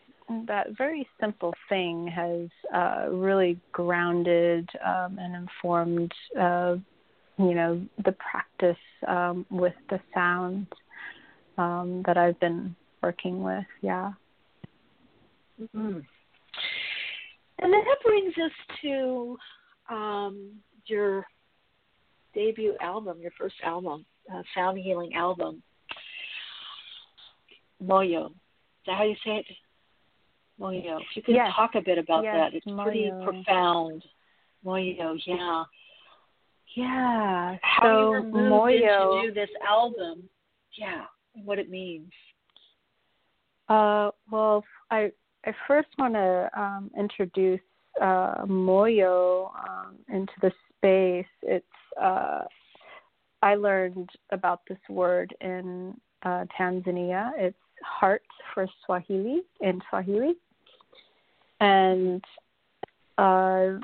[0.46, 6.76] that very simple thing has uh, really grounded um, and informed uh,
[7.38, 8.76] you know the practice
[9.08, 10.66] um, with the sound
[11.58, 13.64] um, that I've been working with.
[13.82, 14.12] Yeah.
[15.60, 15.98] Mm-hmm.
[17.62, 19.36] And that brings us to
[19.90, 20.52] um,
[20.86, 21.26] your
[22.34, 25.62] debut album, your first album, uh, Sound Healing album,
[27.82, 28.26] Moyo.
[28.26, 28.32] Is
[28.86, 29.46] that how you say it?
[30.60, 30.98] Moyo.
[31.00, 31.50] If you could yes.
[31.56, 32.84] talk a bit about yes, that, it's Moyo.
[32.84, 34.04] pretty profound.
[34.64, 35.64] Moyo, yeah.
[36.76, 37.56] Yeah.
[37.62, 40.28] How so you were Moyo, in to do this album,
[40.78, 41.04] yeah,
[41.34, 42.12] and what it means.
[43.68, 45.12] Uh, well, I
[45.46, 47.60] I first want to um, introduce
[48.00, 51.26] uh, Moyo um, into the space.
[51.42, 51.66] It's
[52.00, 52.42] uh,
[53.42, 57.30] I learned about this word in uh, Tanzania.
[57.36, 58.22] It's heart
[58.54, 60.34] for Swahili in Swahili,
[61.60, 62.24] and
[63.18, 63.78] uh,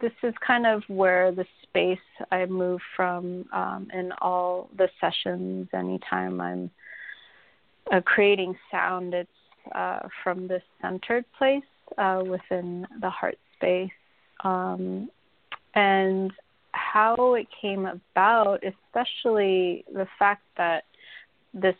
[0.00, 1.98] this is kind of where the space
[2.30, 5.68] I move from um, in all the sessions.
[5.72, 6.70] Anytime I'm
[7.92, 9.30] uh, creating sound, it's
[9.74, 11.62] uh, from this centered place
[11.96, 13.90] uh, within the heart space.
[14.44, 15.10] Um,
[15.74, 16.32] and
[16.72, 20.84] how it came about, especially the fact that
[21.52, 21.76] this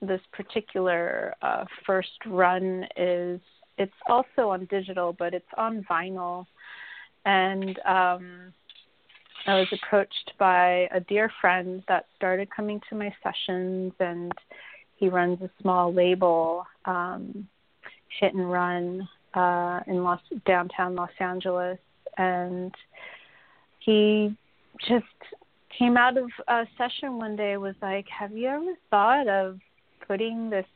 [0.00, 3.40] this particular uh, first run is
[3.78, 6.46] it's also on digital, but it's on vinyl.
[7.24, 8.52] And um,
[9.46, 14.32] I was approached by a dear friend that started coming to my sessions, and
[14.96, 17.48] he runs a small label, um,
[18.20, 21.78] Hit and Run, uh, in Los downtown Los Angeles,
[22.16, 22.74] and
[23.80, 24.36] he
[24.88, 25.04] just
[25.76, 29.60] came out of a session one day was like, "Have you ever thought of
[30.06, 30.66] putting this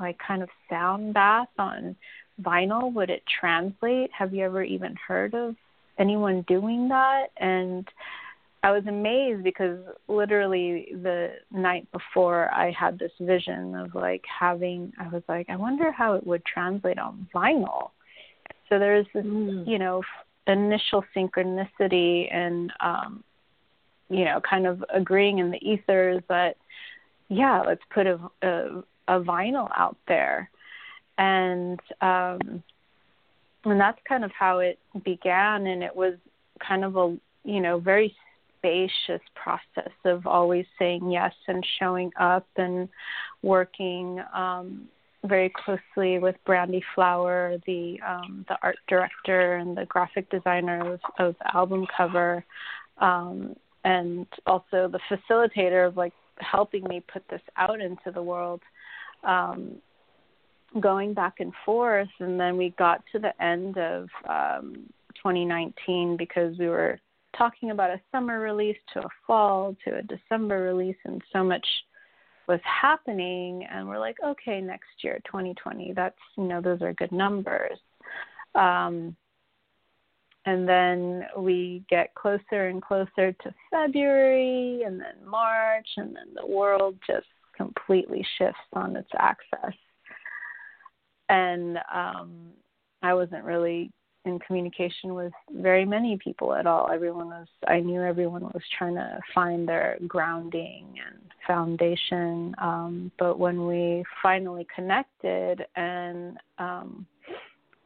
[0.00, 1.96] like kind of sound bath on
[2.40, 2.92] vinyl?
[2.92, 4.10] Would it translate?
[4.12, 5.54] Have you ever even heard of
[5.98, 7.86] anyone doing that?" And
[8.64, 14.92] I was amazed because literally the night before I had this vision of like having
[14.98, 17.90] I was like, I wonder how it would translate on vinyl.
[18.68, 19.66] So there's this, Mm.
[19.66, 20.02] you know,
[20.46, 23.24] initial synchronicity and um
[24.08, 26.56] you know, kind of agreeing in the ethers that
[27.32, 30.50] yeah, let's put a a, a vinyl out there.
[31.18, 32.62] And um
[33.64, 36.14] and that's kind of how it began and it was
[36.66, 38.14] kind of a you know very
[38.58, 42.88] spacious process of always saying yes and showing up and
[43.42, 44.88] working um,
[45.24, 51.00] very closely with Brandy Flower, the um, the art director and the graphic designer of,
[51.18, 52.44] of the album cover,
[52.98, 53.54] um,
[53.84, 56.12] and also the facilitator of like
[56.42, 58.60] helping me put this out into the world.
[59.24, 59.76] Um,
[60.80, 66.56] going back and forth, and then we got to the end of um, 2019 because
[66.58, 66.98] we were
[67.36, 71.66] talking about a summer release to a fall to a December release, and so much
[72.48, 73.66] was happening.
[73.70, 77.78] And we're like, okay, next year, 2020, that's, you know, those are good numbers.
[78.54, 79.16] Um,
[80.44, 86.46] and then we get closer and closer to February, and then March, and then the
[86.46, 89.76] world just completely shifts on its axis.
[91.28, 92.50] And um,
[93.02, 93.90] I wasn't really
[94.24, 96.88] in communication with very many people at all.
[96.92, 102.54] Everyone was, I knew everyone was trying to find their grounding and foundation.
[102.60, 107.06] Um, but when we finally connected and um,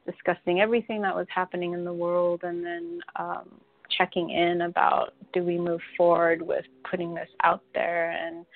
[0.06, 3.60] discussing everything that was happening in the world and then um,
[3.90, 8.46] checking in about do we move forward with putting this out there, and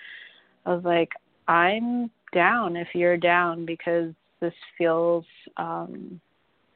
[0.66, 1.10] I was like,
[1.48, 5.24] I'm down if you're down because this feels
[5.56, 6.20] um,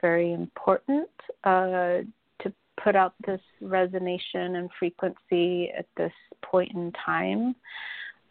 [0.01, 1.09] very important
[1.43, 2.01] uh,
[2.41, 2.53] to
[2.83, 7.55] put out this resonation and frequency at this point in time.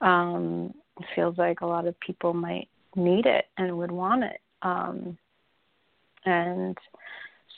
[0.00, 4.40] Um, it feels like a lot of people might need it and would want it.
[4.62, 5.18] Um,
[6.24, 6.76] and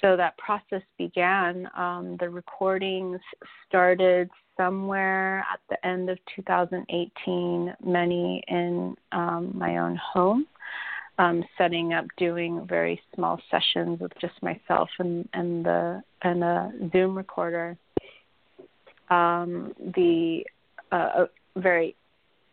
[0.01, 1.69] so that process began.
[1.77, 3.21] Um, the recordings
[3.67, 10.47] started somewhere at the end of 2018, many in um, my own home.
[11.19, 16.73] um, setting up doing very small sessions with just myself and and the and a
[16.93, 17.77] Zoom recorder.
[19.09, 20.45] Um, the
[20.93, 21.27] uh,
[21.57, 21.97] very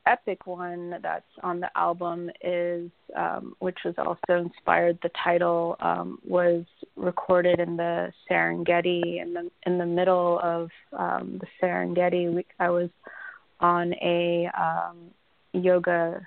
[0.06, 5.00] epic one that's on the album is, um, which was also inspired.
[5.02, 6.66] The title um, was
[6.96, 12.34] recorded in the Serengeti, in the in the middle of um, the Serengeti.
[12.34, 12.90] We, I was
[13.60, 14.98] on a um,
[15.54, 16.26] yoga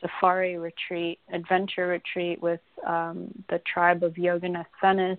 [0.00, 5.18] safari retreat, adventure retreat with um, the tribe of Yoga Venice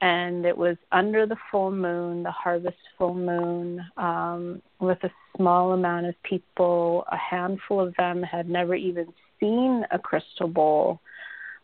[0.00, 5.72] and it was under the full moon, the harvest full moon, um, with a small
[5.72, 7.04] amount of people.
[7.10, 9.06] A handful of them had never even
[9.40, 11.00] seen a crystal bowl.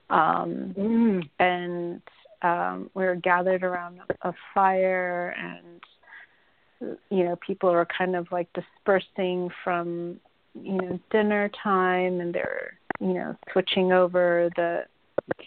[0.08, 1.28] Um, mm.
[1.38, 2.00] And
[2.42, 8.48] um, we were gathered around a fire, and, you know, people were kind of like
[8.54, 10.18] dispersing from,
[10.54, 14.84] you know, dinner time, and they're, you know, switching over the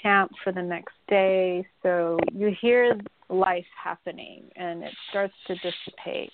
[0.02, 1.68] camp for the next day.
[1.84, 2.98] So you hear
[3.30, 6.32] life happening and it starts to dissipate.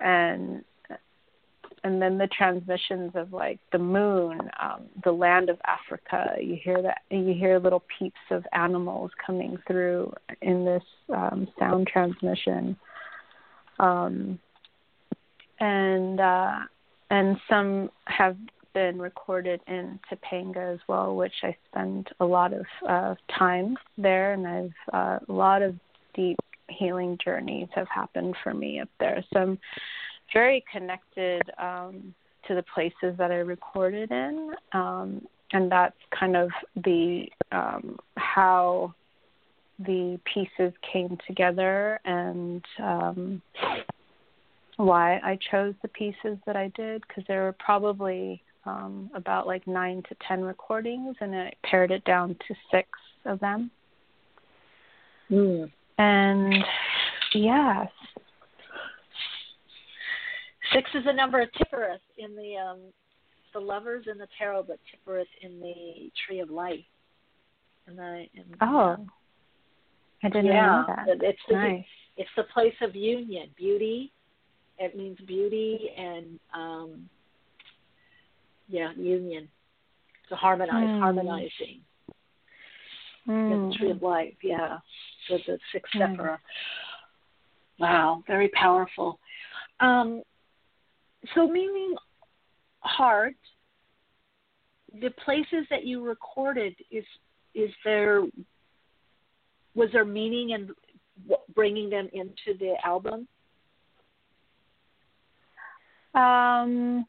[0.00, 0.64] And
[1.84, 6.36] and then the transmissions of like the moon, um, the land of Africa.
[6.40, 10.82] You hear that you hear little peeps of animals coming through in this
[11.14, 12.76] um, sound transmission,
[13.80, 14.38] um,
[15.58, 16.58] and uh,
[17.10, 18.36] and some have
[18.74, 24.32] been recorded in Topanga as well, which I spend a lot of uh, time there,
[24.32, 25.74] and I've uh, a lot of
[26.14, 26.38] deep
[26.68, 29.24] healing journeys have happened for me up there.
[29.32, 29.58] So I'm
[30.32, 32.14] very connected um,
[32.48, 36.50] to the places that I recorded in, um, and that's kind of
[36.84, 38.94] the um, how
[39.78, 43.42] the pieces came together and um,
[44.76, 49.66] why I chose the pieces that I did because there were probably um, about like
[49.66, 52.88] nine to ten recordings, and I pared it down to six
[53.24, 53.70] of them.
[55.30, 55.70] Mm.
[55.98, 56.54] And
[57.34, 57.88] yes,
[60.72, 62.78] six is a number of Tiphereth in the um,
[63.52, 66.84] the lovers in the tarot, but Tiphereth in the Tree of Life.
[67.86, 68.96] And the, in the, oh,
[70.22, 71.08] I didn't yeah, know that.
[71.20, 71.84] It's the, nice.
[72.16, 74.12] it's the place of union, beauty.
[74.78, 77.08] It means beauty and um,
[78.68, 79.48] yeah, union.
[80.28, 81.00] To harmonize, mm.
[81.00, 81.80] harmonizing.
[83.28, 83.70] Mm.
[83.70, 84.78] the tree of life, yeah.
[85.28, 86.16] So the six mm.
[86.16, 86.38] sephira.
[87.78, 89.18] Wow, very powerful.
[89.80, 90.22] Um,
[91.34, 91.94] so meaning
[92.80, 93.36] heart,
[95.00, 97.04] the places that you recorded is
[97.54, 98.22] is there
[99.74, 100.70] was there meaning in
[101.54, 103.26] bringing them into the album?
[106.14, 107.06] Um,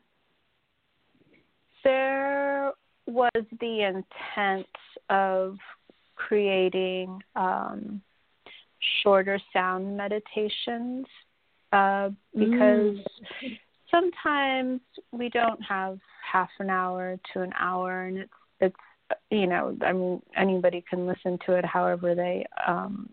[1.84, 2.72] there
[3.08, 4.68] was the intent
[5.10, 5.58] of
[6.16, 8.02] creating um,
[9.02, 11.06] shorter sound meditations
[11.72, 13.58] uh, because mm.
[13.90, 14.80] sometimes
[15.12, 16.00] we don't have
[16.32, 18.76] half an hour to an hour, and it's it's
[19.32, 23.10] you know I mean anybody can listen to it however they um,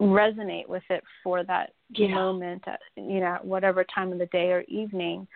[0.00, 2.08] resonate with it for that yeah.
[2.08, 5.26] moment at you know at whatever time of the day or evening.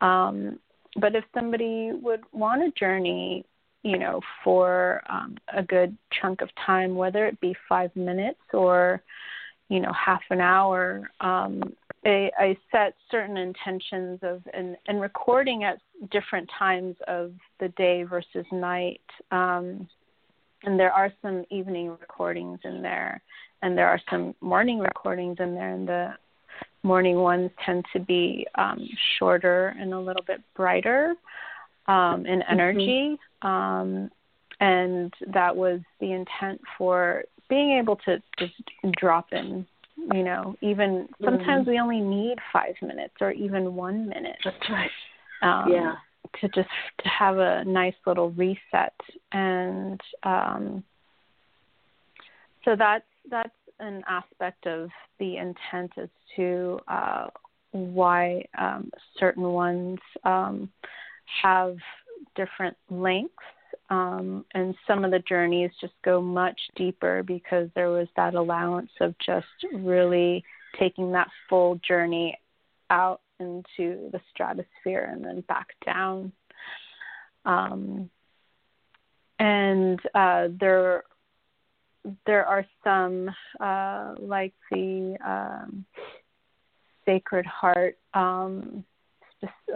[0.00, 0.58] Um,
[1.00, 3.44] but if somebody would want to journey,
[3.82, 9.02] you know, for um, a good chunk of time, whether it be five minutes or,
[9.68, 11.62] you know, half an hour, um,
[12.04, 15.78] I, I set certain intentions of and, and recording at
[16.10, 19.00] different times of the day versus night.
[19.30, 19.88] Um,
[20.62, 23.20] and there are some evening recordings in there,
[23.62, 25.72] and there are some morning recordings in there.
[25.72, 26.14] And the
[26.86, 28.88] morning ones tend to be um,
[29.18, 31.14] shorter and a little bit brighter
[31.88, 32.52] um, in mm-hmm.
[32.52, 33.18] energy.
[33.42, 33.48] Mm-hmm.
[33.48, 34.10] Um,
[34.60, 38.54] and that was the intent for being able to just
[38.98, 39.66] drop in.
[40.12, 41.70] You know, even sometimes mm-hmm.
[41.70, 44.36] we only need five minutes or even one minute.
[44.44, 44.90] That's right.
[45.42, 45.94] Um, yeah.
[46.40, 46.68] To just
[47.02, 48.92] to have a nice little reset,
[49.32, 50.84] and um,
[52.64, 57.26] so that's that's an aspect of the intent as to uh,
[57.72, 60.70] why um, certain ones um,
[61.42, 61.76] have
[62.34, 63.34] different lengths.
[63.88, 68.90] Um, and some of the journeys just go much deeper because there was that allowance
[69.00, 70.42] of just really
[70.78, 72.36] taking that full journey
[72.90, 76.32] out into the stratosphere and then back down.
[77.44, 78.10] Um,
[79.38, 81.04] and uh, there
[82.26, 83.30] there are some
[83.60, 85.84] uh, like the um,
[87.04, 88.84] Sacred Heart um,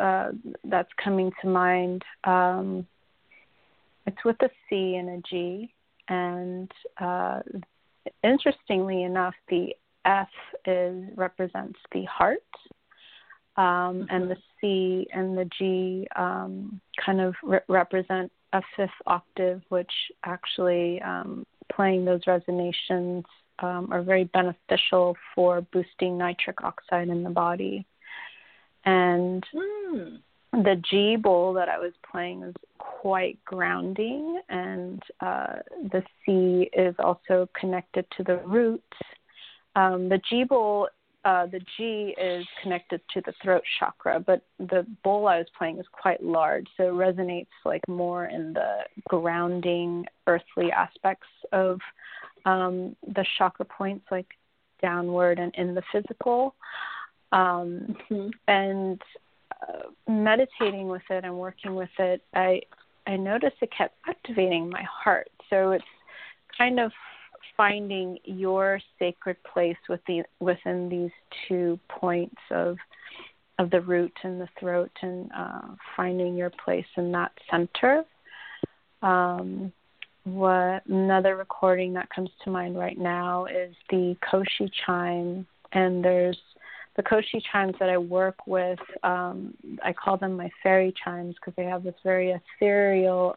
[0.00, 0.30] uh,
[0.64, 2.02] that's coming to mind.
[2.24, 2.86] Um,
[4.06, 5.72] it's with a C and a G,
[6.08, 6.70] and
[7.00, 7.40] uh,
[8.24, 9.74] interestingly enough, the
[10.04, 10.28] F
[10.66, 12.42] is represents the heart,
[13.56, 19.62] um, and the C and the G um, kind of re- represent a fifth octave,
[19.68, 19.92] which
[20.24, 23.24] actually um, playing those resonations
[23.60, 27.86] um, are very beneficial for boosting nitric oxide in the body.
[28.84, 30.18] And mm.
[30.52, 35.56] the G bowl that I was playing is quite grounding, and uh,
[35.92, 38.82] the C is also connected to the root.
[39.76, 40.88] Um, the G bowl
[41.24, 45.78] uh, the G is connected to the throat chakra, but the bowl I was playing
[45.78, 48.78] is quite large, so it resonates like more in the
[49.08, 51.78] grounding, earthly aspects of
[52.46, 54.28] um, the chakra points, like
[54.80, 56.54] downward and in the physical.
[57.32, 58.28] Um, mm-hmm.
[58.48, 59.00] And
[59.62, 62.62] uh, meditating with it and working with it, I
[63.06, 65.30] I noticed it kept activating my heart.
[65.50, 65.84] So it's
[66.56, 66.92] kind of
[67.60, 71.10] finding your sacred place with the, within these
[71.46, 72.78] two points of
[73.58, 75.60] of the root and the throat and uh,
[75.94, 78.02] finding your place in that center.
[79.02, 79.70] Um,
[80.24, 86.38] what another recording that comes to mind right now is the Koshi chime, and there's
[86.96, 88.78] the Koshi chimes that I work with.
[89.02, 89.52] Um,
[89.84, 93.36] I call them my fairy chimes because they have this very ethereal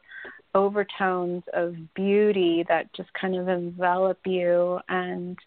[0.55, 5.37] overtones of beauty that just kind of envelop you and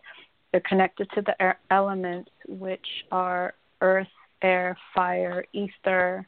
[0.51, 4.07] they're connected to the elements which are earth
[4.43, 6.27] air fire ether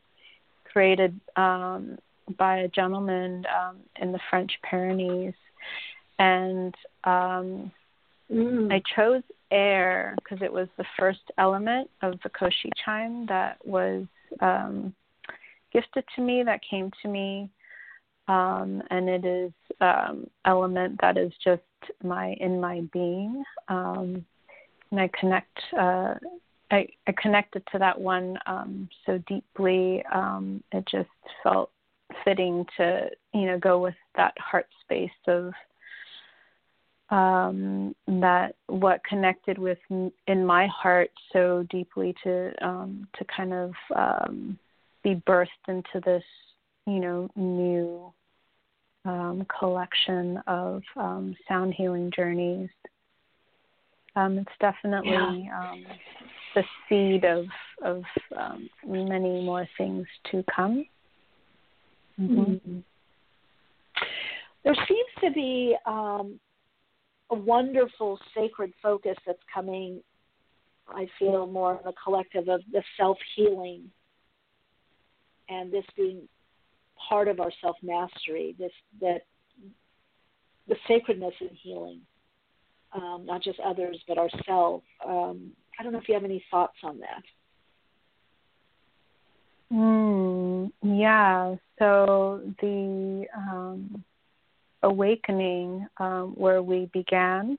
[0.73, 1.99] created um,
[2.39, 5.35] by a gentleman um, in the french pyrenees
[6.19, 6.75] and
[7.05, 7.71] um,
[8.31, 8.73] mm.
[8.73, 14.05] i chose air because it was the first element of the koshi chime that was
[14.41, 14.95] um,
[15.73, 17.51] gifted to me that came to me
[18.29, 21.63] um, and it is um, element that is just
[22.03, 24.25] my in my being, um,
[24.91, 25.59] and I connect.
[25.79, 26.15] Uh,
[26.71, 30.05] I, I connected to that one um, so deeply.
[30.13, 31.09] Um, it just
[31.43, 31.71] felt
[32.25, 35.53] fitting to you know go with that heart space of
[37.11, 43.73] um, that what connected with in my heart so deeply to um, to kind of
[43.97, 44.59] um,
[45.03, 46.25] be birthed into this
[46.87, 48.13] you know new
[49.05, 52.69] um, collection of um, sound healing journeys.
[54.17, 55.71] Um, it's definitely yeah.
[55.71, 55.85] Um,
[56.55, 57.47] the seed of
[57.83, 58.03] of
[58.37, 60.85] um, many more things to come.
[62.21, 62.41] Mm-hmm.
[62.41, 62.79] Mm-hmm.
[64.65, 66.41] There seems to be um,
[67.31, 70.01] a wonderful sacred focus that's coming.
[70.89, 73.91] I feel more in the collective of the self healing,
[75.49, 76.29] and this being
[77.09, 78.55] part of our self mastery.
[78.59, 79.23] This that
[80.67, 82.01] the sacredness in healing,
[82.93, 84.85] um, not just others but ourselves.
[85.07, 87.23] Um, I don't know if you have any thoughts on that.
[89.73, 91.55] Mm, yeah.
[91.79, 94.05] So the um,
[94.83, 97.59] awakening um, where we began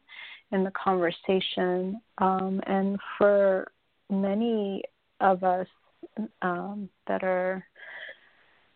[0.52, 3.72] in the conversation, um, and for
[4.10, 4.82] many
[5.20, 5.68] of us
[6.42, 7.66] um, that are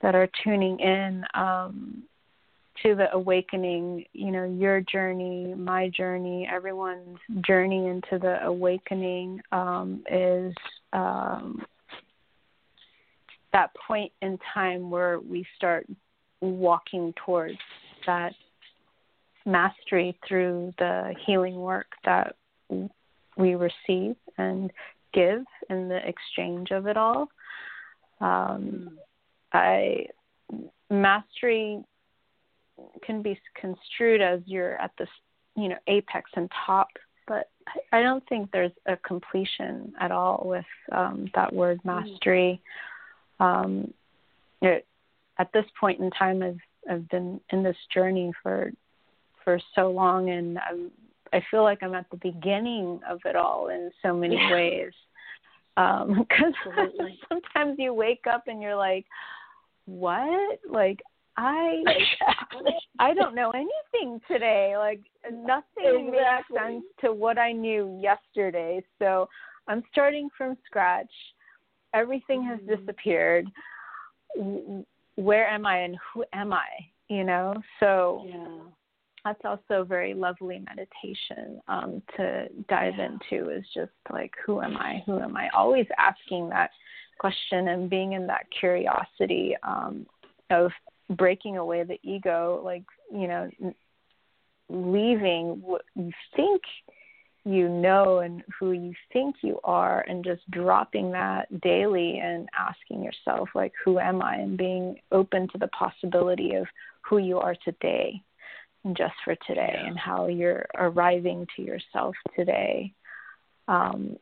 [0.04, 2.04] that are tuning in um,
[2.84, 7.18] to the awakening, you know, your journey, my journey, everyone's
[7.48, 10.54] journey into the awakening um, is
[10.92, 11.66] um,
[13.54, 15.88] that point in time where we start
[16.42, 17.58] walking towards
[18.06, 18.34] that
[19.46, 22.36] mastery through the healing work that
[23.38, 24.70] we receive and
[25.14, 27.30] give in the exchange of it all.
[28.20, 28.98] Um,
[29.54, 30.08] I
[30.90, 31.84] mastery
[33.06, 35.10] can be construed as you're at this,
[35.56, 36.88] you know, apex and top,
[37.28, 37.50] but
[37.92, 41.86] I don't think there's a completion at all with um, that word mm.
[41.86, 42.62] mastery.
[43.40, 43.94] Um,
[44.62, 44.86] it,
[45.40, 46.60] at this point in time, I've
[46.90, 48.72] I've been in this journey for
[49.44, 50.92] for so long, and I'm,
[51.32, 54.92] I feel like I'm at the beginning of it all in so many ways.
[55.76, 56.88] Because um,
[57.30, 59.06] sometimes you wake up and you're like,
[59.86, 60.60] what?
[60.70, 61.00] Like
[61.38, 61.84] I
[63.00, 64.76] I don't know anything today.
[64.78, 65.02] Like
[65.32, 66.58] nothing exactly.
[66.58, 68.84] makes sense to what I knew yesterday.
[69.00, 69.28] So
[69.68, 71.12] I'm starting from scratch.
[71.94, 72.68] Everything mm-hmm.
[72.68, 73.48] has disappeared.
[75.16, 76.68] Where am I and who am I?
[77.08, 77.56] You know?
[77.80, 78.58] So yeah.
[79.26, 83.10] that's also very lovely meditation um, to dive yeah.
[83.32, 85.04] into is just like who am I?
[85.06, 85.50] Who am I?
[85.56, 86.72] Always asking that
[87.24, 90.06] question and being in that curiosity um,
[90.50, 90.72] of
[91.10, 92.84] breaking away the ego, like
[93.14, 93.50] you know,
[94.70, 96.62] leaving what you think
[97.46, 103.04] you know and who you think you are and just dropping that daily and asking
[103.04, 106.66] yourself like who am i and being open to the possibility of
[107.02, 108.22] who you are today
[108.86, 109.88] and just for today yeah.
[109.88, 112.94] and how you're arriving to yourself today
[113.68, 114.16] um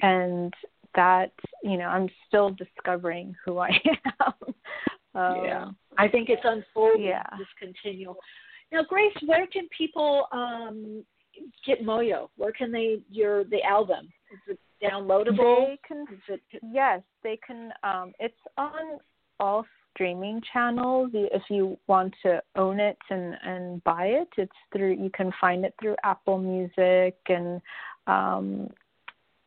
[0.00, 0.54] and
[0.94, 4.32] that you know i'm still discovering who i am
[5.14, 5.68] um, yeah
[5.98, 8.16] i think it's unfolding yeah just continual
[8.72, 11.04] now grace where can people um
[11.66, 12.28] get Moyo?
[12.36, 14.08] Where can they your the album?
[14.32, 15.66] Is it downloadable?
[15.68, 16.06] They can.
[16.28, 17.72] It, yes, they can.
[17.82, 18.98] Um, it's on
[19.40, 21.10] all streaming channels.
[21.14, 24.94] If you want to own it and and buy it, it's through.
[24.94, 27.60] You can find it through Apple Music and
[28.06, 28.68] um,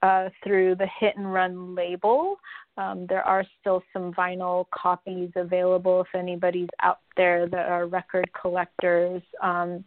[0.02, 2.38] uh, through the Hit and Run label.
[2.78, 8.30] Um, there are still some vinyl copies available if anybody's out there that are record
[8.40, 9.22] collectors.
[9.42, 9.84] Um,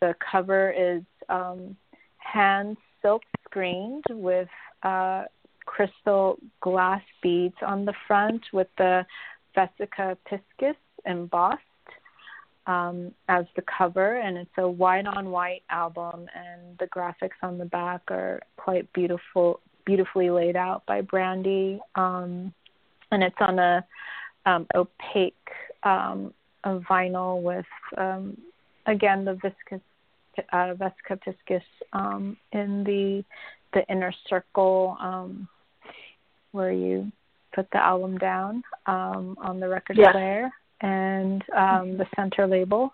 [0.00, 1.76] the cover is um,
[2.16, 4.48] hand silk screened with
[4.82, 5.24] uh,
[5.66, 9.04] crystal glass beads on the front with the
[9.56, 10.76] Vesica piscis
[11.06, 11.62] embossed
[12.66, 17.58] um, as the cover, and it's a white on white album, and the graphics on
[17.58, 22.52] the back are quite beautiful, beautifully laid out by Brandy, um,
[23.10, 23.84] and it's on a
[24.46, 25.34] um, opaque
[25.82, 26.32] um,
[26.64, 27.66] a vinyl with
[27.98, 28.36] um,
[28.86, 29.80] again the viscous
[30.52, 31.62] uh, Vesica piscis
[31.92, 33.24] um, in the
[33.74, 35.48] the inner circle um,
[36.52, 37.10] where you
[37.54, 40.12] put the album down um, on the record yeah.
[40.12, 40.50] player
[40.82, 42.92] and um, the center label.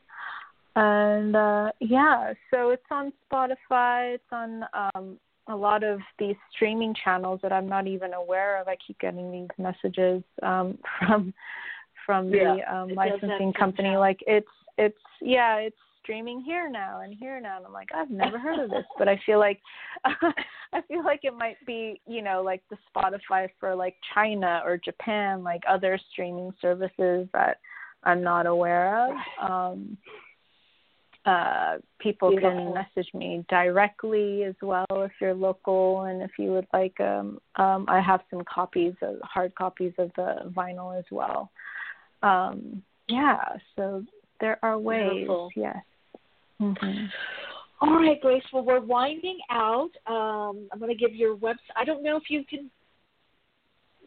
[0.77, 4.15] And uh, yeah, so it's on Spotify.
[4.15, 8.69] It's on um, a lot of these streaming channels that I'm not even aware of.
[8.69, 11.35] I keep getting these messages um, from
[12.07, 13.97] from yeah, the um, licensing company.
[13.97, 14.47] Like it's
[14.77, 15.77] it's yeah, it's
[16.09, 19.09] streaming here now and here now and I'm like I've never heard of this but
[19.09, 19.61] I feel like
[20.07, 24.79] I feel like it might be you know like the Spotify for like China or
[24.83, 27.59] Japan like other streaming services that
[28.09, 29.15] I'm not aware of
[29.51, 29.97] um
[31.25, 36.67] uh people can message me directly as well if you're local and if you would
[36.73, 41.51] like um um I have some copies of hard copies of the vinyl as well
[42.23, 44.05] um yeah so
[44.41, 45.51] there are ways Beautiful.
[45.57, 45.77] yes
[46.61, 47.07] Mm-hmm.
[47.81, 48.43] All right, Grace.
[48.53, 49.91] Well, we're winding out.
[50.07, 51.77] Um, I'm going to give your website.
[51.77, 52.71] I don't know if you can,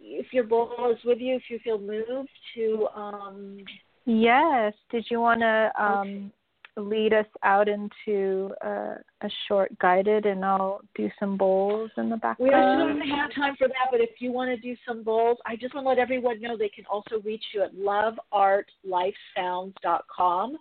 [0.01, 2.87] if your ball is with you, if you feel moved to.
[2.93, 3.59] Um,
[4.05, 4.73] yes.
[4.91, 6.31] Did you want to um,
[6.77, 12.17] lead us out into a, a short guided, and I'll do some bowls in the
[12.17, 12.51] background?
[12.51, 15.37] We actually don't have time for that, but if you want to do some bowls,
[15.45, 20.57] I just want to let everyone know they can also reach you at loveartlifesounds.com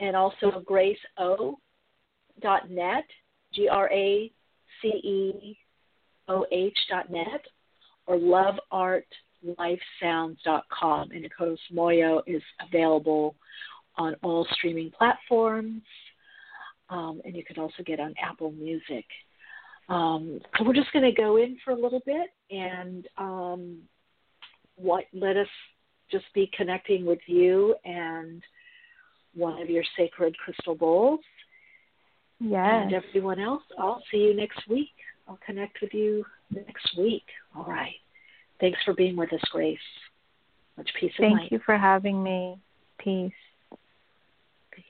[0.00, 3.04] and also graceoh.net,
[3.54, 4.32] G R A
[4.80, 5.58] C E
[6.28, 7.44] O H dot net,
[9.46, 11.10] or loveartlifesounds.com.
[11.10, 13.34] And of course, Moyo is available
[13.96, 15.82] on all streaming platforms,
[16.88, 19.04] um, and you can also get on Apple Music.
[19.88, 23.78] Um, so we're just going to go in for a little bit and um,
[24.76, 25.48] what let us
[26.10, 28.42] just be connecting with you and
[29.34, 31.20] one of your sacred crystal bowls.
[32.38, 32.66] Yes.
[32.66, 34.90] And everyone else, I'll see you next week.
[35.28, 37.24] I'll connect with you next week.
[37.56, 37.94] All right.
[38.62, 39.76] Thanks for being with us, Grace.
[40.76, 41.52] Much peace Thank light.
[41.52, 42.56] you for having me.
[42.96, 43.32] Peace.
[44.70, 44.84] Peace.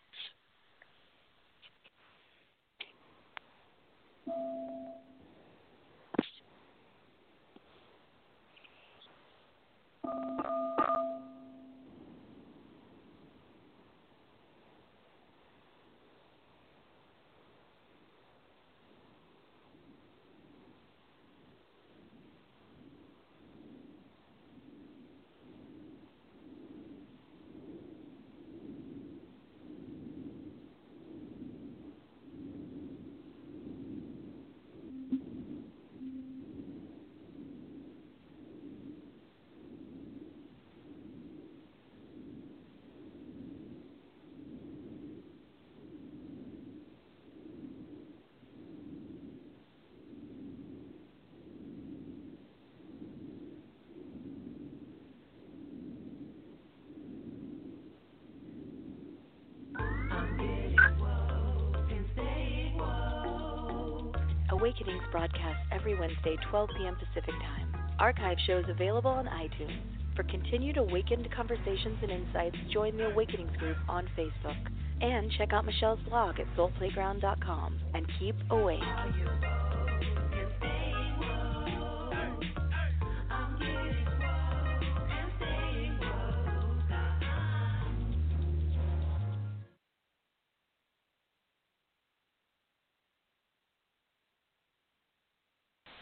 [66.03, 66.97] Wednesday, 12 p.m.
[66.97, 67.73] Pacific Time.
[68.01, 69.79] Archive shows available on iTunes.
[70.17, 74.57] For continued awakened conversations and insights, join the Awakenings group on Facebook.
[75.01, 78.81] And check out Michele's blog at soulplayground.com and keep awake.